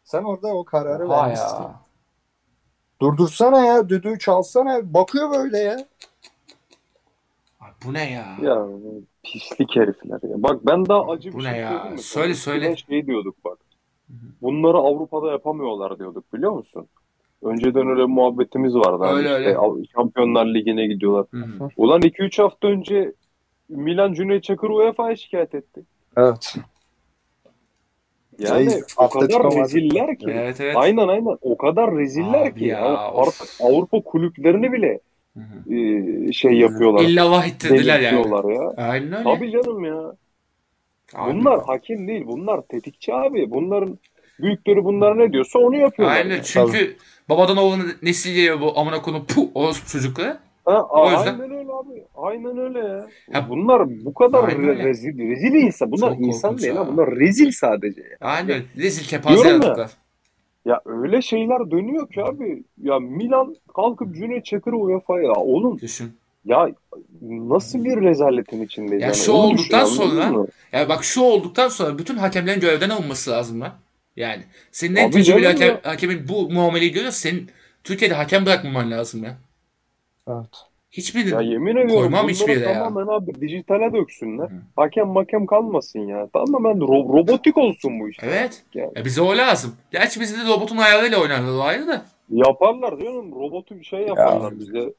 Sen 0.04 0.22
orada 0.22 0.48
o 0.48 0.64
kararı 0.64 1.08
vermişsin. 1.08 1.46
ya. 1.62 1.83
Durdursana 3.00 3.64
ya. 3.64 3.88
Düdüğü 3.88 4.18
çalsana. 4.18 4.94
Bakıyor 4.94 5.30
böyle 5.30 5.58
ya. 5.58 5.76
Ay, 7.60 7.70
Bu 7.86 7.92
ne 7.92 8.10
ya? 8.12 8.36
Ya 8.42 8.66
pislik 9.24 9.76
herifler 9.76 10.28
ya. 10.30 10.42
Bak 10.42 10.66
ben 10.66 10.86
daha 10.86 11.06
acı 11.10 11.32
Bu 11.32 11.38
bir 11.38 11.44
ne 11.44 11.50
şey 11.50 11.60
ya? 11.60 11.68
söyleyeyim 11.68 11.92
mi? 11.92 11.98
Söyle, 12.02 12.34
söyle. 12.34 12.66
eskiden 12.68 12.94
Şey 12.96 13.06
diyorduk 13.06 13.44
bak. 13.44 13.58
Hı 14.08 14.12
hı. 14.12 14.26
Bunları 14.42 14.76
Avrupa'da 14.76 15.30
yapamıyorlar 15.30 15.98
diyorduk 15.98 16.34
biliyor 16.34 16.52
musun? 16.52 16.88
Önceden 17.42 17.88
öyle 17.88 18.00
bir 18.00 18.04
muhabbetimiz 18.04 18.74
vardı. 18.74 19.04
Hani 19.04 19.16
Öyle, 19.16 19.28
işte 19.28 19.34
öyle. 19.48 19.56
Av- 19.58 19.84
Şampiyonlar 19.94 20.46
Ligi'ne 20.46 20.86
gidiyorlar. 20.86 21.26
Hı 21.30 21.36
hı. 21.64 21.68
Ulan 21.76 22.00
2-3 22.02 22.42
hafta 22.42 22.68
önce 22.68 23.12
Milan 23.68 24.12
Cüneyt 24.12 24.44
Çakır 24.44 24.70
UEFA'ya 24.70 25.16
şikayet 25.16 25.54
etti. 25.54 25.82
Evet. 26.16 26.54
Yani 28.38 28.70
Şey, 28.70 28.80
o 28.96 29.08
kadar 29.08 29.42
reziller 29.44 30.18
ki. 30.18 30.26
Evet 30.28 30.60
evet. 30.60 30.76
Aynen 30.76 31.08
aynen. 31.08 31.38
O 31.40 31.56
kadar 31.56 31.96
reziller 31.96 32.46
Abi 32.46 32.58
ki. 32.58 32.64
ya, 32.64 32.78
Yani 32.78 32.98
artık 32.98 33.48
Avrupa 33.60 34.00
kulüplerini 34.00 34.72
bile 34.72 35.00
Hı 35.36 35.40
hı. 35.40 35.74
e, 35.74 36.32
şey 36.32 36.52
yapıyorlar. 36.52 37.04
İlla 37.04 37.30
vahittirdiler 37.30 38.00
yani. 38.00 38.54
Ya. 38.54 38.72
Aynen 38.76 39.12
öyle. 39.12 39.22
Tabii 39.24 39.50
canım 39.50 39.84
ya. 39.84 40.16
Abi. 41.14 41.34
Bunlar 41.34 41.64
hakim 41.66 42.08
değil. 42.08 42.22
Bunlar 42.26 42.62
tetikçi 42.62 43.14
abi. 43.14 43.50
Bunların 43.50 43.98
büyükleri 44.40 44.84
bunlar 44.84 45.18
ne 45.18 45.32
diyorsa 45.32 45.58
onu 45.58 45.76
yapıyorlar. 45.76 46.16
Aynen 46.16 46.40
çünkü 46.42 46.96
babadan 47.28 47.56
oğlana 47.56 47.82
nesil 48.02 48.34
geliyor 48.34 48.60
bu 48.60 48.78
amına 48.78 49.02
konu 49.02 49.26
pu 49.26 49.50
orospu 49.54 49.88
çocukları. 49.88 50.38
Ha, 50.64 50.82
O 50.90 51.10
yüzden- 51.10 51.26
aynen 51.40 51.40
öyle 51.58 51.72
abi. 51.72 52.04
Aynen 52.16 52.58
öyle 52.58 52.78
ya. 52.78 53.06
Ya- 53.32 53.48
bunlar 53.48 54.04
bu 54.04 54.14
kadar 54.14 54.42
re- 54.42 54.84
rezil, 54.84 55.18
rezil 55.18 55.54
insan. 55.54 55.92
Bunlar 55.92 56.10
Çok 56.10 56.20
insan 56.20 56.58
değil 56.58 56.74
ha. 56.74 56.88
Bunlar 56.92 57.10
rezil 57.16 57.50
sadece. 57.52 58.00
Ya. 58.00 58.16
Aynen 58.20 58.62
rezil 58.76 59.04
kepaze 59.08 59.48
yaratıklar. 59.48 59.90
ya 60.64 60.80
öyle 60.86 61.22
şeyler 61.22 61.70
dönüyor 61.70 62.08
ki 62.08 62.24
abi. 62.24 62.62
Ya 62.82 62.98
Milan 62.98 63.56
kalkıp 63.76 64.14
Cüneyt 64.14 64.44
Çakır'ı 64.44 64.76
UEFA'ya. 64.76 65.32
Oğlum 65.32 65.78
Düşün. 65.80 66.12
ya 66.44 66.68
nasıl 67.22 67.84
bir 67.84 68.00
rezaletin 68.02 68.62
içindeyiz? 68.62 69.02
Ya 69.02 69.06
yani. 69.06 69.16
şu 69.16 69.32
Onu 69.32 69.46
olduktan 69.46 69.86
düşün, 69.86 69.96
sonra- 69.96 70.30
mı? 70.30 70.46
Ya 70.72 70.88
bak 70.88 71.04
şu 71.04 71.20
olduktan 71.22 71.68
sonra 71.68 71.98
bütün 71.98 72.16
hakemlerin 72.16 72.60
görevden 72.60 72.90
alınması 72.90 73.30
lazım 73.30 73.60
lan. 73.60 73.72
Yani 74.16 74.42
senin 74.72 74.96
en 74.96 75.10
tecrübeli 75.10 75.46
hakem, 75.46 75.78
hakemin 75.82 76.28
bu 76.28 76.50
muameleyi 76.50 76.92
görüyorsa 76.92 77.18
senin 77.18 77.50
Türkiye'de 77.84 78.14
hakem 78.14 78.46
bırakmaman 78.46 78.90
lazım 78.90 79.24
ya. 79.24 79.36
Evet. 80.28 80.48
Hiçbirini 80.90 81.30
Ya 81.30 81.40
yemin 81.40 81.76
ediyorum 81.76 81.94
koymam 81.94 82.28
hiçbir 82.28 82.52
yere 82.56 82.64
ya. 82.64 82.72
tamamen 82.84 83.12
abi 83.14 83.40
dijitale 83.40 83.92
döksünler. 83.92 84.44
Hı. 84.44 84.54
Hakem 84.76 85.08
makem 85.08 85.46
kalmasın 85.46 86.00
ya. 86.00 86.28
Tamamen 86.32 86.76
ro- 86.76 87.12
robotik 87.18 87.58
olsun 87.58 88.00
bu 88.00 88.08
iş. 88.08 88.16
Evet. 88.22 88.62
Yani. 88.74 88.92
Ya 88.96 89.04
bize 89.04 89.22
o 89.22 89.36
lazım. 89.36 89.76
Gerçi 89.90 90.20
bizde 90.20 90.38
de 90.46 90.48
robotun 90.48 90.76
ayarıyla 90.76 91.20
oynarlar 91.20 91.58
o 91.58 91.62
ayrı 91.62 91.86
da. 91.86 92.04
Yaparlar 92.30 92.98
canım. 92.98 93.32
Robotu 93.32 93.84
şey 93.84 94.00
yaparlar 94.00 94.58
bize. 94.58 94.92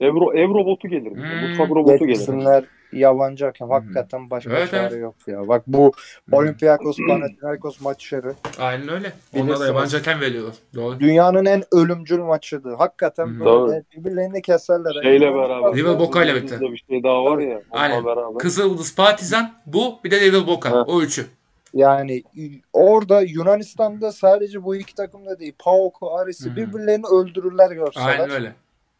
Ev, 0.00 0.14
ro- 0.14 0.38
ev 0.38 0.48
robotu 0.48 0.88
gelir. 0.88 1.10
Hmm. 1.10 1.48
Mutfak 1.48 1.70
robotu 1.70 2.06
gelir. 2.06 2.64
Yabancı 2.92 3.44
hakem. 3.44 3.68
Hı. 3.68 3.72
Hakikaten 3.72 4.30
başka 4.30 4.50
Evet, 4.50 4.70
çare 4.70 4.82
evet. 4.92 5.02
yok 5.02 5.14
ya. 5.26 5.48
Bak 5.48 5.62
bu 5.66 5.92
Olympiakos 6.32 6.96
Panathinaikos 7.08 7.80
maçları 7.80 8.34
Aynen 8.58 8.88
öyle. 8.88 9.12
Onlara 9.38 9.60
da 9.60 9.66
yabancı 9.66 9.96
hakem 9.96 10.20
veriyorlar. 10.20 10.54
Doğru. 10.74 11.00
dünyanın 11.00 11.44
en 11.44 11.62
ölümcül 11.72 12.18
maçıydı. 12.18 12.74
Hakikaten 12.74 13.26
Hı. 13.26 13.40
böyle 13.44 13.82
birbirlerini 13.96 14.42
keserler. 14.42 15.02
Şeyle 15.02 15.24
Yani 15.24 15.36
beraber. 15.36 15.74
River 15.74 15.98
Boca 15.98 16.24
ile 16.24 16.34
birlikte. 16.34 16.60
Bir 16.60 16.84
şey 16.88 17.02
daha 17.02 17.24
var 17.24 17.38
ya. 17.38 17.62
Aynen. 17.70 18.04
beraber. 18.04 18.38
Kızıldız 18.38 18.96
Partizan 18.96 19.52
bu 19.66 19.98
bir 20.04 20.10
de 20.10 20.20
River 20.20 20.46
Boca. 20.46 20.70
Ha. 20.70 20.84
O 20.88 21.02
üçü. 21.02 21.26
Yani 21.74 22.22
orada 22.72 23.20
Yunanistan'da 23.20 24.12
sadece 24.12 24.64
bu 24.64 24.76
iki 24.76 24.94
takım 24.94 25.26
da 25.26 25.38
değil. 25.38 25.54
PAOK, 25.58 25.98
Aris'i 26.02 26.50
Hı. 26.50 26.56
birbirlerini 26.56 27.06
öldürürler 27.06 27.70
görseler. 27.70 28.06
Aynen 28.06 28.30
öyle. 28.30 28.52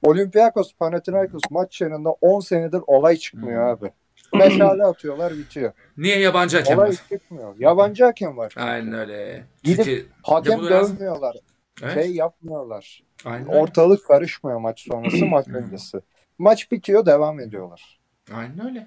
Olympiakos 0.03 0.73
Panathinaikos 0.75 1.43
maç 1.51 1.81
yanında 1.81 2.11
10 2.11 2.41
senedir 2.41 2.81
olay 2.87 3.17
çıkmıyor 3.17 3.65
Hı. 3.67 3.71
abi. 3.71 3.91
Meşale 4.35 4.85
atıyorlar 4.85 5.33
bitiyor. 5.33 5.73
Niye 5.97 6.19
yabancı 6.19 6.57
hakem 6.57 6.79
Olay 6.79 6.89
var? 6.89 6.97
çıkmıyor. 7.09 7.55
Yabancı 7.59 8.05
hakem 8.05 8.37
var. 8.37 8.55
Aynen 8.57 8.93
öyle. 8.93 9.45
Gidip- 9.63 9.77
Türkiye... 9.77 10.03
Hakem 10.23 10.63
dövmüyorlar. 10.63 11.37
Evet. 11.83 11.95
Şey 11.95 12.13
yapmıyorlar. 12.15 13.03
Aynen. 13.25 13.47
Ortalık 13.47 14.07
karışmıyor 14.07 14.59
maç 14.59 14.87
sonrası 14.89 15.27
maç 15.27 15.49
öncesi. 15.49 16.01
Maç 16.39 16.71
bitiyor 16.73 17.07
devam 17.07 17.41
ediyorlar. 17.41 18.01
Aynen 18.35 18.67
öyle. 18.67 18.87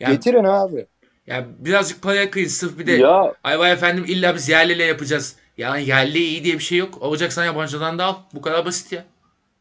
Yani, 0.00 0.14
Getirin 0.14 0.44
abi. 0.44 0.86
yani 1.26 1.46
birazcık 1.58 2.02
paraya 2.02 2.30
kıyın 2.30 2.48
sırf 2.48 2.78
bir 2.78 2.86
de 2.86 2.92
Ya 2.92 3.34
ay 3.44 3.58
vay 3.58 3.72
efendim 3.72 4.04
illa 4.08 4.34
biz 4.34 4.48
yerliyle 4.48 4.84
yapacağız. 4.84 5.36
Yani 5.56 5.88
yerli 5.88 6.18
iyi 6.18 6.44
diye 6.44 6.54
bir 6.54 6.62
şey 6.62 6.78
yok. 6.78 7.02
Olacaksan 7.02 7.44
yabancıdan 7.44 7.98
da 7.98 8.04
al. 8.04 8.14
Bu 8.34 8.40
kadar 8.42 8.64
basit 8.66 8.92
ya. 8.92 9.04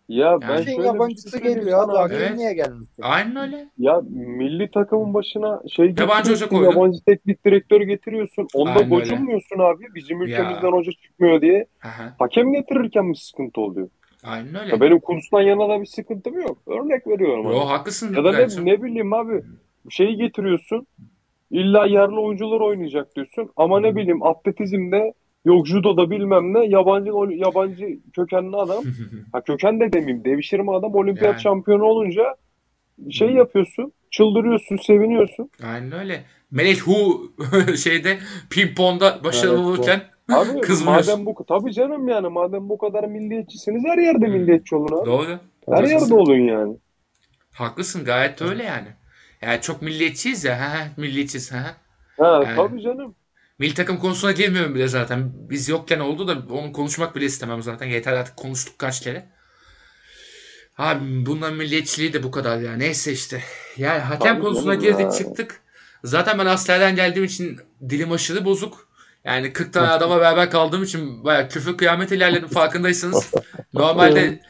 Ya 0.09 0.41
ben 0.41 0.47
Yani- 0.47 0.63
Şeyin 0.65 0.77
şöyle 0.77 0.89
bir 0.89 0.93
yabancısı 0.93 1.29
şey 1.29 1.39
söyleyeyim 1.39 1.59
geliyor 1.59 1.79
abi. 1.83 1.85
sana. 1.91 1.99
Hakem 2.03 2.17
Evet. 2.17 2.37
niye 2.37 2.53
gelmiş? 2.53 2.89
Aynen 3.01 3.35
öyle. 3.35 3.67
Ya 3.77 4.01
milli 4.09 4.71
takımın 4.71 5.13
başına 5.13 5.61
şey 5.69 5.85
Yabancı 5.85 6.03
hoca 6.05 6.19
getiriyorsun, 6.19 6.47
koydun. 6.47 6.71
yabancı 6.71 6.99
teknik 7.05 7.45
direktör 7.45 7.81
getiriyorsun. 7.81 8.47
Onda 8.53 8.69
Aynen 8.69 8.83
öyle. 8.83 8.95
gocunmuyorsun 8.95 9.59
abi. 9.59 9.83
Bizim 9.95 10.17
Ya. 10.21 10.25
ülkemizden 10.27 10.71
hoca 10.71 10.91
çıkmıyor 10.91 11.41
diye. 11.41 11.65
Aha. 11.83 12.15
Hakem 12.19 12.53
getirirken 12.53 13.09
bir 13.11 13.17
sıkıntı 13.17 13.61
oluyor. 13.61 13.89
Aynen 14.23 14.55
öyle. 14.55 14.71
Ya 14.71 14.81
benim 14.81 14.99
kurstan 14.99 15.41
yana 15.41 15.69
da 15.69 15.81
bir 15.81 15.85
sıkıntım 15.85 16.41
yok. 16.41 16.57
Örnek 16.67 17.07
veriyorum. 17.07 17.45
Yo 17.51 17.59
haklısın. 17.59 18.13
Ya 18.15 18.23
da 18.23 18.31
ne, 18.31 18.65
ne 18.65 18.83
bileyim 18.83 19.13
abi 19.13 19.41
şeyi 19.89 20.15
getiriyorsun. 20.17 20.87
İlla 21.51 21.85
yerli 21.85 22.19
oyuncular 22.19 22.59
oynayacak 22.59 23.15
diyorsun. 23.15 23.49
Ama 23.57 23.79
ne 23.79 23.95
bileyim 23.95 24.23
atletizmde 24.23 25.13
yok 25.45 25.67
judoda 25.67 26.09
bilmem 26.11 26.53
ne 26.53 26.65
yabancı 26.65 27.11
yabancı 27.35 27.87
kökenli 28.15 28.57
adam. 28.57 28.83
Ha 29.31 29.41
köken 29.43 29.79
de 29.79 29.93
demeyeyim 29.93 30.25
devşirme 30.25 30.71
adam 30.71 30.95
olimpiyat 30.95 31.33
Yani. 31.33 31.41
şampiyonu 31.41 31.83
olunca 31.83 32.35
şey 33.11 33.29
yapıyorsun. 33.31 33.93
Çıldırıyorsun, 34.11 34.77
seviniyorsun. 34.77 35.49
Aynen 35.63 35.91
öyle. 35.91 36.25
Melek 36.51 36.81
Hu 36.81 37.31
şeyde 37.83 38.19
pingponda 38.49 39.23
başarılı 39.23 39.55
Evet, 39.57 39.65
olurken 39.65 40.01
Abi 40.29 40.59
Kızmıyorsun. 40.61 41.13
madem 41.13 41.25
bu 41.25 41.45
tabii 41.47 41.73
canım 41.73 42.07
yani 42.07 42.27
madem 42.29 42.69
bu 42.69 42.77
kadar 42.77 43.03
milliyetçisiniz 43.03 43.83
her 43.85 43.97
yerde 43.97 44.27
milliyetçi 44.27 44.75
olun 44.75 45.03
abi. 45.03 45.05
doğru. 45.05 45.39
Her 45.69 45.83
Haklısın. 45.83 45.85
yerde 45.85 46.13
olun 46.13 46.35
yani. 46.39 46.77
Haklısın 47.51 48.05
gayet 48.05 48.41
öyle 48.41 48.63
yani. 48.63 48.87
Yani 49.41 49.61
çok 49.61 49.81
milliyetçiyiz 49.81 50.43
ya. 50.43 50.59
Ha, 50.61 50.87
milliyetçiyiz. 50.97 51.51
Ha. 51.51 51.57
ha. 51.57 51.77
Ha 52.17 52.45
Yani. 52.45 52.55
tabii 52.55 52.81
canım. 52.81 53.15
Milli 53.59 53.73
takım 53.73 53.99
konusuna 53.99 54.31
girmiyorum 54.31 54.75
bile 54.75 54.87
zaten. 54.87 55.31
Biz 55.49 55.69
yokken 55.69 55.99
oldu 55.99 56.27
da 56.27 56.53
onu 56.53 56.73
konuşmak 56.73 57.15
bile 57.15 57.25
istemem 57.25 57.63
zaten. 57.63 57.85
Yeter 57.87 58.13
artık 58.13 58.37
konuştuk 58.37 58.79
kaç 58.79 59.01
kere. 59.01 59.29
Abi 60.77 61.25
bunların 61.25 61.57
milliyetçiliği 61.57 62.13
de 62.13 62.23
bu 62.23 62.31
kadar 62.31 62.59
ya. 62.59 62.73
Neyse 62.73 63.11
işte. 63.11 63.43
Yani 63.77 63.99
hakem 63.99 64.41
konusuna 64.41 64.75
girdik 64.75 64.99
ya. 64.99 65.11
çıktık. 65.11 65.61
Zaten 66.03 66.39
ben 66.39 66.45
askerden 66.45 66.95
geldiğim 66.95 67.25
için 67.25 67.59
dilim 67.89 68.11
aşırı 68.11 68.45
bozuk. 68.45 68.87
Yani 69.23 69.53
40 69.53 69.73
tane 69.73 69.87
adama 69.87 70.19
beraber 70.19 70.51
kaldığım 70.51 70.83
için 70.83 71.23
bayağı 71.23 71.49
küfür 71.49 71.77
kıyamet 71.77 72.11
ilerledim 72.11 72.47
farkındaysanız. 72.49 73.31
Normalde 73.73 74.41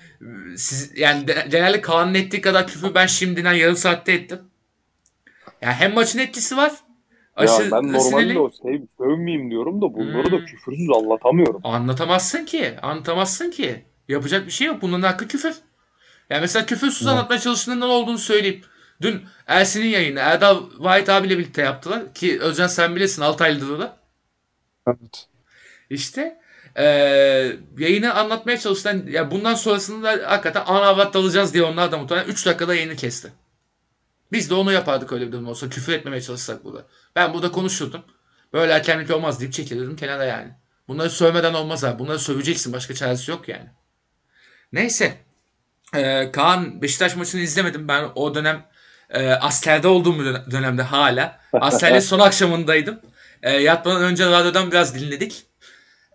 siz 0.58 0.92
yani 0.98 1.28
de- 1.28 1.48
genelde 1.50 1.82
Kaan'ın 1.82 2.14
ettiği 2.14 2.42
kadar 2.42 2.68
küfür 2.68 2.96
ben 2.96 3.06
şimdiden 3.06 3.54
yarım 3.54 3.76
saatte 3.78 4.12
ettim. 4.14 4.40
Yani 5.62 5.74
hem 5.74 5.94
maçın 5.94 6.20
etkisi 6.20 6.58
var. 6.58 6.72
Ya 7.38 7.44
Aşırı 7.44 7.72
ben 7.72 7.94
normalde 7.94 8.40
o 8.40 8.50
sev, 8.50 8.82
sövmeyeyim 8.98 9.52
diyorum 9.52 9.82
da 9.82 9.94
bunları 9.94 10.32
da 10.32 10.38
Hmm. 10.38 10.46
küfürsüz 10.46 10.90
anlatamıyorum. 10.96 11.62
Anlatamazsın 11.64 12.46
ki. 12.46 12.76
Anlatamazsın 12.82 13.52
ki. 13.52 13.86
Yapacak 14.08 14.46
bir 14.46 14.52
şey 14.52 14.68
yok. 14.68 14.82
Bunların 14.82 15.08
hakkı 15.08 15.28
küfür. 15.28 15.56
Yani 16.30 16.42
mesela 16.42 16.66
küfürsüz 16.66 17.08
Evet. 17.08 17.14
anlatmaya 17.18 17.40
çalıştığından 17.40 17.90
olduğunu 17.90 18.18
söyleyeyim. 18.18 18.62
Dün 19.02 19.22
Ersin'in 19.48 19.88
yayını 19.88 20.20
Erdal 20.20 20.70
White 20.70 21.12
abiyle 21.14 21.38
birlikte 21.38 21.62
yaptılar. 21.62 22.14
Ki 22.14 22.40
Özcan 22.42 22.68
sen 22.68 22.96
bilirsin 22.96 23.22
6 23.22 23.44
aylıdır 23.44 23.70
o 23.70 23.80
da. 23.80 23.98
Evet. 24.88 25.28
İşte 25.90 26.40
eee 26.78 27.58
yayını 27.78 28.14
anlatmaya 28.14 28.60
çalıştılar. 28.60 28.96
Ya 28.96 29.32
bundan 29.32 29.54
sonrasında 29.56 30.10
hakikaten 30.32 30.64
ana 30.66 30.86
avrat 30.88 31.14
dalacağız 31.14 31.54
diye 31.54 31.64
onlar 31.64 31.92
da 31.92 31.98
muhtemelen 31.98 32.28
3 32.28 32.46
dakikada 32.46 32.76
yayını 32.76 32.96
kesti. 32.96 33.32
Biz 34.34 34.50
de 34.50 34.54
onu 34.54 34.72
yapardık 34.72 35.12
öyle 35.12 35.28
bir 35.28 35.32
durum 35.32 35.48
olsa. 35.48 35.70
Küfür 35.70 35.94
etmemeye 35.94 36.22
çalışsak 36.22 36.64
burada. 36.64 36.86
Ben 37.16 37.34
burada 37.34 37.52
konuşurdum. 37.52 38.02
Böyle 38.54 38.74
hakemlik 38.74 39.12
olmaz 39.12 39.40
deyip 39.40 39.54
çekilirdim 39.54 39.96
kenara 39.96 40.26
yani. 40.26 40.52
Bunları 40.88 41.10
sövmeden 41.10 41.54
olmaz 41.54 41.84
abi. 41.84 42.00
Bunları 42.00 42.20
söveceksin. 42.20 42.74
Başka 42.74 42.94
çaresi 42.94 43.32
yok 43.32 43.48
yani. 43.50 43.70
Neyse. 44.74 45.18
Ee, 45.96 46.32
Kaan 46.32 46.82
Beşiktaş 46.82 47.16
maçını 47.16 47.42
izlemedim. 47.42 47.88
Ben 47.88 48.10
o 48.16 48.36
dönem 48.36 48.66
e, 49.10 49.30
askerde 49.30 49.88
olduğum 49.88 50.26
dön- 50.26 50.52
dönemde 50.52 50.82
hala. 50.84 51.40
Askerliğin 51.54 52.00
son 52.00 52.20
akşamındaydım. 52.20 53.00
E, 53.44 53.52
yatmadan 53.52 54.04
önce 54.04 54.26
radyodan 54.32 54.72
biraz 54.72 54.96
dinledik. 54.96 55.46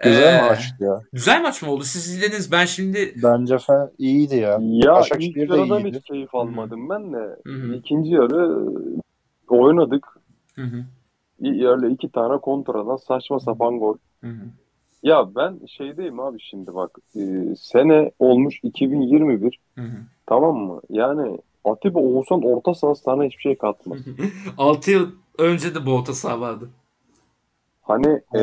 Güzel 0.01 0.39
Ee, 0.45 0.49
maçtı 0.49 0.85
ya. 0.85 1.01
Güzel 1.13 1.43
maç 1.43 1.63
mı 1.63 1.71
oldu? 1.71 1.85
Siz 1.85 2.09
izlediniz. 2.09 2.53
Ben 2.53 2.65
şimdi 2.65 3.15
Bence 3.23 3.55
fe- 3.55 3.91
iyiydi 3.99 4.37
ya. 4.37 4.59
Ya 4.61 5.03
ilk 5.19 5.37
yarıdan 5.37 5.81
iyiydi. 5.85 5.97
hiç 5.99 6.05
keyif 6.05 6.35
almadım 6.35 6.89
ben 6.89 7.13
de. 7.13 7.37
Hı 7.47 7.53
hı. 7.53 7.75
İkinci 7.75 8.11
yarı 8.11 8.67
oynadık. 9.49 10.07
Hı 10.55 10.63
hı. 10.63 10.85
Öyle 11.45 11.91
iki 11.91 12.13
tane 12.13 12.39
kontradan 12.41 12.97
saçma 12.97 13.41
sapan 13.41 13.79
gol. 13.79 13.97
Hı 14.21 14.27
hı. 14.31 14.45
Ya 15.03 15.35
ben 15.35 15.61
şeydeyim 15.67 16.21
abi 16.21 16.39
şimdi 16.41 16.75
bak. 16.75 16.99
e, 17.17 17.21
sene 17.57 18.11
olmuş 18.19 18.61
2021 18.63 19.61
Hı 19.75 19.81
hı. 19.83 19.97
tamam 20.27 20.57
mı? 20.57 20.81
Yani 20.91 21.39
Atiba 21.65 21.99
Oğuzhan 22.01 22.43
orta 22.43 22.75
saha 22.75 22.95
sana 22.95 23.25
hiçbir 23.25 23.43
şey 23.43 23.59
katmaz. 23.59 23.99
6 24.59 24.91
yıl 24.91 25.11
önce 25.39 25.75
de 25.75 25.87
bu 25.87 25.91
orta 25.95 26.13
saha 26.13 26.41
vardı. 26.41 26.69
Hani 27.83 28.21
e, 28.37 28.41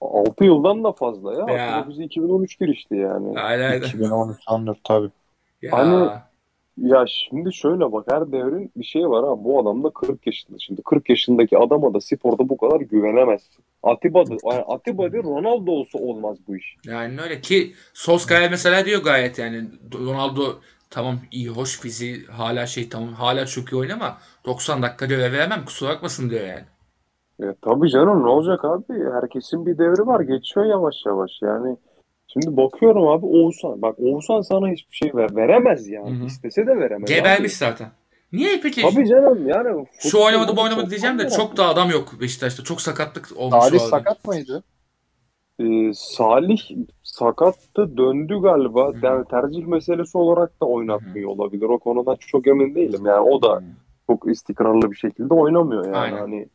6 0.00 0.44
yıldan 0.44 0.84
da 0.84 0.92
fazla 0.92 1.32
ya. 1.34 1.56
Ya. 1.56 1.76
Atiba 1.76 1.90
bizi 1.90 2.04
2013 2.04 2.58
girişti 2.58 2.94
yani. 2.94 3.40
Aynen 3.40 3.70
aynen. 3.70 3.86
2013 3.86 4.36
14 4.50 4.78
tabii. 4.84 5.10
Ya. 5.62 5.72
Hani- 5.72 6.10
Ya 6.76 7.04
şimdi 7.08 7.54
şöyle 7.54 7.92
bak 7.92 8.04
her 8.10 8.32
devrin 8.32 8.72
bir 8.76 8.84
şeyi 8.84 9.08
var 9.08 9.24
ha. 9.24 9.44
Bu 9.44 9.60
adam 9.60 9.84
da 9.84 9.90
40 9.90 10.26
yaşında. 10.26 10.58
Şimdi 10.58 10.82
40 10.82 11.10
yaşındaki 11.10 11.58
adama 11.58 11.94
da 11.94 12.00
sporda 12.00 12.48
bu 12.48 12.56
kadar 12.56 12.80
güvenemezsin. 12.80 13.64
Atiba 13.82 14.26
da, 14.26 14.34
yani 14.44 14.64
Atiba 14.68 15.12
değil 15.12 15.24
Ronaldo 15.24 15.70
olsa 15.70 15.98
olmaz 15.98 16.36
bu 16.48 16.56
iş. 16.56 16.76
Yani 16.86 17.20
öyle 17.20 17.40
ki 17.40 17.72
Solskjaer 17.94 18.50
mesela 18.50 18.84
diyor 18.84 19.02
gayet 19.02 19.38
yani 19.38 19.64
Ronaldo 19.94 20.42
tamam 20.90 21.18
iyi 21.30 21.48
hoş 21.48 21.80
fiziği 21.80 22.26
hala 22.26 22.66
şey 22.66 22.88
tamam 22.88 23.12
hala 23.12 23.46
çok 23.46 23.72
iyi 23.72 23.76
oynuyor 23.76 23.98
ama 24.00 24.18
90 24.46 24.82
dakika 24.82 25.06
görev 25.06 25.32
veremem 25.32 25.64
kusura 25.64 25.90
bakmasın 25.90 26.30
diyor 26.30 26.46
yani. 26.46 26.64
E, 27.42 27.54
tabii 27.62 27.90
canım 27.90 28.22
ne 28.22 28.28
olacak 28.28 28.64
abi? 28.64 29.04
Herkesin 29.12 29.66
bir 29.66 29.78
devri 29.78 30.06
var. 30.06 30.20
Geçiyor 30.20 30.66
yavaş 30.66 30.94
yavaş. 31.06 31.30
Yani 31.42 31.76
şimdi 32.26 32.56
bakıyorum 32.56 33.08
abi 33.08 33.26
Oğuzhan. 33.26 33.82
Bak 33.82 33.94
Oğuzhan 33.98 34.40
sana 34.40 34.68
hiçbir 34.68 34.96
şey 34.96 35.14
ver, 35.14 35.36
veremez 35.36 35.88
yani. 35.88 36.18
Hı 36.18 36.22
hı. 36.22 36.26
İstese 36.26 36.66
de 36.66 36.76
veremez. 36.76 37.08
Gebermiş 37.10 37.62
abi. 37.62 37.70
zaten. 37.70 37.88
Niye 38.32 38.60
peki? 38.62 38.82
Tabii 38.82 39.08
canım 39.08 39.48
yani. 39.48 39.86
Şu 39.98 40.18
oynamadı 40.24 40.56
bu 40.56 40.60
oynamadı 40.60 40.90
diyeceğim 40.90 41.18
de 41.18 41.28
çok 41.28 41.56
da 41.56 41.68
adam 41.68 41.90
yok 41.90 42.08
Beşiktaş'ta. 42.20 42.64
Çok 42.64 42.80
sakatlık 42.80 43.28
olmuş 43.36 43.64
Salih 43.64 43.78
sakat 43.78 44.26
mıydı? 44.26 44.62
Ee, 45.58 45.92
Salih 45.94 46.60
sakattı 47.02 47.96
döndü 47.96 48.38
galiba. 48.42 48.92
Yani 49.02 49.24
tercih 49.24 49.66
meselesi 49.66 50.18
olarak 50.18 50.60
da 50.60 50.66
oynatmıyor 50.66 51.30
olabilir. 51.30 51.64
O 51.64 51.78
konuda 51.78 52.16
çok 52.16 52.46
emin 52.46 52.74
değilim. 52.74 53.06
Yani 53.06 53.20
o 53.20 53.42
da 53.42 53.62
çok 54.06 54.30
istikrarlı 54.30 54.90
bir 54.90 54.96
şekilde 54.96 55.34
oynamıyor 55.34 55.84
yani. 55.84 55.96
Aynen. 55.96 56.18
Hani 56.18 56.48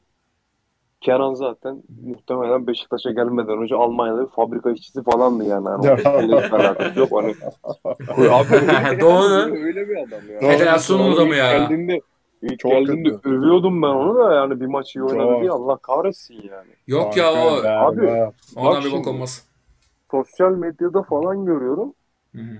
Kenan 1.06 1.34
zaten 1.34 1.84
muhtemelen 2.06 2.68
Beşiktaş'a 2.68 3.12
gelmeden 3.12 3.58
önce 3.58 3.76
Almanya'da 3.76 4.22
bir 4.26 4.32
fabrika 4.32 4.72
işçisi 4.72 5.03
falandı 5.03 5.43
yani. 5.43 5.68
yani 5.86 6.32
yok. 6.32 6.43
Hani 6.51 6.76
abi 8.32 8.56
öyle, 8.56 9.01
Doğru. 9.01 9.56
öyle 9.56 9.89
bir 9.89 9.95
adam 9.95 10.30
ya. 10.30 10.39
Federasyonun 10.39 11.14
adamı 11.14 11.36
ya. 11.36 11.58
Geldiğinde, 11.58 12.01
ilk 12.41 12.60
Çok 12.60 12.72
geldiğinde 12.72 13.10
kötü. 13.10 13.30
övüyordum 13.30 13.82
ben 13.82 13.88
onu 13.88 14.16
da 14.20 14.36
yani 14.36 14.60
bir 14.62 14.66
maç 14.66 14.95
iyi 14.95 15.03
oynadı 15.03 15.41
diye 15.41 15.51
Allah 15.51 15.78
kahretsin 15.78 16.34
yani. 16.34 16.72
Yok 16.88 17.18
ya 17.18 17.34
o 17.34 17.64
Abi, 17.68 18.01
ondan 18.56 18.76
bak 18.76 18.84
bir 18.84 18.89
şimdi. 18.89 19.10
olmaz. 19.10 19.45
Sosyal 20.12 20.51
medyada 20.51 21.03
falan 21.03 21.45
görüyorum. 21.45 21.93
Hı 22.36 22.41
hı. 22.41 22.60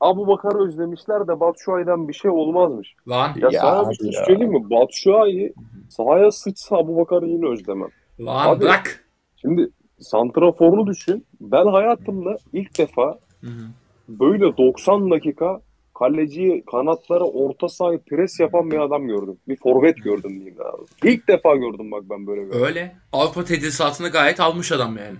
Abu 0.00 0.26
Bakar'ı 0.26 0.66
özlemişler 0.68 1.28
de 1.28 1.40
Batshuayi'den 1.40 2.08
bir 2.08 2.12
şey 2.12 2.30
olmazmış. 2.30 2.94
Lan 3.08 3.30
Ya, 3.36 3.48
Ya 3.52 3.60
sana 3.60 3.90
bir 3.90 3.94
şey 3.94 4.12
söyleyeyim 4.26 4.52
mi? 4.52 4.70
Batshuayi 4.70 5.54
sahaya 5.88 6.30
sıçsa 6.30 6.76
Abu 6.76 6.96
Bakar'ı 6.96 7.26
yine 7.26 7.48
özlemem. 7.48 7.88
lan 8.20 8.48
Abi- 8.48 8.60
bırak. 8.60 9.04
Şimdi 9.36 9.68
santraforunu 10.00 10.86
düşün. 10.86 11.26
Ben 11.40 11.66
hayatımda 11.66 12.36
ilk 12.52 12.78
defa 12.78 13.18
böyle 14.08 14.56
90 14.56 15.10
dakika 15.10 15.60
kaleciyi 15.98 16.64
kanatlara 16.70 17.24
orta 17.24 17.68
sahayı 17.68 17.98
pres 17.98 18.40
yapan 18.40 18.70
bir 18.70 18.78
adam 18.78 19.06
gördüm. 19.06 19.36
Bir 19.48 19.56
forvet 19.56 19.96
gördüm 20.04 20.30
diyeyim 20.30 20.56
abi. 20.60 21.10
İlk 21.12 21.28
defa 21.28 21.56
gördüm 21.56 21.90
bak 21.90 22.02
ben 22.10 22.26
böyle 22.26 22.40
adam. 22.50 22.62
Öyle. 22.62 22.96
Avrupa 23.12 23.44
tedrisatını 23.44 24.08
gayet 24.08 24.40
almış 24.40 24.72
adam 24.72 24.96
yani. 24.96 25.16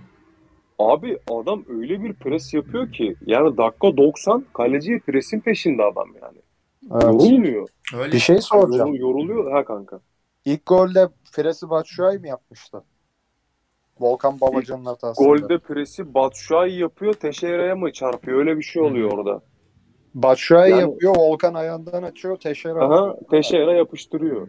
Abi 0.79 1.17
adam 1.31 1.65
öyle 1.69 2.03
bir 2.03 2.13
pres 2.13 2.53
yapıyor 2.53 2.91
ki 2.91 3.15
yani 3.25 3.57
dakika 3.57 3.97
90 3.97 4.45
kaleciyi 4.53 4.99
presin 4.99 5.39
peşinde 5.39 5.83
adam 5.83 6.07
yani. 6.21 6.37
Evet. 6.91 7.03
Yorulmuyor. 7.03 7.67
Öyle. 7.97 8.11
Bir 8.11 8.19
şey 8.19 8.41
soracağım. 8.41 8.95
Yorul- 8.95 8.99
yoruluyor 8.99 9.51
ha 9.51 9.65
kanka. 9.65 9.99
İlk 10.45 10.65
golde 10.65 11.07
Fresi 11.31 11.69
Batshuayi 11.69 12.19
mi 12.19 12.27
yapmıştı? 12.29 12.83
Volkan 13.99 14.41
Babacan'ın 14.41 14.85
hatasında. 14.85 15.27
Golde 15.27 15.57
presi 15.59 16.13
Batshuayi 16.13 16.79
yapıyor, 16.79 17.13
Teixeira'ya 17.13 17.75
mı 17.75 17.91
çarpıyor? 17.91 18.37
Öyle 18.39 18.57
bir 18.57 18.63
şey 18.63 18.81
oluyor 18.81 19.11
orada. 19.11 19.41
Batshuayi 20.13 20.71
Yani- 20.71 20.81
yapıyor, 20.81 21.15
Volkan 21.17 21.53
ayağından 21.53 22.03
açıyor, 22.03 22.37
Teşera 22.37 22.85
Aha, 22.85 23.15
Teixeira 23.31 23.73
yapıştırıyor. 23.73 24.47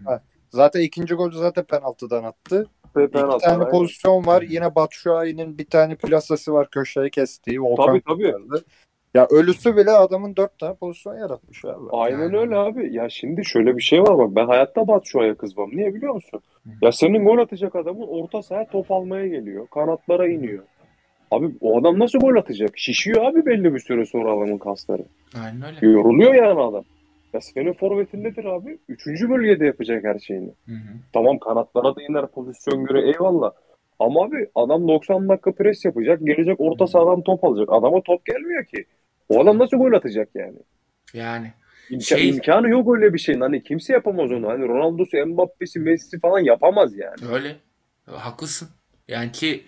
Zaten 0.49 0.81
ikinci 0.81 1.15
golü 1.15 1.37
zaten 1.37 1.65
penaltıdan 1.65 2.25
attı. 2.25 2.67
Ve 2.97 3.05
İki 3.05 3.13
penaltı. 3.13 3.39
tane 3.45 3.59
Aynen. 3.59 3.71
pozisyon 3.71 4.27
var. 4.27 4.43
Yine 4.43 4.75
Batshuayi'nin 4.75 5.59
bir 5.59 5.65
tane 5.65 5.95
plasası 5.95 6.53
var 6.53 6.69
köşeye 6.71 7.11
kestiği. 7.11 7.61
Volkan 7.63 7.87
Tabii, 7.87 8.03
tabii. 8.09 8.33
kurtardı. 8.33 8.65
Ya 9.15 9.27
ölüsü 9.31 9.77
bile 9.77 9.91
adamın 9.91 10.37
dört 10.37 10.59
tane 10.59 10.75
pozisyon 10.75 11.15
yaratmış 11.19 11.65
abi. 11.65 11.85
Aynen 11.93 12.19
Yani. 12.23 12.37
öyle 12.37 12.57
abi. 12.57 12.95
Ya 12.95 13.09
şimdi 13.09 13.45
şöyle 13.45 13.77
bir 13.77 13.83
şey 13.83 14.03
var 14.03 14.19
bak 14.19 14.29
ben 14.37 14.47
hayatta 14.47 14.89
Batshuayi'ye 14.89 15.35
kızmam. 15.35 15.71
Niye 15.73 15.95
biliyor 15.95 16.15
musun? 16.15 16.41
Ya 16.83 16.93
senin 16.93 17.25
gol 17.25 17.39
atacak 17.39 17.77
adamın 17.77 18.07
orta 18.09 18.43
sahaya 18.43 18.69
top 18.69 18.91
almaya 18.91 19.27
geliyor. 19.27 19.67
Kanatlara 19.67 20.29
iniyor. 20.29 20.65
Abi 21.31 21.51
o 21.61 21.81
adam 21.81 21.99
nasıl 21.99 22.19
gol 22.19 22.37
atacak? 22.37 22.71
Şişiyor 22.79 23.25
abi 23.25 23.47
belli 23.47 23.75
bir 23.75 23.79
süre 23.81 24.07
sonra 24.07 24.29
adamın 24.33 24.59
kasları. 24.59 25.03
Aynen 25.45 25.63
öyle. 25.77 25.87
Yoruluyor 25.93 26.35
yani 26.35 26.61
adam. 26.61 26.85
Ya 27.33 27.41
senin 27.41 27.73
forvetin 27.73 28.25
nedir 28.25 28.45
abi? 28.45 28.79
Üçüncü 28.89 29.31
bölgede 29.31 29.67
yapacak 29.67 30.05
her 30.05 30.19
şeyini. 30.19 30.55
Hı 30.67 30.73
hı. 30.73 30.97
Tamam 31.13 31.39
kanatlara 31.39 31.97
da 31.97 32.03
iner 32.03 32.27
pozisyon 32.27 32.85
göre 32.85 33.09
eyvallah. 33.11 33.51
Ama 33.99 34.25
abi 34.25 34.47
adam 34.55 34.89
90 34.89 35.29
dakika 35.29 35.53
pres 35.55 35.85
yapacak. 35.85 36.21
Gelecek 36.27 36.61
orta 36.61 36.87
sahadan 36.87 37.23
top 37.23 37.45
alacak. 37.45 37.69
Adama 37.73 38.03
top 38.03 38.27
gelmiyor 38.27 38.65
ki. 38.65 38.85
O 39.29 39.41
adam 39.43 39.59
nasıl 39.59 39.77
gol 39.77 39.93
atacak 39.93 40.29
yani? 40.35 40.59
Yani. 41.15 41.53
İmka- 41.91 42.05
Şey- 42.05 42.29
imkanı 42.29 42.69
yok 42.69 42.97
öyle 42.97 43.15
bir 43.15 43.19
şeyin. 43.19 43.41
Hani 43.41 43.63
kimse 43.63 43.93
yapamaz 43.93 44.33
onu. 44.33 44.49
Hani 44.49 44.69
Ronaldo'su, 44.69 45.27
Mbappe'si, 45.27 45.79
Messi'si 45.81 46.21
falan 46.21 46.39
yapamaz 46.41 46.97
yani. 46.97 47.33
Öyle. 47.33 47.57
Haklısın. 48.07 48.69
Yani 49.09 49.33
ki 49.33 49.65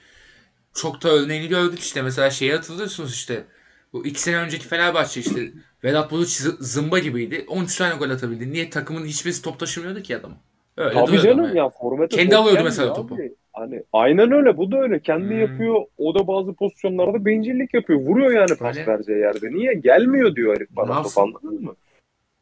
çok 0.74 1.02
da 1.02 1.08
örneğini 1.08 1.48
gördük 1.48 1.78
işte. 1.78 2.02
Mesela 2.02 2.30
şeyi 2.30 2.52
hatırlıyorsunuz 2.52 3.12
işte. 3.14 3.44
Bu 3.92 4.06
iki 4.06 4.20
sene 4.20 4.36
önceki 4.36 4.68
Fenerbahçe 4.68 5.20
işte. 5.20 5.40
Vedat 5.84 6.12
zı- 6.12 6.56
zımba 6.62 6.98
gibiydi. 6.98 7.44
13 7.48 7.78
tane 7.78 7.94
gol 7.96 8.10
atabildi. 8.10 8.52
Niye 8.52 8.70
takımın 8.70 9.04
hiçbirisi 9.06 9.42
top 9.42 9.58
taşımıyordu 9.58 10.02
ki 10.02 10.16
adam? 10.16 10.32
Öyle 10.76 10.94
Tabii 10.94 11.18
canım 11.18 11.44
ama. 11.44 11.56
ya 11.58 11.68
formete 11.68 12.16
Kendi 12.16 12.36
alıyordu 12.36 12.64
mesela 12.64 12.88
abi. 12.88 12.96
topu. 12.96 13.16
Hani 13.52 13.82
aynen 13.92 14.32
öyle. 14.32 14.56
Bu 14.56 14.72
da 14.72 14.78
öyle. 14.78 15.00
Kendi 15.00 15.28
Hmm. 15.28 15.40
yapıyor. 15.40 15.84
O 15.98 16.14
da 16.14 16.26
bazı 16.26 16.54
pozisyonlarda 16.54 17.24
bencillik 17.24 17.74
yapıyor. 17.74 18.00
Vuruyor 18.00 18.30
yani 18.32 18.58
pas 18.58 18.76
Öyle. 18.76 18.86
vereceği 18.86 19.18
yerde. 19.18 19.50
Niye? 19.52 19.74
Gelmiyor 19.74 20.36
diyor 20.36 20.56
herif 20.56 20.68
bana 20.70 21.02
top 21.02 21.18
anladın 21.18 21.62
mı? 21.64 21.74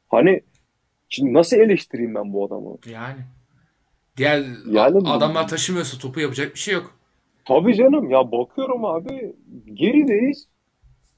Hani 0.08 0.40
şimdi 1.08 1.32
nasıl 1.34 1.56
eleştireyim 1.56 2.14
ben 2.14 2.32
bu 2.32 2.46
adamı? 2.46 2.76
Yani. 2.90 3.18
Diğer 4.16 4.42
Yani- 4.70 5.08
adamlar 5.10 5.48
taşımıyorsa 5.48 5.98
topu 5.98 6.20
yapacak 6.20 6.54
bir 6.54 6.58
şey 6.58 6.74
yok. 6.74 6.94
Tabii 7.44 7.74
canım 7.74 8.10
ya 8.10 8.32
bakıyorum 8.32 8.84
abi 8.84 9.32
gerideyiz. 9.74 10.46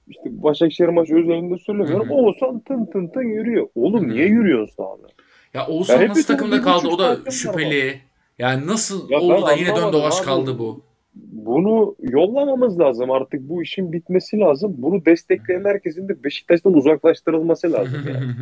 İşte 0.08 0.42
Başakşehir 0.42 0.88
maçı 0.88 1.14
özelinde 1.14 1.58
söylemiyorum. 1.58 2.08
Hı 2.08 2.12
hı. 2.12 2.14
Oğuzhan 2.14 2.60
tın 2.60 2.86
tın 2.86 3.08
tın 3.08 3.22
yürüyor. 3.22 3.68
Oğlum 3.74 4.04
Hı 4.04 4.06
hı. 4.06 4.10
niye 4.14 4.26
yürüyorsun 4.26 4.74
sahada? 4.76 5.06
Ya 5.54 5.66
Oğuzhan 5.66 6.02
Ya 6.02 6.08
nasıl 6.08 6.26
takımda 6.26 6.62
kaldı? 6.62 6.88
O 6.88 6.98
da 6.98 7.08
var 7.10 7.30
şüpheli. 7.30 8.00
Yani 8.38 8.66
nasıl 8.66 9.10
Ya 9.10 9.20
oldu 9.20 9.46
da 9.46 9.52
yine 9.52 9.76
dön 9.76 9.92
dolaş 9.92 10.20
kaldı 10.20 10.58
bu? 10.58 10.84
Bunu 11.32 11.96
yollamamız 12.00 12.80
lazım 12.80 13.10
artık. 13.10 13.40
Bu 13.48 13.62
işin 13.62 13.92
bitmesi 13.92 14.38
lazım. 14.38 14.74
Bunu 14.78 15.04
destekleyen 15.04 15.64
herkesin 15.64 16.08
de 16.08 16.24
Beşiktaş'tan 16.24 16.74
uzaklaştırılması 16.74 17.72
lazım 17.72 18.00
yani. 18.14 18.32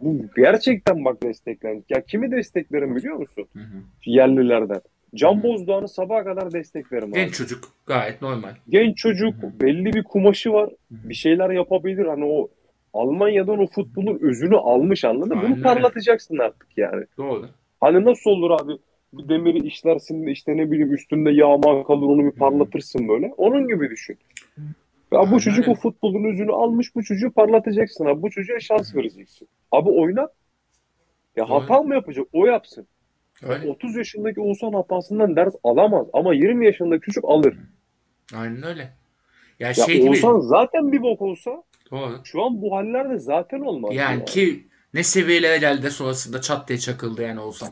Bu 0.00 0.16
gerçekten 0.36 1.04
bak 1.04 1.22
desteklen. 1.22 1.84
Ya 1.90 2.00
kimi 2.04 2.30
desteklerim 2.30 2.96
biliyor 2.96 3.16
musun? 3.16 3.46
Yerlilerden. 4.06 4.80
Can 5.14 5.42
Bozdoğan'ı 5.42 5.88
sabaha 5.88 6.24
kadar 6.24 6.52
desteklerim 6.52 7.08
abi. 7.08 7.14
Genç 7.14 7.34
çocuk 7.34 7.64
gayet 7.86 8.22
normal. 8.22 8.54
Genç 8.68 8.96
çocuk 8.96 9.34
Hı 9.42 9.46
hı. 9.46 9.60
belli 9.60 9.92
bir 9.92 10.04
kumaşı 10.04 10.52
var. 10.52 10.70
hı. 10.70 11.08
Bir 11.08 11.14
şeyler 11.14 11.50
yapabilir. 11.50 12.06
Hani 12.06 12.24
o 12.24 12.48
Almanya'dan 12.94 13.58
o 13.58 13.66
futbolun 13.66 14.18
özünü 14.22 14.56
almış 14.56 15.04
anladın 15.04 15.36
mı? 15.36 15.42
Bunu 15.48 15.62
parlatacaksın 15.62 16.38
artık 16.38 16.68
yani. 16.76 17.04
Doğru. 17.18 17.46
Hani 17.80 18.04
nasıl 18.04 18.30
olur 18.30 18.50
abi? 18.50 18.72
Bir 19.12 19.28
demiri 19.28 19.66
işlersin 19.66 20.26
işte 20.26 20.56
ne 20.56 20.70
bileyim 20.70 20.94
üstünde 20.94 21.30
yağma 21.30 21.84
kalır 21.84 22.06
onu 22.06 22.24
bir 22.24 22.38
parlatırsın 22.38 23.08
böyle. 23.08 23.32
Onun 23.36 23.68
gibi 23.68 23.90
düşün. 23.90 24.18
Ya 25.12 25.18
Aynen 25.20 25.32
bu 25.32 25.40
çocuk 25.40 25.68
o 25.68 25.74
futbolun 25.74 26.32
özünü 26.32 26.52
almış 26.52 26.94
bu 26.94 27.02
çocuğu 27.02 27.30
parlatacaksın 27.32 28.06
abi. 28.06 28.22
Bu 28.22 28.30
çocuğa 28.30 28.60
şans 28.60 28.96
vereceksin. 28.96 29.48
Abi 29.72 29.88
oynat. 29.90 30.32
Ya 31.36 31.48
Doğru. 31.48 31.54
hata 31.54 31.82
mı 31.82 31.94
yapacak? 31.94 32.26
O 32.32 32.46
yapsın. 32.46 32.86
Öyle. 33.42 33.68
30 33.70 33.96
yaşındaki 33.96 34.40
Oğuzhan 34.40 34.72
hatasından 34.72 35.36
ders 35.36 35.54
alamaz 35.64 36.06
ama 36.12 36.34
20 36.34 36.66
yaşındaki 36.66 37.02
çocuk 37.06 37.24
alır. 37.24 37.56
Aynen 38.36 38.62
öyle. 38.62 38.82
Ya, 39.60 39.68
Ya 39.68 39.74
şey 39.74 39.98
gibi. 40.00 40.08
Oğuzhan 40.10 40.40
zaten 40.40 40.92
bir 40.92 41.02
bok 41.02 41.22
olsa 41.22 41.50
Doğru. 41.90 42.20
şu 42.24 42.42
an 42.44 42.62
bu 42.62 42.76
hallerde 42.76 43.18
zaten 43.18 43.60
olmaz. 43.60 43.90
Yani 43.94 44.24
ki 44.24 44.68
ne 44.94 45.02
seviyelere 45.02 45.58
geldi 45.58 45.90
sonrasında 45.90 46.40
çat 46.40 46.68
diye 46.68 46.78
çakıldı 46.78 47.22
yani 47.22 47.40
olsam. 47.40 47.68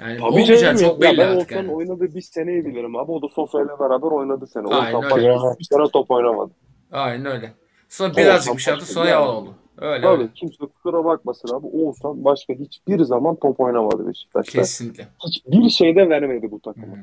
Yani 0.00 0.18
Tabii 0.18 0.44
canım 0.44 0.62
ya. 0.64 0.76
çok 0.76 1.04
Ya 1.04 1.10
belli 1.10 1.18
ben 1.18 1.26
artık 1.28 1.38
Oğuzhan'ın 1.50 1.62
yani. 1.68 1.72
oynadığı 1.76 2.14
bir 2.14 2.20
seneyi 2.20 2.64
bilirim 2.64 2.96
abi. 2.96 3.12
O 3.12 3.22
da 3.22 3.28
Sofya 3.28 3.60
ile 3.60 3.68
beraber 3.80 4.08
oynadı 4.08 4.46
sene. 4.46 4.66
Aynen 4.68 4.94
Oğuzhan 4.94 5.18
öyle. 5.18 5.58
bir 5.58 5.64
sene 5.64 5.88
top 5.92 6.10
oynamadı. 6.10 6.52
Aynen 6.92 7.26
öyle. 7.26 7.52
Sonra 7.88 8.08
Oğuzhan 8.08 8.24
birazcık 8.24 8.56
bir 8.56 8.62
şey 8.62 8.72
yaptı 8.74 8.86
sonra 8.92 9.08
yalan 9.08 9.26
yani. 9.26 9.36
oldu. 9.36 9.54
Öyle 9.80 10.02
Tabii 10.02 10.20
öyle. 10.22 10.32
kimse 10.34 10.66
kusura 10.66 11.04
bakmasın 11.04 11.48
abi. 11.54 11.66
Oğuzhan 11.66 12.24
başka 12.24 12.52
hiçbir 12.54 13.00
zaman 13.00 13.36
top 13.36 13.60
oynamadı 13.60 14.08
Beşiktaş'ta. 14.08 14.52
Kesinlikle. 14.58 15.08
Hiçbir 15.26 15.68
şeyde 15.70 16.08
vermedi 16.08 16.50
bu 16.50 16.60
takıma. 16.60 16.96
hı. 16.96 17.00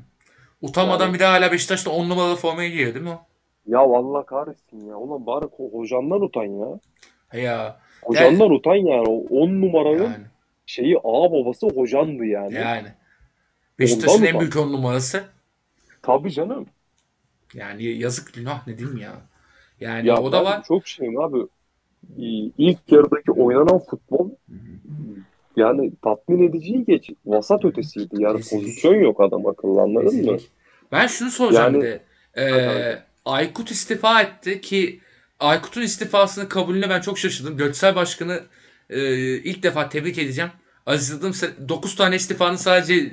Utanmadan 0.62 1.06
Yani- 1.06 1.14
bir 1.14 1.20
de 1.20 1.26
hala 1.26 1.52
Beşiktaş'ta 1.52 1.92
10 1.92 2.10
numaralı 2.10 2.36
formayı 2.36 2.72
giyiyor 2.72 2.94
değil 2.94 3.06
mi 3.06 3.12
o? 3.12 3.22
Ya 3.68 3.80
Allah 3.80 4.26
kahretsin 4.26 4.86
ya. 4.86 4.96
Ulan 4.98 5.26
bari 5.26 5.46
hocandan 5.72 6.22
utan 6.22 6.44
ya. 6.44 6.68
Ya 7.42 7.80
Hocandan 8.04 8.52
utan 8.52 8.76
yani. 8.76 9.08
O 9.10 9.42
10 9.42 9.62
numaranın 9.62 10.04
yani. 10.04 10.26
şeyi 10.66 10.98
ağ 10.98 11.32
babası 11.32 11.68
hocandı 11.68 12.26
yani. 12.26 12.54
Yani. 12.54 12.88
Beşiktaş'ın 13.80 14.24
en 14.24 14.40
büyük 14.40 14.56
10 14.58 14.74
numarası. 14.74 15.24
Tabii 16.02 16.32
canım. 16.32 16.66
Yani 17.54 17.84
yazık 17.84 18.34
günah 18.34 18.68
ne 18.68 18.78
diyeyim 18.78 18.98
ya. 18.98 19.12
Yani 19.80 20.08
Ya 20.08 20.22
o 20.22 20.32
da 20.32 20.46
var. 20.46 20.64
çok 20.68 20.88
şeyim 20.88 21.20
abi. 21.20 21.38
İ- 22.18 22.52
İlk 22.58 22.78
yarıdaki 22.92 23.32
oynanan 23.32 23.80
futbol 23.80 24.30
yani 25.56 25.92
tatmin 26.04 26.50
ediciyi 26.50 26.86
geç. 26.86 27.10
Vasat 27.26 27.66
ötesiydi. 27.66 28.16
Yani 28.20 28.38
Kesinlikle. 28.38 28.68
pozisyon 28.68 28.94
yok 28.96 29.22
adam 29.22 29.46
akıllı 29.48 29.82
anladın 29.82 30.26
mı? 30.26 30.38
Ben 30.92 31.08
şunu 31.08 31.32
soracağım 31.32 31.74
Yani- 31.74 31.84
bir 31.84 31.88
de. 31.88 32.02
Ee, 32.38 33.00
Aykut 33.26 33.72
istifa 33.72 34.22
etti 34.22 34.62
ki 34.62 35.00
Aykut'un 35.40 35.82
istifasını 35.82 36.50
kabulüne 36.50 36.90
ben 36.90 37.02
çok 37.02 37.20
şaşırdım. 37.20 37.58
Göksel 37.58 37.96
Başkan'ı 37.96 38.40
e, 38.90 39.00
ilk 39.38 39.64
defa 39.64 39.90
tebrik 39.90 40.18
edeceğim. 40.18 40.52
Aziz 40.86 41.10
Yıldırım 41.10 41.34
9 41.70 41.96
tane 41.96 42.16
istifanın 42.16 42.56
sadece 42.56 43.12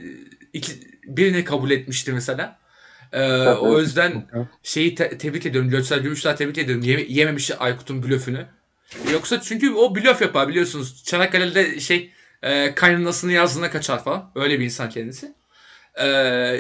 iki, 0.52 0.72
birini 1.06 1.44
kabul 1.44 1.70
etmişti 1.70 2.12
mesela. 2.12 2.56
Ee, 3.12 3.48
o 3.48 3.80
yüzden 3.80 4.12
şeyi 4.62 4.94
te- 4.94 5.18
tebrik 5.18 5.46
ediyorum. 5.46 5.70
Göksel 5.70 6.00
Gümüşler 6.00 6.36
tebrik 6.36 6.58
ediyorum. 6.58 6.84
Yeme- 6.84 7.06
yememiş 7.08 7.50
Aykut'un 7.58 8.02
blöfünü. 8.02 8.46
Yoksa 9.12 9.40
çünkü 9.40 9.74
o 9.74 9.94
blöf 9.94 10.22
yapar 10.22 10.48
biliyorsunuz. 10.48 11.04
Çanakkale'de 11.04 11.80
şey 11.80 12.12
e, 12.42 12.74
kaynanasını 12.74 13.32
yazdığına 13.32 13.70
kaçar 13.70 14.04
falan. 14.04 14.30
Öyle 14.34 14.60
bir 14.60 14.64
insan 14.64 14.88
kendisi. 14.88 15.34
E, 15.94 16.06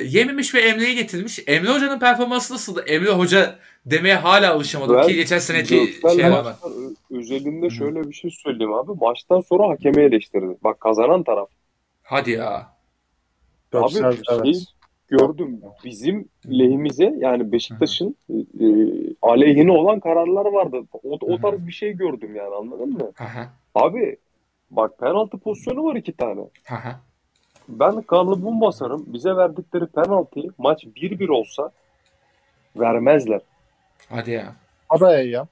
yememiş 0.04 0.54
ve 0.54 0.60
Emre'yi 0.60 0.94
getirmiş. 0.94 1.40
Emre 1.46 1.70
Hoca'nın 1.70 1.98
performansı 1.98 2.54
nasıldı? 2.54 2.84
Emre 2.86 3.10
Hoca 3.10 3.58
demeye 3.86 4.14
hala 4.14 4.52
alışamadım 4.52 4.96
Ben 4.96 5.08
ki 5.08 5.14
geçen 5.14 5.38
seneki 5.38 5.68
şey 5.68 6.30
maçlar 6.30 6.70
ö- 6.70 7.18
özelinde 7.18 7.70
şöyle 7.70 8.08
bir 8.08 8.14
şey 8.14 8.30
söyleyeyim 8.30 8.72
abi. 8.72 8.92
Maçtan 9.00 9.40
sonra 9.40 9.68
hakemi 9.68 10.02
eleştirdi. 10.02 10.56
Bak 10.64 10.80
kazanan 10.80 11.22
taraf. 11.22 11.48
Hadi 12.02 12.30
ya. 12.30 12.74
Abi 13.72 13.98
evet. 14.30 14.64
Gördüm. 15.18 15.60
Bizim 15.84 16.28
lehimize 16.46 17.14
yani 17.18 17.52
Beşiktaş'ın 17.52 18.16
e, 18.30 18.66
aleyhine 19.22 19.72
olan 19.72 20.00
kararlar 20.00 20.46
vardı. 20.46 20.82
O, 20.92 21.18
o 21.20 21.38
tarz 21.38 21.66
bir 21.66 21.72
şey 21.72 21.92
gördüm 21.92 22.36
yani 22.36 22.54
anladın 22.54 22.92
mı? 22.92 23.10
Abi 23.74 24.16
bak 24.70 24.98
penaltı 24.98 25.38
pozisyonu 25.38 25.84
var 25.84 25.96
iki 25.96 26.12
tane. 26.12 26.40
Ben 27.68 28.02
kalıbımı 28.02 28.60
basarım. 28.60 29.04
Bize 29.06 29.36
verdikleri 29.36 29.86
penaltıyı 29.86 30.50
maç 30.58 30.84
1-1 30.84 31.30
olsa 31.30 31.70
vermezler. 32.76 33.40
Hadi 34.08 34.30
ya. 34.30 34.54
Abi 34.90 35.28
ya. 35.28 35.46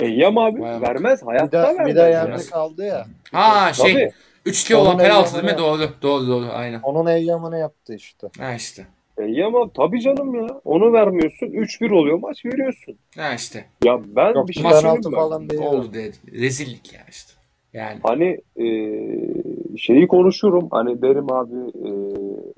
Eyyam 0.00 0.38
abi 0.38 0.60
bak. 0.60 0.82
vermez. 0.82 1.26
Hayatta 1.26 1.62
de, 1.62 1.62
vermez. 1.62 1.86
bir 1.86 1.96
de 1.96 2.00
yani. 2.00 2.30
yerde 2.30 2.46
kaldı 2.50 2.84
ya. 2.84 3.06
Ha 3.32 3.72
şey 3.72 3.92
Tabii. 3.92 4.12
3-2 4.46 4.74
olan 4.74 4.98
penaltı 4.98 5.32
değil 5.32 5.44
mi? 5.44 5.50
eyyamını 5.50 5.80
Doğru. 5.80 5.88
Doğru 6.02 6.26
doğru. 6.26 6.46
Aynen. 6.52 6.80
Onun 6.82 7.06
eyyamını 7.10 7.58
yaptı 7.58 7.94
işte. 7.94 8.28
Ha 8.38 8.54
işte. 8.54 8.86
Eyyam 9.18 9.56
abi 9.56 9.70
tabii 9.76 10.00
canım 10.00 10.34
ya. 10.34 10.60
Onu 10.64 10.92
vermiyorsun. 10.92 11.46
3-1 11.46 11.92
oluyor 11.94 12.18
maç 12.18 12.44
veriyorsun. 12.44 12.98
Ha 13.16 13.34
işte. 13.34 13.64
Ya 13.84 14.00
ben 14.06 14.34
Yok 14.34 14.48
bir 14.48 14.52
şey 14.52 14.62
penaltı 14.62 14.80
söyleyeyim 14.82 15.10
falan 15.16 15.50
değil. 15.50 15.62
Oldu 15.62 15.94
dedi. 15.94 16.16
Rezillik 16.32 16.92
ya 16.94 17.00
işte. 17.10 17.32
Yani. 17.72 17.98
Hani 18.02 18.38
e, 18.56 18.66
şeyi 19.78 20.08
konuşurum. 20.08 20.68
Hani 20.70 21.02
derim 21.02 21.32
abi 21.32 21.54
e, 21.74 21.90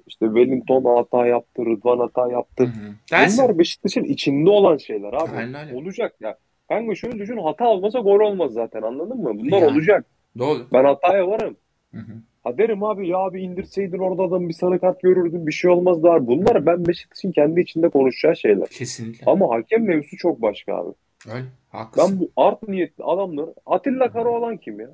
işte 0.07 0.27
Wellington 0.27 0.97
hata 0.97 1.27
yaptı, 1.27 1.67
Rıdvan 1.67 1.99
hata 1.99 2.25
Hı 2.27 2.31
yaptı. 2.33 2.65
hı. 2.65 2.71
Dersin. 3.13 3.45
Bunlar 3.45 3.59
Beşiktaş'ın 3.59 4.05
içinde 4.05 4.51
olan 4.51 4.77
şeyler 4.77 5.13
abi. 5.13 5.37
Aynen 5.37 5.69
öyle. 5.69 5.77
Olacak 5.77 6.15
ya. 6.21 6.37
Kanka 6.69 6.95
şöyle 6.95 7.19
düşün 7.19 7.37
hata 7.37 7.69
olmasa 7.69 7.99
gol 7.99 8.21
olmaz 8.21 8.53
zaten 8.53 8.83
anladın 8.83 9.21
mı? 9.21 9.31
Bunlar 9.39 9.59
Yani. 9.59 9.73
olacak. 9.73 10.07
Doğru. 10.39 10.67
Ben 10.73 10.85
hataya 10.85 11.29
varım. 11.29 11.57
Hı 11.95 11.99
hı. 12.01 12.13
Ha 12.45 12.59
derim 12.59 12.83
abi 12.85 13.09
ya 13.09 13.19
abi 13.19 13.41
indirseydin 13.43 13.99
orada 13.99 14.23
adam 14.23 14.49
bir 14.49 14.55
sarı 14.55 14.79
kart 14.79 15.03
görürdün 15.03 15.47
bir 15.47 15.53
şey 15.53 15.71
olmaz 15.71 16.03
daha. 16.03 16.27
Bunlar 16.27 16.67
ben 16.67 16.87
Beşiktaş'ın 16.87 17.33
kendi 17.33 17.61
içinde 17.61 17.89
konuşacağı 17.89 18.37
şeyler. 18.37 18.69
Kesinlikle. 18.69 19.31
Ama 19.31 19.55
hakem 19.55 19.85
mevzusu 19.85 20.17
çok 20.17 20.43
başka 20.43 20.75
abi. 20.77 20.93
Öyle. 21.35 21.47
Haklısın. 21.71 22.13
Ben 22.13 22.21
bu 22.21 22.31
art 22.43 22.69
niyetli 22.69 23.05
adamlar 23.05 23.49
Atilla 23.67 24.13
Karaoğlan 24.13 24.57
kim 24.57 24.81
ya? 24.81 24.91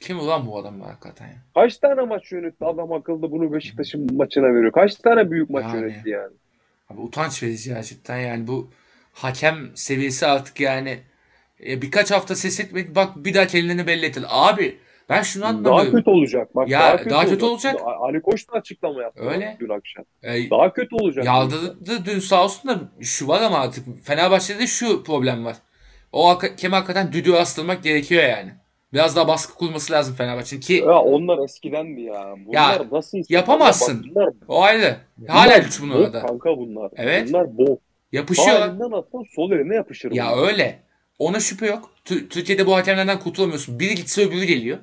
Kim 0.00 0.18
ulan 0.18 0.46
bu 0.46 0.58
adam 0.58 0.80
hakikaten 0.80 1.26
ya? 1.26 1.36
Kaç 1.54 1.78
tane 1.78 2.02
maç 2.02 2.32
yönetti 2.32 2.64
adam 2.64 2.92
akıllı 2.92 3.30
bunu 3.30 3.52
Beşiktaş'ın 3.52 4.16
maçına 4.16 4.54
veriyor. 4.54 4.72
Kaç 4.72 4.94
tane 4.94 5.30
büyük 5.30 5.50
maç 5.50 5.64
Yani. 5.64 5.80
yönetti 5.80 6.10
yani. 6.10 6.32
Abi 6.90 7.00
utanç 7.00 7.42
verici 7.42 7.68
gerçekten 7.70 8.18
yani 8.18 8.46
bu 8.46 8.70
hakem 9.12 9.56
seviyesi 9.74 10.26
artık 10.26 10.60
yani 10.60 10.98
e, 11.66 11.82
birkaç 11.82 12.10
hafta 12.10 12.34
ses 12.34 12.60
etmedi 12.60 12.94
bak 12.94 13.16
bir 13.16 13.34
daha 13.34 13.46
kendini 13.46 13.86
belli 13.86 14.06
ettiler. 14.06 14.28
Abi 14.30 14.78
ben 15.08 15.22
şunu 15.22 15.42
Daha 15.42 15.50
anlamıyorum. 15.50 15.92
kötü 15.92 16.10
olacak. 16.10 16.56
Bak 16.56 16.68
Ya, 16.68 16.80
daha 16.80 16.96
kötü, 16.96 17.10
daha 17.10 17.24
kötü 17.26 17.44
olacak. 17.44 17.80
Ali 18.00 18.22
Koç 18.22 18.48
da 18.48 18.52
açıklama 18.52 19.02
yaptı 19.02 19.22
Öyle. 19.22 19.56
dün 19.60 19.68
akşam. 19.68 20.04
E, 20.22 20.50
Daha 20.50 20.72
kötü 20.72 20.94
olacak. 20.96 21.24
Yaldırdı 21.24 22.04
dün 22.04 22.18
sağ 22.18 22.44
olsun 22.44 22.70
da 22.70 22.78
şu 23.00 23.28
var 23.28 23.42
ama 23.42 23.58
artık 23.58 24.04
Fenerbahçe'de 24.04 24.66
şu 24.66 25.04
problem 25.04 25.44
var. 25.44 25.56
O 26.12 26.28
hakem 26.28 26.72
hakikaten 26.72 27.12
düdüğü 27.12 27.32
astırmak 27.34 27.82
gerekiyor 27.82 28.22
yani. 28.22 28.50
Biraz 28.92 29.16
daha 29.16 29.28
baskı 29.28 29.54
kurması 29.54 29.92
lazım 29.92 30.14
Fenerbahçe'nin 30.14 30.60
ki 30.60 30.72
Ya 30.72 30.98
onlar 30.98 31.44
eskidendi 31.44 32.00
ya. 32.00 32.34
Bunlar 32.46 32.54
Ya, 32.80 32.86
nasıl 32.92 33.18
yapamazsın. 33.28 34.04
Bak, 34.04 34.14
bunlar, 34.14 34.28
o 34.48 34.62
ayrı. 34.62 34.96
Hala 35.28 35.44
bunlar 35.48 35.58
güç 35.62 35.80
bok 35.82 35.88
bunlarda. 35.88 36.20
kanka 36.26 36.56
bunlar. 36.56 36.90
Evet. 36.96 37.28
Bunlar 37.28 37.58
bok. 37.58 37.78
Sağ 37.78 38.16
Yapışıyorlar. 38.18 38.68
elinden 38.68 38.90
atsan 38.98 39.24
sol 39.36 39.50
eline 39.52 39.74
yapışır. 39.74 40.12
Ya 40.12 40.32
bunlar. 40.32 40.48
öyle. 40.48 40.78
Ona 41.18 41.40
şüphe 41.40 41.66
yok. 41.66 41.90
Tü- 42.04 42.28
Türkiye'de 42.28 42.66
bu 42.66 42.76
hakemlerden 42.76 43.18
kurtulamıyorsun. 43.18 43.80
Biri 43.80 43.94
gitse 43.94 44.26
öbürü 44.26 44.44
geliyor. 44.44 44.78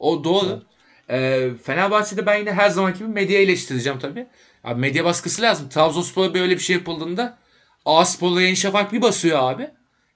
O 0.00 0.24
doğru. 0.24 0.62
Ee, 1.10 1.50
Fenerbahçe'de 1.62 2.26
ben 2.26 2.36
yine 2.36 2.52
her 2.52 2.70
zamanki 2.70 2.98
gibi 2.98 3.08
medya 3.08 3.40
eleştireceğim 3.40 3.98
tabii. 3.98 4.26
Abi 4.64 4.80
medya 4.80 5.04
baskısı 5.04 5.42
lazım. 5.42 5.68
Trabzonspor'a 5.68 6.34
böyle 6.34 6.54
bir 6.54 6.62
şey 6.62 6.76
yapıldığında 6.76 7.38
A 7.84 8.04
Spor'la 8.04 8.42
Yeni 8.42 8.56
Şafak 8.56 8.92
bir 8.92 9.02
basıyor 9.02 9.38
abi. 9.42 9.70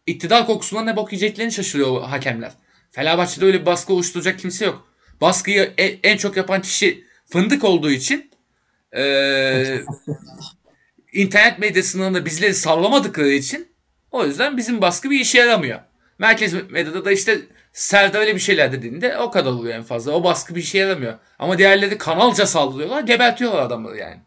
İktidar 0.06 0.46
kokusundan 0.46 0.86
ne 0.86 0.96
bok 0.96 1.12
yiyeceklerini 1.12 1.52
şaşırıyor 1.52 2.02
hakemler. 2.02 2.52
Fenerbahçe'de 2.90 3.44
öyle 3.44 3.60
bir 3.60 3.66
baskı 3.66 3.92
oluşturacak 3.92 4.38
kimse 4.38 4.64
yok. 4.64 4.88
Baskıyı 5.20 5.72
e- 5.78 5.98
en 6.02 6.16
çok 6.16 6.36
yapan 6.36 6.62
kişi 6.62 7.04
fındık 7.26 7.64
olduğu 7.64 7.90
için 7.90 8.30
ee, 8.96 9.80
internet 11.12 11.58
medyasından 11.58 12.14
da 12.14 12.26
bizleri 12.26 12.54
sallamadıkları 12.54 13.30
için 13.30 13.68
o 14.10 14.26
yüzden 14.26 14.56
bizim 14.56 14.80
baskı 14.80 15.10
bir 15.10 15.20
işe 15.20 15.38
yaramıyor. 15.38 15.80
Merkez 16.18 16.70
medyada 16.70 17.04
da 17.04 17.12
işte 17.12 17.40
Serdar 17.74 18.20
öyle 18.20 18.34
bir 18.34 18.40
şeyler 18.40 18.72
dediğinde 18.72 19.18
o 19.18 19.30
kadar 19.30 19.50
oluyor 19.50 19.74
en 19.74 19.82
fazla. 19.82 20.12
O 20.12 20.24
baskı 20.24 20.54
bir 20.54 20.60
işe 20.60 20.78
yaramıyor. 20.78 21.14
Ama 21.38 21.58
diğerleri 21.58 21.98
kanalca 21.98 22.46
saldırıyorlar, 22.46 23.02
gebertiyorlar 23.02 23.62
adamları 23.62 23.96
yani. 23.96 24.20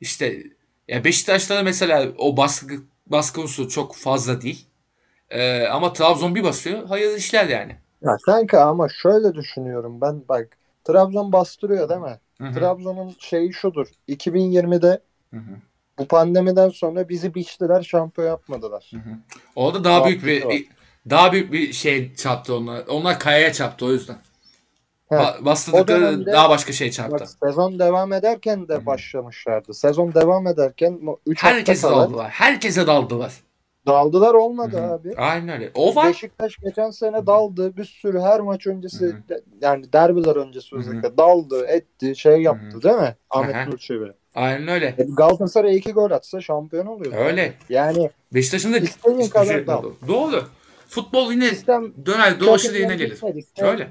İşte 0.00 0.42
ya 0.88 1.04
Beşiktaş'ta 1.04 1.62
mesela 1.62 2.08
o 2.18 2.36
baskı 2.36 2.74
baskı 3.06 3.40
unsuru 3.40 3.68
çok 3.68 3.96
fazla 3.96 4.42
değil. 4.42 4.66
Ee, 5.30 5.66
ama 5.66 5.92
Trabzon 5.92 6.34
bir 6.34 6.44
basıyor, 6.44 6.86
hayırlı 6.86 7.16
işler 7.16 7.46
yani. 7.48 7.76
Ya 8.02 8.16
kanka 8.26 8.60
ama 8.60 8.88
şöyle 8.88 9.34
düşünüyorum 9.34 10.00
ben 10.00 10.22
bak 10.28 10.58
Trabzon 10.84 11.32
bastırıyor 11.32 11.88
değil 11.88 12.00
mi? 12.00 12.18
Hı 12.38 12.46
hı, 12.46 12.54
Trabzon'un 12.54 13.16
şeyi 13.20 13.52
şudur. 13.52 13.86
2020'de 14.08 15.00
hı 15.30 15.36
hı, 15.36 15.56
bu 15.98 16.08
pandemiden 16.08 16.68
sonra 16.68 17.08
bizi 17.08 17.34
biçtiler 17.34 17.82
şampiyon 17.82 18.28
yapmadılar. 18.28 18.90
hı 18.94 18.96
hı. 18.96 19.10
Orada 19.56 19.84
daha 19.84 20.04
büyük 20.06 20.26
bir 20.26 20.44
var. 20.44 20.56
Daha 21.10 21.32
büyük 21.32 21.52
bir 21.52 21.72
şey 21.72 22.14
çarptı 22.14 22.54
onlar. 22.56 22.86
Onlar 22.88 23.18
kayaya 23.18 23.52
çarptı 23.52 23.86
o 23.86 23.92
yüzden. 23.92 24.16
Ba- 25.10 25.44
bastırdıkları 25.44 26.00
dönemde- 26.02 26.32
daha 26.32 26.50
başka 26.50 26.72
şey 26.72 26.90
çarptı. 26.90 27.20
Bak 27.20 27.28
sezon 27.44 27.78
devam 27.78 28.12
ederken 28.12 28.68
de 28.68 28.86
başlamışlardı. 28.86 29.74
Sezon 29.74 30.14
devam 30.14 30.46
ederken 30.46 31.00
3 31.26 31.42
hafta 31.42 31.56
Herkese 31.56 31.88
kala 31.88 31.96
daldılar. 32.02 32.30
Herkese 32.30 32.86
daldılar. 32.86 33.32
daldılar 33.86 34.34
olmadı 34.34 34.76
Hı 34.76 34.86
hı. 34.86 34.92
abi. 34.92 35.14
Aynen 35.16 35.48
öyle. 35.48 35.70
O 35.74 35.94
var. 35.94 36.08
Beşiktaş 36.08 36.56
geçen 36.56 36.90
sene 36.90 37.26
daldı. 37.26 37.76
Bir 37.76 37.84
sürü 37.84 38.20
her 38.20 38.40
maç 38.40 38.66
öncesi 38.66 39.04
Hı 39.04 39.08
hı. 39.10 39.28
de- 39.28 39.40
yani 39.60 39.92
derbiler 39.92 40.36
öncesi 40.36 40.72
Hı 40.72 40.76
hı. 40.76 40.80
özellikle 40.80 41.16
daldı, 41.18 41.66
etti, 41.66 42.16
şey 42.16 42.42
yaptı 42.42 42.66
Hı 42.72 42.76
hı. 42.78 42.82
değil 42.82 42.94
mi? 42.96 43.16
Ahmet 43.30 43.56
Aha. 43.56 43.64
Nur 43.66 43.78
Çebi. 43.78 44.12
Aynen 44.34 44.68
öyle. 44.68 44.94
E, 44.98 45.02
Galatasaray 45.16 45.76
iki 45.76 45.92
gol 45.92 46.10
atsa 46.10 46.40
şampiyon 46.40 46.86
oluyor. 46.86 47.12
Öyle. 47.26 47.52
Yani 47.68 48.10
Beşiktaş'ın 48.34 48.72
da 48.72 48.78
İstediğin 48.78 49.28
kadar 49.28 49.66
dal. 49.66 49.82
Doğru. 50.08 50.44
Futbol 50.88 51.32
yine 51.32 51.48
sistem 51.48 51.92
döner 52.06 52.40
dolaşır 52.40 52.74
yine 52.74 52.96
gelir. 52.96 53.20
Öyle. 53.62 53.88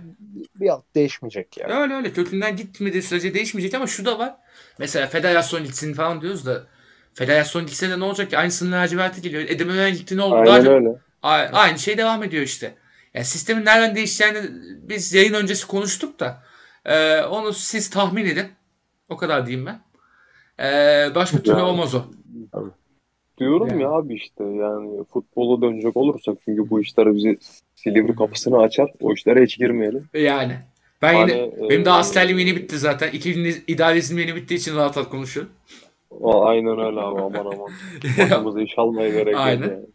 Bir 0.56 0.70
alt 0.70 0.96
değişmeyecek 0.96 1.58
yani. 1.58 1.74
Öyle 1.74 1.94
öyle. 1.94 2.14
Kökünden 2.14 2.56
gitmediği 2.56 3.02
sürece 3.04 3.34
değişmeyecek 3.34 3.74
ama 3.74 3.88
şu 3.88 4.06
da 4.06 4.20
var. 4.20 4.36
Mesela 4.80 5.08
federasyon 5.08 5.64
gitsin 5.64 5.94
falan 5.94 6.22
diyoruz 6.22 6.46
da 6.46 6.64
federasyon 7.14 7.66
gitse 7.66 7.90
de 7.90 8.00
ne 8.00 8.04
olacak 8.04 8.30
ki? 8.30 8.38
Aynısının 8.38 8.72
laciverti 8.72 9.22
geliyor. 9.22 9.44
Edem 9.48 9.70
Ören 9.70 9.94
gitti 9.94 10.18
ne 10.18 10.22
oldu? 10.22 10.36
Aynen 10.36 10.66
Daha- 10.66 10.74
öyle. 10.74 10.90
Aynı 11.54 11.80
şey 11.80 11.98
devam 11.98 12.24
ediyor 12.24 12.44
işte. 12.44 12.76
Yani 13.14 13.26
sistemin 13.26 13.66
nereden 13.66 13.96
değişeceğini 13.96 14.42
biz 14.90 15.14
yayın 15.14 15.34
öncesi 15.34 15.68
konuştuk 15.68 16.20
da 16.20 16.44
e, 16.86 17.22
onu 17.22 17.54
siz 17.54 17.90
tahmin 17.90 18.26
edin. 18.26 18.48
O 19.10 19.18
kadar 19.18 19.48
diyeyim 19.48 19.66
ben. 19.66 19.82
E, 20.66 21.16
başka 21.16 21.38
türlü 21.38 21.62
olmaz 21.62 21.96
o. 21.96 22.06
Diyorum 23.40 23.70
Yani. 23.70 23.80
ya 23.80 23.90
abi 23.92 24.16
işte 24.16 24.44
yani 24.44 25.04
futbola 25.06 25.62
dönecek 25.62 25.98
olursak 25.98 26.38
çünkü 26.46 26.70
bu 26.70 26.82
işler 26.82 27.16
bizi 27.16 27.38
Silivri 27.76 28.16
kapısını 28.16 28.58
açar. 28.60 28.92
O 29.00 29.14
işlere 29.14 29.44
hiç 29.44 29.58
girmeyelim. 29.60 30.10
Yani. 30.14 30.60
Ben 31.02 31.14
Hani, 31.14 31.32
yine, 31.32 31.34
benim 31.70 31.88
e, 31.88 31.90
askerliğim 31.90 32.40
yeni 32.40 32.56
bitti 32.56 32.78
zaten. 32.80 33.12
İki 33.12 33.34
gün 33.34 33.64
idealizm 33.68 34.18
yeni 34.18 34.36
bittiği 34.36 34.60
için 34.60 34.76
rahat 34.76 34.98
rahat 34.98 35.10
konuşuyorum. 35.10 35.52
Aynen 36.24 36.80
öyle 36.80 37.00
abi 37.02 37.20
aman 37.22 37.46
aman. 37.46 37.78
Başımıza 38.18 38.62
iş 38.62 38.78
almaya 38.80 39.10
gerek 39.10 39.46
yok 39.46 39.64
Aynen. 39.64 39.66
yani. 39.66 39.88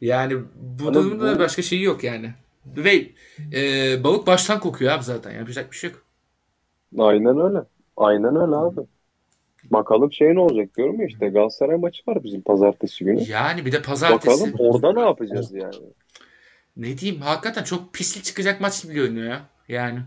Yani 0.00 0.36
bu 0.56 0.94
Hani 0.94 0.94
durumda 0.94 1.38
bu- 1.38 1.38
başka 1.38 1.62
şey 1.62 1.80
yok 1.82 2.04
yani. 2.04 2.34
Ve 2.76 3.10
e, 3.54 4.04
balık 4.04 4.26
baştan 4.26 4.60
kokuyor 4.60 4.92
abi 4.92 5.04
zaten. 5.04 5.30
Yapacak 5.32 5.72
bir 5.72 5.76
şey 5.76 5.90
yok. 5.90 6.04
Aynen 6.98 7.38
öyle. 7.38 7.64
Aynen 7.96 8.36
öyle 8.36 8.56
abi. 8.56 8.80
Bakalım 9.70 10.12
şey 10.12 10.34
ne 10.34 10.40
olacak 10.40 10.76
diyorum 10.76 11.00
ya 11.00 11.06
işte 11.06 11.28
Galatasaray 11.28 11.76
maçı 11.76 12.02
var 12.08 12.24
bizim 12.24 12.42
pazartesi 12.42 13.04
günü. 13.04 13.22
Yani 13.28 13.66
bir 13.66 13.72
de 13.72 13.82
pazartesi. 13.82 14.40
Bakalım 14.40 14.54
orada 14.58 14.92
ne 14.92 15.00
yapacağız 15.00 15.52
yani. 15.52 15.74
Ne 16.76 16.98
diyeyim 16.98 17.22
hakikaten 17.22 17.64
çok 17.64 17.94
pislik 17.94 18.24
çıkacak 18.24 18.60
maç 18.60 18.82
gibi 18.82 18.94
görünüyor 18.94 19.26
ya. 19.26 19.40
Yani. 19.68 19.98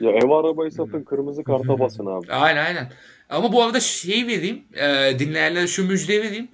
Ya 0.00 0.10
ev 0.10 0.30
arabayı 0.30 0.70
satın 0.70 1.02
kırmızı 1.02 1.44
karta 1.44 1.78
basın 1.78 2.06
abi. 2.06 2.32
Aynen 2.32 2.64
aynen. 2.64 2.92
Ama 3.30 3.52
bu 3.52 3.62
arada 3.62 3.80
şeyi 3.80 4.26
vereyim. 4.26 4.64
E, 4.74 5.18
dinleyenlere 5.18 5.66
şu 5.66 5.88
müjdeyi 5.88 6.22
vereyim. 6.22 6.48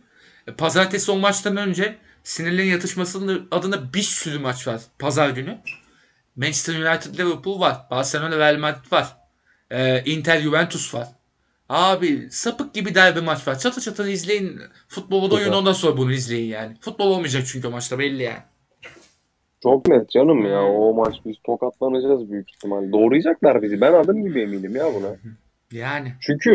E, 0.47 0.53
pazartesi 0.53 1.11
o 1.11 1.17
maçtan 1.17 1.57
önce 1.57 1.97
sinirlerin 2.23 2.69
yatışmasının 2.69 3.49
adına 3.51 3.93
bir 3.95 4.03
sürü 4.03 4.39
maç 4.39 4.69
var. 4.69 4.81
Pazar 4.99 5.31
günü. 5.31 5.59
Manchester 6.37 6.75
United 6.75 7.19
Liverpool 7.19 7.61
var. 7.61 7.77
Barcelona 7.91 8.39
Real 8.39 8.59
Madrid 8.59 8.93
var. 8.93 9.17
E, 9.71 10.05
Inter 10.05 10.41
Juventus 10.41 10.95
var. 10.95 11.09
Abi 11.71 12.31
sapık 12.31 12.75
gibi 12.75 12.95
derbi 12.95 13.21
maç 13.21 13.49
var. 13.49 13.59
Çatır 13.59 13.83
çatır 13.83 14.07
izleyin. 14.07 14.61
Futbolu 14.89 15.31
da 15.31 15.35
oyun 15.35 15.53
ondan 15.53 15.73
sonra 15.73 15.97
bunu 15.97 16.13
izleyin 16.13 16.49
yani. 16.49 16.77
Futbol 16.81 17.07
olmayacak 17.07 17.43
çünkü 17.47 17.69
o 17.69 17.71
maçta 17.71 17.99
belli 17.99 18.23
yani. 18.23 18.43
Çok 19.63 19.89
net 19.89 20.11
canım 20.11 20.47
ya. 20.47 20.63
O 20.63 20.95
maç 20.95 21.15
biz 21.27 21.37
tokatlanacağız 21.45 22.31
büyük 22.31 22.51
ihtimal. 22.51 22.93
Doğrayacaklar 22.93 23.63
bizi. 23.63 23.81
Ben 23.81 23.93
adım 23.93 24.25
gibi 24.25 24.43
eminim 24.43 24.77
ya 24.77 24.95
buna. 24.95 25.17
Yani. 25.73 26.13
Çünkü 26.21 26.55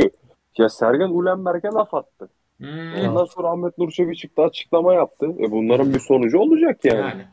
ya 0.57 0.69
Sergen 0.69 1.09
Ulenberg'e 1.09 1.67
laf 1.67 1.93
attı. 1.93 2.29
Hmm. 2.57 2.93
Ondan 2.95 3.25
sonra 3.25 3.49
Ahmet 3.49 3.77
Nur 3.77 3.91
Çebi 3.91 4.17
çıktı 4.17 4.41
açıklama 4.41 4.93
yaptı. 4.93 5.25
E 5.25 5.51
bunların 5.51 5.93
bir 5.93 5.99
sonucu 5.99 6.39
olacak 6.39 6.85
yani. 6.85 6.99
Yani. 6.99 7.25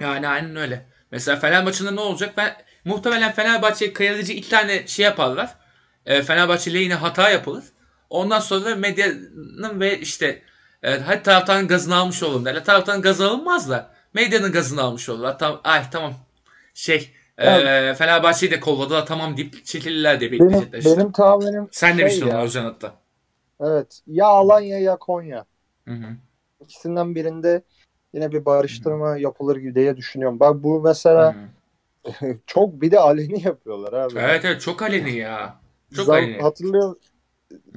Yani 0.00 0.28
aynen 0.28 0.56
öyle. 0.56 0.86
Mesela 1.10 1.36
Fener 1.36 1.64
maçında 1.64 1.90
ne 1.90 2.00
olacak? 2.00 2.34
Ben 2.36 2.50
muhtemelen 2.88 3.32
Fenerbahçe 3.32 3.92
kayırıcı 3.92 4.32
iki 4.32 4.48
tane 4.48 4.86
şey 4.86 5.04
yaparlar. 5.04 5.54
E, 6.06 6.22
Fenerbahçe 6.22 6.74
lehine 6.74 6.94
hata 6.94 7.30
yapılır. 7.30 7.64
Ondan 8.10 8.40
sonra 8.40 8.64
da 8.64 8.76
medyanın 8.76 9.80
ve 9.80 10.00
işte 10.00 10.42
e, 10.82 10.98
hadi 10.98 11.22
taraftarın 11.22 11.68
gazını 11.68 11.96
almış 11.96 12.22
olun 12.22 12.44
derler. 12.44 12.64
Taraftarın 12.64 13.02
gazı 13.02 13.28
alınmaz 13.28 13.70
da 13.70 13.90
medyanın 14.14 14.52
gazını 14.52 14.82
almış 14.82 15.08
olurlar. 15.08 15.38
Tam, 15.38 15.60
ay 15.64 15.82
tamam 15.90 16.14
şey 16.74 17.10
e, 17.38 17.94
Fenerbahçe'yi 17.94 18.52
de 18.52 18.60
kolladılar 18.60 19.06
tamam 19.06 19.36
deyip 19.36 19.64
çekilirler 19.64 20.20
diye 20.20 20.32
Benim, 20.32 20.48
işte. 20.48 20.84
benim 20.84 21.12
tahminim 21.12 21.68
Sen 21.70 21.90
şey 21.90 21.98
demiştin 21.98 22.26
ya, 22.26 22.42
Özcan 22.42 22.64
hatta. 22.64 22.94
Evet. 23.60 24.00
Ya 24.06 24.26
Alanya 24.26 24.78
ya 24.80 24.96
Konya. 24.96 25.44
Hı 25.88 25.94
hı. 25.94 26.16
İkisinden 26.60 27.14
birinde 27.14 27.62
yine 28.12 28.32
bir 28.32 28.44
barıştırma 28.44 29.16
yapılır 29.16 29.56
gibi 29.56 29.74
diye 29.74 29.96
düşünüyorum. 29.96 30.40
Bak 30.40 30.62
bu 30.62 30.80
mesela 30.80 31.34
hı. 31.34 31.57
çok 32.46 32.80
bir 32.80 32.90
de 32.90 32.98
aleni 32.98 33.42
yapıyorlar 33.42 33.92
abi. 33.92 34.18
Evet 34.18 34.44
evet 34.44 34.60
çok 34.60 34.82
aleni 34.82 35.16
ya. 35.16 35.60
Çok 35.96 36.06
Zam- 36.06 36.14
aleni. 36.14 36.42
Hatırlıyor 36.42 36.96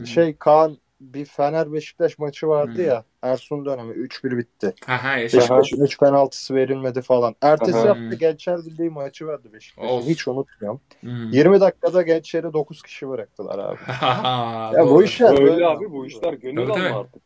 şey 0.05 0.37
Kaan 0.37 0.77
bir 1.01 1.25
Fener 1.25 1.73
Beşiktaş 1.73 2.19
maçı 2.19 2.47
vardı 2.47 2.81
Hı. 2.81 2.85
ya. 2.85 3.03
Ersun 3.21 3.65
dönemi 3.65 3.93
3-1 3.93 4.37
bitti. 4.37 4.73
Ha 4.85 5.03
ha 5.03 5.17
yaşa. 5.17 5.37
Beşiktaş'ın 5.37 5.85
3 5.85 5.99
penaltısı 5.99 6.55
verilmedi 6.55 7.01
falan. 7.01 7.35
Ertesi 7.41 7.77
Aha. 7.77 7.89
hafta 7.89 8.15
Gençler 8.19 8.65
Birliği 8.65 8.89
maçı 8.89 9.27
vardı 9.27 9.53
Beşiktaş'ın. 9.53 10.09
Hiç 10.09 10.27
unutmuyorum. 10.27 10.81
Hı. 11.03 11.07
20 11.31 11.59
dakikada 11.61 12.01
Gençler'e 12.01 12.53
9 12.53 12.81
kişi 12.81 13.09
bıraktılar 13.09 13.59
abi. 13.59 13.77
ya 14.01 14.71
Ya 14.75 14.85
bu 14.85 15.03
işler 15.03 15.31
Öyle 15.31 15.51
böyle 15.51 15.65
abi 15.67 15.91
bu 15.91 16.05
işler 16.05 16.33
gönül 16.33 16.69
alma 16.69 16.99
artık. 16.99 17.21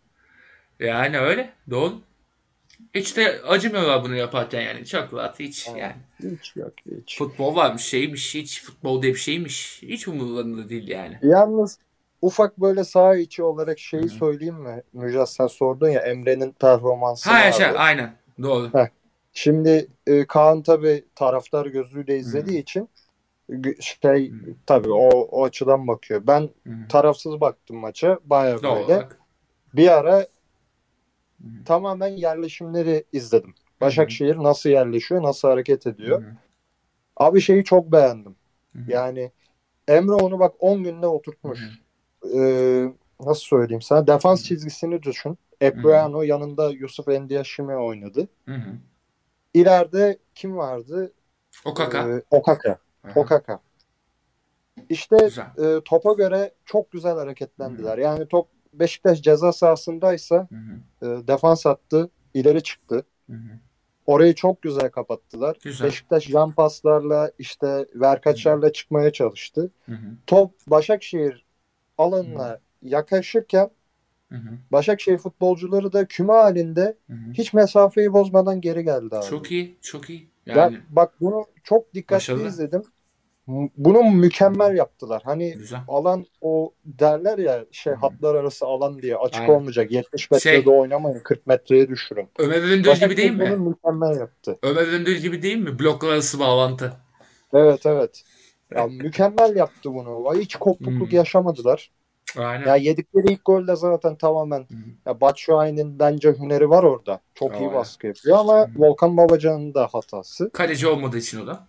Yani 0.80 1.20
öyle. 1.20 1.54
Doğru. 1.70 1.94
Hiç 2.94 3.18
de 3.18 3.42
acımıyorlar 3.48 4.04
bunu 4.04 4.16
yaparken 4.16 4.62
yani. 4.62 4.86
Çok 4.86 5.14
rahat 5.14 5.40
hiç 5.40 5.68
Evet. 5.70 5.80
yani. 5.82 5.96
Hiç 6.24 6.56
yok 6.56 6.74
hiç. 6.86 7.18
Futbol 7.18 7.56
varmış 7.56 7.82
şeymiş 7.84 8.36
hiç 8.36 8.64
futbol 8.64 9.02
diye 9.02 9.14
bir 9.14 9.20
şeymiş. 9.20 9.80
Hiç 9.82 10.08
umurlarında 10.08 10.70
değil 10.70 10.88
yani. 10.88 11.20
Yalnız 11.22 11.80
ufak 12.22 12.58
böyle 12.58 12.84
saha 12.84 13.16
içi 13.16 13.44
olarak 13.44 13.80
şeyi 13.80 14.04
Hı. 14.04 14.10
söyleyeyim 14.10 14.56
mi? 14.56 14.84
Müjdat 14.94 15.30
sen 15.30 15.48
sordun 15.48 15.90
ya 15.90 16.02
Emre'nin 16.02 16.52
performansı 16.52 17.30
Ha 17.30 17.40
yaşa 17.40 17.66
aynen. 17.78 18.16
Doğru. 18.42 18.72
Şimdi 19.34 19.88
e, 20.08 20.28
Kaan 20.28 20.64
tabii 20.64 21.06
taraftar 21.16 21.66
gözüyle 21.66 22.18
izlediği 22.18 22.62
için 22.62 22.90
gü- 23.50 23.82
şey 23.82 24.32
Hı. 24.32 24.36
tabii 24.66 24.92
o, 24.92 25.10
o 25.10 25.46
açıdan 25.46 25.88
bakıyor. 25.88 26.28
Ben 26.28 26.42
Hı 26.42 26.70
hı. 26.70 26.88
tarafsız 26.90 27.42
baktım 27.42 27.78
maça 27.78 28.20
baya 28.26 28.64
Doğal 28.64 28.76
böyle. 28.76 28.86
olarak. 28.86 29.20
Bir 29.74 29.88
ara 29.98 30.28
Hı 31.42 31.48
hı. 31.48 31.64
tamamen 31.66 32.08
yerleşimleri 32.08 33.04
izledim. 33.14 33.54
Başakşehir 33.82 34.38
nasıl 34.38 34.70
yerleşiyor, 34.70 35.24
nasıl 35.24 35.48
hareket 35.48 35.88
ediyor. 35.88 36.22
Hı 36.22 36.26
hı. 36.28 36.34
Abi 37.18 37.42
şeyi 37.42 37.64
çok 37.64 37.92
beğendim. 37.92 38.36
Hı 38.74 38.80
hı. 38.80 38.92
Yani 38.92 39.32
Emre 39.88 40.14
onu 40.14 40.40
bak 40.40 40.56
10 40.60 40.84
günde 40.84 41.08
oturtmuş. 41.08 41.60
Hı 41.60 41.86
Ee, 42.36 42.94
nasıl 43.20 43.42
söyleyeyim 43.42 43.82
sana? 43.82 44.08
Defans 44.08 44.44
çizgisini 44.44 45.04
düşün. 45.04 45.38
Epriano 45.62 46.22
yanında 46.22 46.72
Yusuf 46.72 47.08
Endiashime 47.08 47.78
oynadı. 47.78 48.28
Hı 48.46 48.56
hı. 48.56 48.70
İleride 49.54 50.20
kim 50.36 50.58
vardı? 50.58 51.14
O 51.66 51.74
kaka. 51.74 52.10
Ee, 52.10 52.24
Okaka. 52.32 52.78
Aha. 53.04 53.20
Okaka. 53.20 53.60
İşte 54.90 55.18
Güzel. 55.22 55.78
e, 55.78 55.82
topa 55.86 56.14
göre 56.14 56.52
çok 56.66 56.92
güzel 56.92 57.16
hareketlendiler. 57.16 57.98
Yani 57.98 58.28
top 58.28 58.48
Beşiktaş 58.80 59.22
ceza 59.22 59.52
sahasındaysa 59.52 60.48
Hı 60.52 60.56
hı. 60.56 61.08
e, 61.08 61.28
defans 61.28 61.66
attı, 61.66 62.10
ileri 62.34 62.64
çıktı. 62.64 63.06
Hı 63.30 63.34
hı. 63.34 63.60
Orayı 64.06 64.36
çok 64.36 64.62
güzel 64.62 64.90
kapattılar. 64.92 65.58
Güzel. 65.64 65.88
Beşiktaş 65.88 66.30
yan 66.30 66.52
paslarla 66.52 67.32
işte 67.40 67.86
verkaçlarla 67.96 68.72
çıkmaya 68.74 69.14
çalıştı. 69.14 69.72
Hı 69.86 69.92
hı. 69.92 70.08
Top 70.28 70.52
Başakşehir 70.68 71.46
alanına 71.98 72.60
yaklaşırken 72.82 73.70
Hı 74.30 74.36
hı. 74.36 74.58
Başakşehir 74.72 75.18
futbolcuları 75.18 75.94
da 75.94 76.06
küme 76.08 76.34
halinde 76.34 76.98
Hı 77.08 77.14
hı. 77.14 77.32
hiç 77.34 77.54
mesafeyi 77.54 78.14
bozmadan 78.14 78.62
geri 78.62 78.84
geldi 78.84 79.16
abi. 79.16 79.26
Çok 79.30 79.52
iyi. 79.52 79.78
Çok 79.82 80.10
iyi. 80.10 80.30
Ben 80.48 80.56
Yani 80.56 80.78
bak 80.90 81.22
bunu 81.22 81.46
çok 81.64 81.94
dikkatli 81.94 82.16
Başarılı. 82.16 82.48
izledim. 82.48 82.84
Bunu 83.78 84.04
mükemmel 84.04 84.78
yaptılar. 84.78 85.22
Hani 85.26 85.54
güzel. 85.54 85.80
alan 85.88 86.26
o 86.42 86.74
derler 86.86 87.38
ya 87.38 87.66
şey 87.72 87.94
hatlar 87.94 88.36
arası 88.36 88.66
alan 88.66 89.02
diye 89.02 89.16
açık 89.18 89.42
Aynen. 89.42 89.54
olmayacak. 89.54 89.92
70 89.92 90.32
metrede 90.32 90.64
Şey- 90.64 90.74
oynamayın 90.74 91.20
40 91.24 91.48
metreye 91.48 91.88
düşürün. 91.88 92.28
Ömer 92.40 92.62
Öndür 92.62 92.96
gibi 92.96 93.18
değil 93.18 93.32
mi? 93.32 93.40
bunu 93.52 93.70
mükemmel 93.70 94.20
yaptı. 94.20 94.58
Ömer 94.64 94.88
Öndür 94.88 95.22
gibi 95.22 95.42
değil 95.42 95.58
mi? 95.58 95.80
Bloklar 95.80 96.10
arası 96.10 96.40
bağlantı. 96.40 96.94
Evet 97.54 97.86
evet. 97.86 98.24
Ya 98.76 98.88
mükemmel 98.88 99.56
yaptı 99.56 99.94
bunu. 99.94 100.36
Hiç 100.40 100.56
kopukluk 100.56 101.10
Hmm. 101.12 101.18
yaşamadılar. 101.18 101.92
Aynen. 102.38 102.68
Ya 102.68 102.76
yedikleri 102.76 103.34
ilk 103.34 103.46
golde 103.46 103.76
zaten 103.76 104.16
tamamen 104.16 104.60
Hı. 104.60 104.66
ya 105.06 105.22
Batshuayi'nin 105.22 106.00
bence 106.00 106.34
hüneri 106.34 106.70
var 106.70 106.84
orada. 106.84 107.20
Çok 107.36 107.52
iyi 107.56 107.58
Aynen. 107.60 107.74
baskı 107.74 108.08
yapıyor 108.08 108.38
ama 108.38 108.68
Volkan 108.78 109.18
Babacan'ın 109.18 109.74
da 109.74 109.88
hatası. 109.92 110.50
Kaleci 110.54 110.88
olmadığı 110.88 111.18
için 111.18 111.42
o 111.42 111.48
da. 111.48 111.68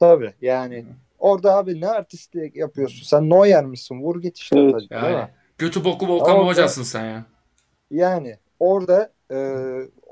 Tabii 0.00 0.32
yani 0.40 0.84
orada 1.18 1.56
abi 1.56 1.80
ne 1.80 1.88
artistlik 1.88 2.56
yapıyorsun? 2.56 3.02
Sen 3.02 3.30
Neuer 3.30 3.64
misin? 3.64 4.02
Vur 4.02 4.22
git 4.22 4.38
işte. 4.38 4.58
Evet. 4.60 4.74
tabii, 4.90 5.12
Yani. 5.12 5.28
Götü 5.58 5.84
boku 5.84 6.08
Volkan 6.08 6.34
Orada- 6.34 6.44
Babacansın 6.44 6.82
sen 6.82 7.04
ya. 7.04 7.24
Yani 7.90 8.36
orada 8.60 9.12
e, 9.32 9.36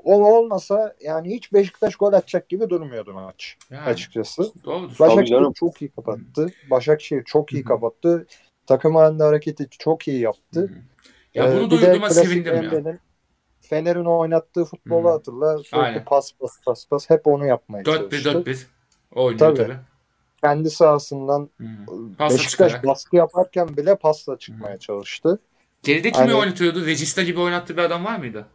o 0.03 0.35
olmasa 0.37 0.95
yani 1.01 1.29
hiç 1.35 1.53
Beşiktaş 1.53 1.95
gol 1.95 2.13
atacak 2.13 2.49
gibi 2.49 2.69
durmuyordu 2.69 3.13
maç 3.13 3.57
Yani. 3.69 3.81
açıkçası. 3.85 4.43
Doğrudur. 4.63 4.95
Tabii 4.95 5.09
Başakşehir 5.09 5.37
canım. 5.39 5.53
çok 5.53 5.81
iyi 5.81 5.91
kapattı. 5.91 6.47
Başakşehir 6.69 7.23
çok 7.23 7.53
iyi 7.53 7.63
kapattı. 7.63 8.27
Takım 8.65 8.95
halinde 8.95 9.23
hareketi 9.23 9.67
çok 9.69 10.07
iyi 10.07 10.19
yaptı. 10.21 10.61
Hı. 10.61 10.69
Ya 11.33 11.45
Ee, 11.51 11.55
bunu 11.57 11.71
de 11.71 11.81
duyduğuma 11.81 12.09
sevindim 12.09 12.55
ya. 12.55 12.63
Emre'nin 12.63 12.99
Fener'in 13.61 14.05
oynattığı 14.05 14.65
futbolu 14.65 15.09
hatırla. 15.09 15.57
Sürekli 15.57 15.77
Aynen. 15.77 16.05
pas 16.05 16.31
pas 16.39 16.51
pas 16.65 16.85
pas 16.89 17.09
hep 17.09 17.27
onu 17.27 17.45
yapmaya 17.45 17.83
4-1 17.83 17.85
çalıştı. 18.23 18.29
4-1 18.51 18.67
oynuyor 19.15 19.39
Tabii. 19.39 19.57
tabii. 19.57 19.77
Kendi 20.43 20.69
sahasından 20.69 21.49
Hı. 21.57 21.65
Pasla 22.17 22.35
Beşiktaş 22.37 22.83
baskı 22.83 23.15
yaparken 23.15 23.77
bile 23.77 23.95
pasla 23.95 24.37
çıkmaya 24.37 24.77
çalıştı. 24.77 25.39
Geride 25.83 26.11
kimi 26.11 26.25
Hani- 26.25 26.35
oynatıyordu? 26.35 26.85
Regista 26.85 27.23
gibi 27.23 27.39
oynattığı 27.39 27.77
bir 27.77 27.81
adam 27.81 28.05
var 28.05 28.17
mıydı? 28.19 28.45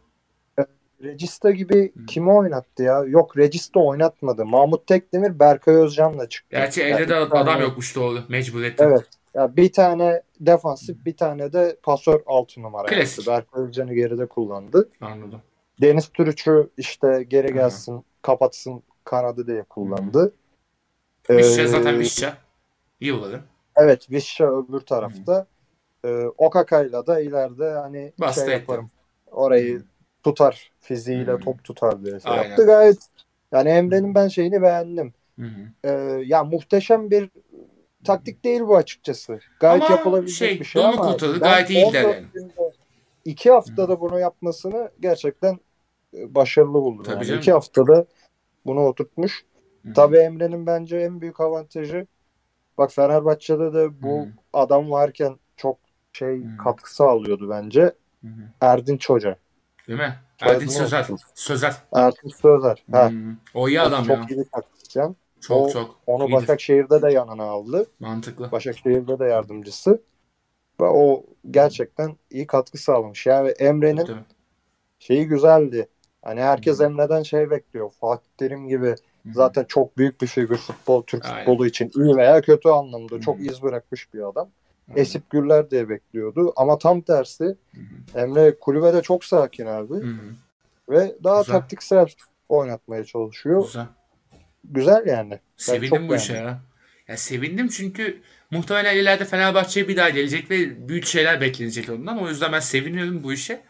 Regista 1.03 1.51
gibi 1.51 1.91
Hı. 1.97 2.05
kimi 2.05 2.31
oynattı 2.31 2.83
ya? 2.83 3.03
Yok 3.07 3.37
Regista 3.37 3.79
oynatmadı. 3.79 4.45
Mahmut 4.45 4.87
Tekdemir 4.87 5.39
Berkay 5.39 5.75
Özcan'la 5.75 6.29
çıktı. 6.29 6.47
Gerçi 6.57 6.81
Yani 6.81 6.91
elde 6.91 6.99
de 6.99 7.01
bir 7.25 7.29
tane- 7.29 7.39
adam 7.43 7.61
yokmuş 7.61 7.95
doğru. 7.95 8.19
Mecbur 8.29 8.63
etti. 8.63 8.83
Evet. 8.87 9.03
Ya 9.33 9.55
bir 9.55 9.71
tane 9.73 10.21
defansif 10.39 11.05
bir 11.05 11.17
tane 11.17 11.53
de 11.53 11.77
pasör 11.83 12.19
altı 12.25 12.61
numara 12.61 12.87
Klasik. 12.87 13.27
yaptı. 13.27 13.31
Berkay 13.31 13.63
Özcan'ı 13.63 13.93
geride 13.93 14.25
kullandı. 14.25 14.89
Anladım. 15.01 15.41
Deniz 15.81 16.07
Türüç'ü 16.09 16.69
işte 16.77 17.25
geri 17.29 17.53
gelsin, 17.53 18.05
kapatsın 18.21 18.83
kanadı 19.03 19.47
diye 19.47 19.63
kullandı. 19.63 20.33
Vişça 21.29 21.61
Ee, 21.61 21.67
zaten 21.67 21.99
Vişça. 21.99 22.37
İyi 22.99 23.13
olalım. 23.13 23.41
Evet, 23.75 24.11
Vişça 24.11 24.45
öbür 24.45 24.79
tarafta. 24.79 25.47
Ee, 26.05 26.25
Okaka'yla 26.37 27.07
da 27.07 27.19
ileride 27.19 27.69
hani 27.69 28.13
Bastı 28.19 28.45
şey 28.45 28.53
yaparım. 28.53 28.91
Orayı 29.31 29.83
tutar, 30.23 30.71
fiziğiyle 30.79 31.31
Hı. 31.31 31.39
top 31.39 31.63
tutar 31.63 32.05
diye 32.05 32.19
şey 32.19 32.31
Aynen. 32.31 32.49
yaptı. 32.49 32.65
Gayet 32.65 32.97
yani 33.51 33.69
Emre'nin 33.69 34.15
ben 34.15 34.27
şeyini 34.27 34.61
beğendim. 34.61 35.13
Hı 35.39 35.45
hı. 35.45 35.61
Ee, 35.83 36.23
ya 36.25 36.43
muhteşem 36.43 37.11
bir 37.11 37.29
taktik 38.03 38.43
değil 38.43 38.61
bu 38.61 38.75
açıkçası. 38.77 39.39
Gayet 39.59 39.83
Ama 39.83 39.91
yapılabilecek 39.91 40.49
şey, 40.49 40.59
bir 40.59 40.65
şey 40.65 40.85
ama 40.85 41.11
kurtardı. 41.11 41.39
Gayet 41.39 41.69
iyi 41.69 41.85
14 41.85 41.95
ilerledi. 41.95 42.27
günde 42.33 42.71
iki 43.25 43.51
haftada 43.51 44.01
bunu 44.01 44.19
yapmasını 44.19 44.91
gerçekten 44.99 45.59
e, 46.17 46.35
başarılı 46.35 46.73
buldum. 46.73 47.03
Tabii 47.03 47.15
yani. 47.15 47.25
canım. 47.25 47.39
İki 47.41 47.51
haftada 47.51 48.05
bunu 48.65 48.85
oturtmuş. 48.85 49.45
Tabii 49.95 50.17
Emre'nin 50.17 50.65
bence 50.65 50.97
en 50.97 51.21
büyük 51.21 51.39
avantajı 51.39 52.07
bak 52.77 52.91
Fenerbahçe'de 52.91 53.73
de 53.73 54.01
bu 54.03 54.21
Hı. 54.21 54.27
adam 54.53 54.91
varken 54.91 55.39
çok 55.57 55.77
şey 56.13 56.43
Hı. 56.43 56.57
katkı 56.63 56.95
sağlıyordu 56.95 57.49
bence. 57.49 57.81
Hı 57.81 58.27
hı. 58.27 58.49
Erdinç 58.61 59.09
Hoca. 59.09 59.37
Değil 59.87 59.99
mi? 59.99 60.15
Erdinç 60.41 60.71
Sözer. 60.71 61.07
Sözer. 61.35 61.75
Erdinç 61.93 62.35
Sözer. 62.35 62.85
Ha. 62.91 63.11
O 63.53 63.69
iyi 63.69 63.81
o 63.81 63.83
adam 63.83 64.03
çok 64.03 64.17
ya. 64.17 64.25
iyi 64.29 64.39
bir 64.39 64.49
taktisyen. 64.49 65.15
Çok 65.41 65.67
o- 65.67 65.69
çok. 65.69 65.99
Onu 66.07 66.23
iyidir. 66.23 66.33
Başakşehir'de 66.33 67.01
de 67.01 67.11
yanına 67.11 67.43
aldı. 67.43 67.85
Mantıklı. 67.99 68.51
Başakşehir'de 68.51 69.19
de 69.19 69.25
yardımcısı. 69.25 70.01
Ve 70.81 70.85
o 70.85 71.23
gerçekten 71.51 72.17
iyi 72.31 72.47
katkı 72.47 72.77
sağlamış. 72.77 73.25
Yani 73.25 73.49
Emre'nin 73.49 74.07
şeyi 74.99 75.27
güzeldi. 75.27 75.87
Hani 76.21 76.41
herkes. 76.41 76.81
Emre'den 76.81 77.23
şey 77.23 77.49
bekliyor. 77.51 77.91
Fatih 77.91 78.29
Terim 78.37 78.67
gibi. 78.67 78.95
Zaten 79.31 79.63
çok 79.63 79.97
büyük 79.97 80.21
bir 80.21 80.27
figür 80.27 80.57
futbol 80.57 81.03
Türk 81.03 81.25
Aynen. 81.25 81.37
futbolu 81.37 81.67
için 81.67 81.91
iyi 81.95 82.15
veya 82.15 82.41
kötü 82.41 82.69
anlamda 82.69 83.21
çok 83.21 83.39
iz 83.39 83.63
bırakmış 83.63 84.13
bir 84.13 84.29
adam. 84.29 84.49
Aynen. 84.89 85.01
Esip 85.01 85.29
Güller 85.29 85.71
diye 85.71 85.89
bekliyordu 85.89 86.53
ama 86.55 86.77
tam 86.77 87.01
tersi 87.01 87.43
Hı 87.43 87.81
hı. 88.15 88.19
Emre 88.19 88.59
kulübede 88.59 89.01
çok 89.01 89.25
sakin 89.25 89.65
abi 89.65 89.93
Hı 89.93 90.07
hı. 90.07 90.35
ve 90.89 91.15
daha 91.23 91.41
Güzel. 91.41 91.53
taktiksel 91.53 92.07
oynatmaya 92.49 93.03
çalışıyor. 93.03 93.63
Güzel. 93.63 93.85
Güzel 94.63 95.05
yani. 95.05 95.39
Sevindim 95.57 95.89
çok 95.89 96.09
bu 96.09 96.15
işe 96.15 96.33
ya. 96.33 96.59
Ya 97.07 97.17
sevindim 97.17 97.67
çünkü 97.67 98.21
muhtemelen 98.51 98.95
ileride 98.95 99.25
Fenerbahçe'ye 99.25 99.87
bir 99.87 99.97
daha 99.97 100.09
gelecek 100.09 100.51
ve 100.51 100.89
büyük 100.89 101.05
şeyler 101.05 101.41
beklenecek 101.41 101.89
ondan. 101.89 102.23
O 102.23 102.29
yüzden 102.29 102.51
ben 102.51 102.59
seviniyorum 102.59 103.23
bu 103.23 103.33
işe. 103.33 103.61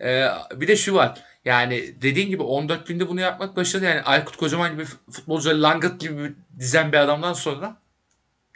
Ee, 0.00 0.28
bir 0.54 0.68
de 0.68 0.76
şu 0.76 0.94
var. 0.94 1.22
Yani 1.44 2.02
dediğin 2.02 2.28
gibi 2.28 2.42
14 2.42 2.86
günde 2.86 3.08
bunu 3.08 3.20
yapmak 3.20 3.56
başarılı. 3.56 3.86
Yani 3.86 4.02
Aykut 4.02 4.36
Kocaman 4.36 4.72
gibi 4.72 4.84
futbolcu 5.10 5.62
Langıt 5.62 6.00
gibi 6.00 6.34
dizen 6.58 6.92
bir 6.92 6.98
adamdan 6.98 7.32
sonra 7.32 7.76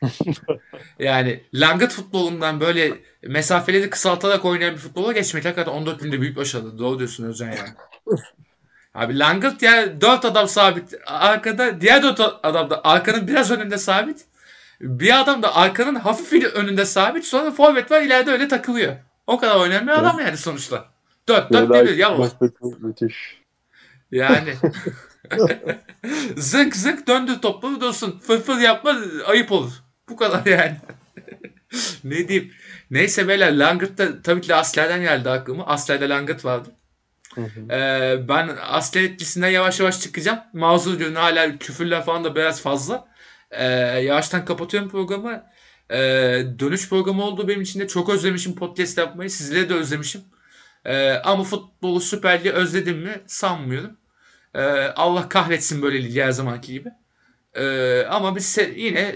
yani 0.98 1.44
Langıt 1.54 1.92
futbolundan 1.92 2.60
böyle 2.60 2.92
mesafeleri 3.22 3.90
kısaltarak 3.90 4.44
oynayan 4.44 4.74
bir 4.74 4.78
futbola 4.78 5.12
geçmek 5.12 5.44
hakikaten 5.44 5.72
14 5.72 6.00
günde 6.00 6.20
büyük 6.20 6.36
başarı. 6.36 6.78
Doğru 6.78 6.98
diyorsun 6.98 7.24
Özcan 7.24 7.46
yani. 7.46 7.70
Abi 8.94 9.18
Langırt 9.18 9.62
ya 9.62 10.00
4 10.00 10.24
adam 10.24 10.48
sabit 10.48 10.94
arkada 11.06 11.80
diğer 11.80 12.02
4 12.02 12.20
adam 12.42 12.70
da 12.70 12.84
arkanın 12.84 13.28
biraz 13.28 13.50
önünde 13.50 13.78
sabit. 13.78 14.24
Bir 14.80 15.20
adam 15.20 15.42
da 15.42 15.56
arkanın 15.56 15.94
hafif 15.94 16.44
önünde 16.54 16.84
sabit. 16.84 17.24
Sonra 17.24 17.50
forvet 17.50 17.90
var 17.90 18.02
ileride 18.02 18.30
öyle 18.30 18.48
takılıyor. 18.48 18.96
O 19.26 19.38
kadar 19.38 19.56
oynayan 19.56 19.86
bir 19.86 19.92
adam 19.92 20.20
yani 20.20 20.36
sonuçta. 20.36 20.88
4 21.28 21.52
4 21.52 21.88
1 21.88 21.96
yavrum. 21.96 22.30
Müthiş. 22.80 23.40
Yani 24.10 24.54
zınk 26.36 26.76
zınk 26.76 27.06
döndür 27.06 27.38
topu 27.42 27.80
dursun. 27.80 28.18
Fırfır 28.18 28.58
yapma 28.58 28.96
ayıp 29.26 29.52
olur. 29.52 29.72
Bu 30.08 30.16
kadar 30.16 30.46
yani. 30.46 30.76
ne 32.04 32.28
diyeyim. 32.28 32.52
Neyse 32.90 33.28
beyler 33.28 33.58
Langırt 33.58 33.98
da 33.98 34.22
tabii 34.22 34.40
ki 34.40 34.48
de 34.48 34.54
Asler'den 34.54 35.00
geldi 35.00 35.30
aklıma. 35.30 35.66
Asler'de 35.66 36.08
Langırt 36.08 36.44
vardı. 36.44 36.68
Hı 37.34 37.40
hı. 37.40 37.72
Ee, 37.72 38.28
ben 38.28 38.56
Asler 38.62 39.02
etkisinden 39.02 39.48
yavaş 39.48 39.80
yavaş 39.80 40.00
çıkacağım. 40.00 40.38
Mazur 40.52 40.98
görün 40.98 41.14
hala 41.14 41.58
küfürler 41.58 42.04
falan 42.04 42.24
da 42.24 42.34
biraz 42.34 42.62
fazla. 42.62 43.08
Ee, 43.50 43.64
yavaştan 44.02 44.44
kapatıyorum 44.44 44.88
programı. 44.88 45.44
Ee, 45.90 45.96
dönüş 46.58 46.88
programı 46.88 47.24
oldu 47.24 47.48
benim 47.48 47.62
için 47.62 47.80
de 47.80 47.88
çok 47.88 48.08
özlemişim 48.08 48.54
podcast 48.54 48.98
yapmayı. 48.98 49.30
Sizleri 49.30 49.68
de 49.68 49.74
özlemişim. 49.74 50.20
Ee, 50.84 51.10
ama 51.24 51.44
futbolu 51.44 52.00
Süper 52.00 52.40
Lig'i 52.40 52.52
özledim 52.52 52.98
mi 52.98 53.20
sanmıyorum. 53.26 53.96
Ee, 54.54 54.60
Allah 54.96 55.28
kahretsin 55.28 55.82
böyle 55.82 56.02
ligi 56.04 56.22
her 56.22 56.30
zamanki 56.30 56.72
gibi. 56.72 56.88
Ee, 57.54 58.04
ama 58.10 58.36
biz 58.36 58.58
se- 58.58 58.78
yine 58.78 59.14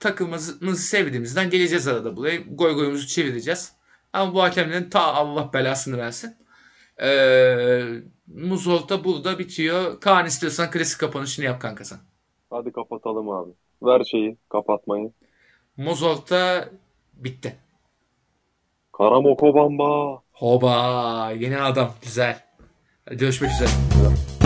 takımımızı 0.00 0.76
sevdiğimizden 0.76 1.50
geleceğiz 1.50 1.88
arada 1.88 2.16
buraya. 2.16 2.36
Goy 2.36 2.74
goyumuzu 2.74 3.06
çevireceğiz. 3.06 3.72
Ama 4.12 4.34
bu 4.34 4.42
hakemlerin 4.42 4.90
ta 4.90 5.00
Allah 5.14 5.52
belasını 5.52 5.98
versin. 5.98 6.36
Ee, 7.02 7.84
Muzolta 8.26 9.04
burada 9.04 9.38
bitiyor. 9.38 10.00
Kaan 10.00 10.26
istiyorsan 10.26 10.70
klasik 10.70 11.00
kapanışını 11.00 11.44
yap 11.44 11.60
kanka 11.62 11.84
sen. 11.84 11.98
Hadi 12.50 12.72
kapatalım 12.72 13.30
abi. 13.30 13.50
Ver 13.82 14.04
şeyi 14.04 14.36
kapatmayı. 14.48 15.12
Muzolta 15.76 16.68
bitti. 17.14 17.58
Karamoko 18.92 19.54
Bamba. 19.54 20.22
Hoba 20.42 21.30
yeni 21.38 21.60
adam 21.60 21.94
güzel. 22.02 22.38
Görüşmek 23.10 23.50
üzere. 23.50 24.41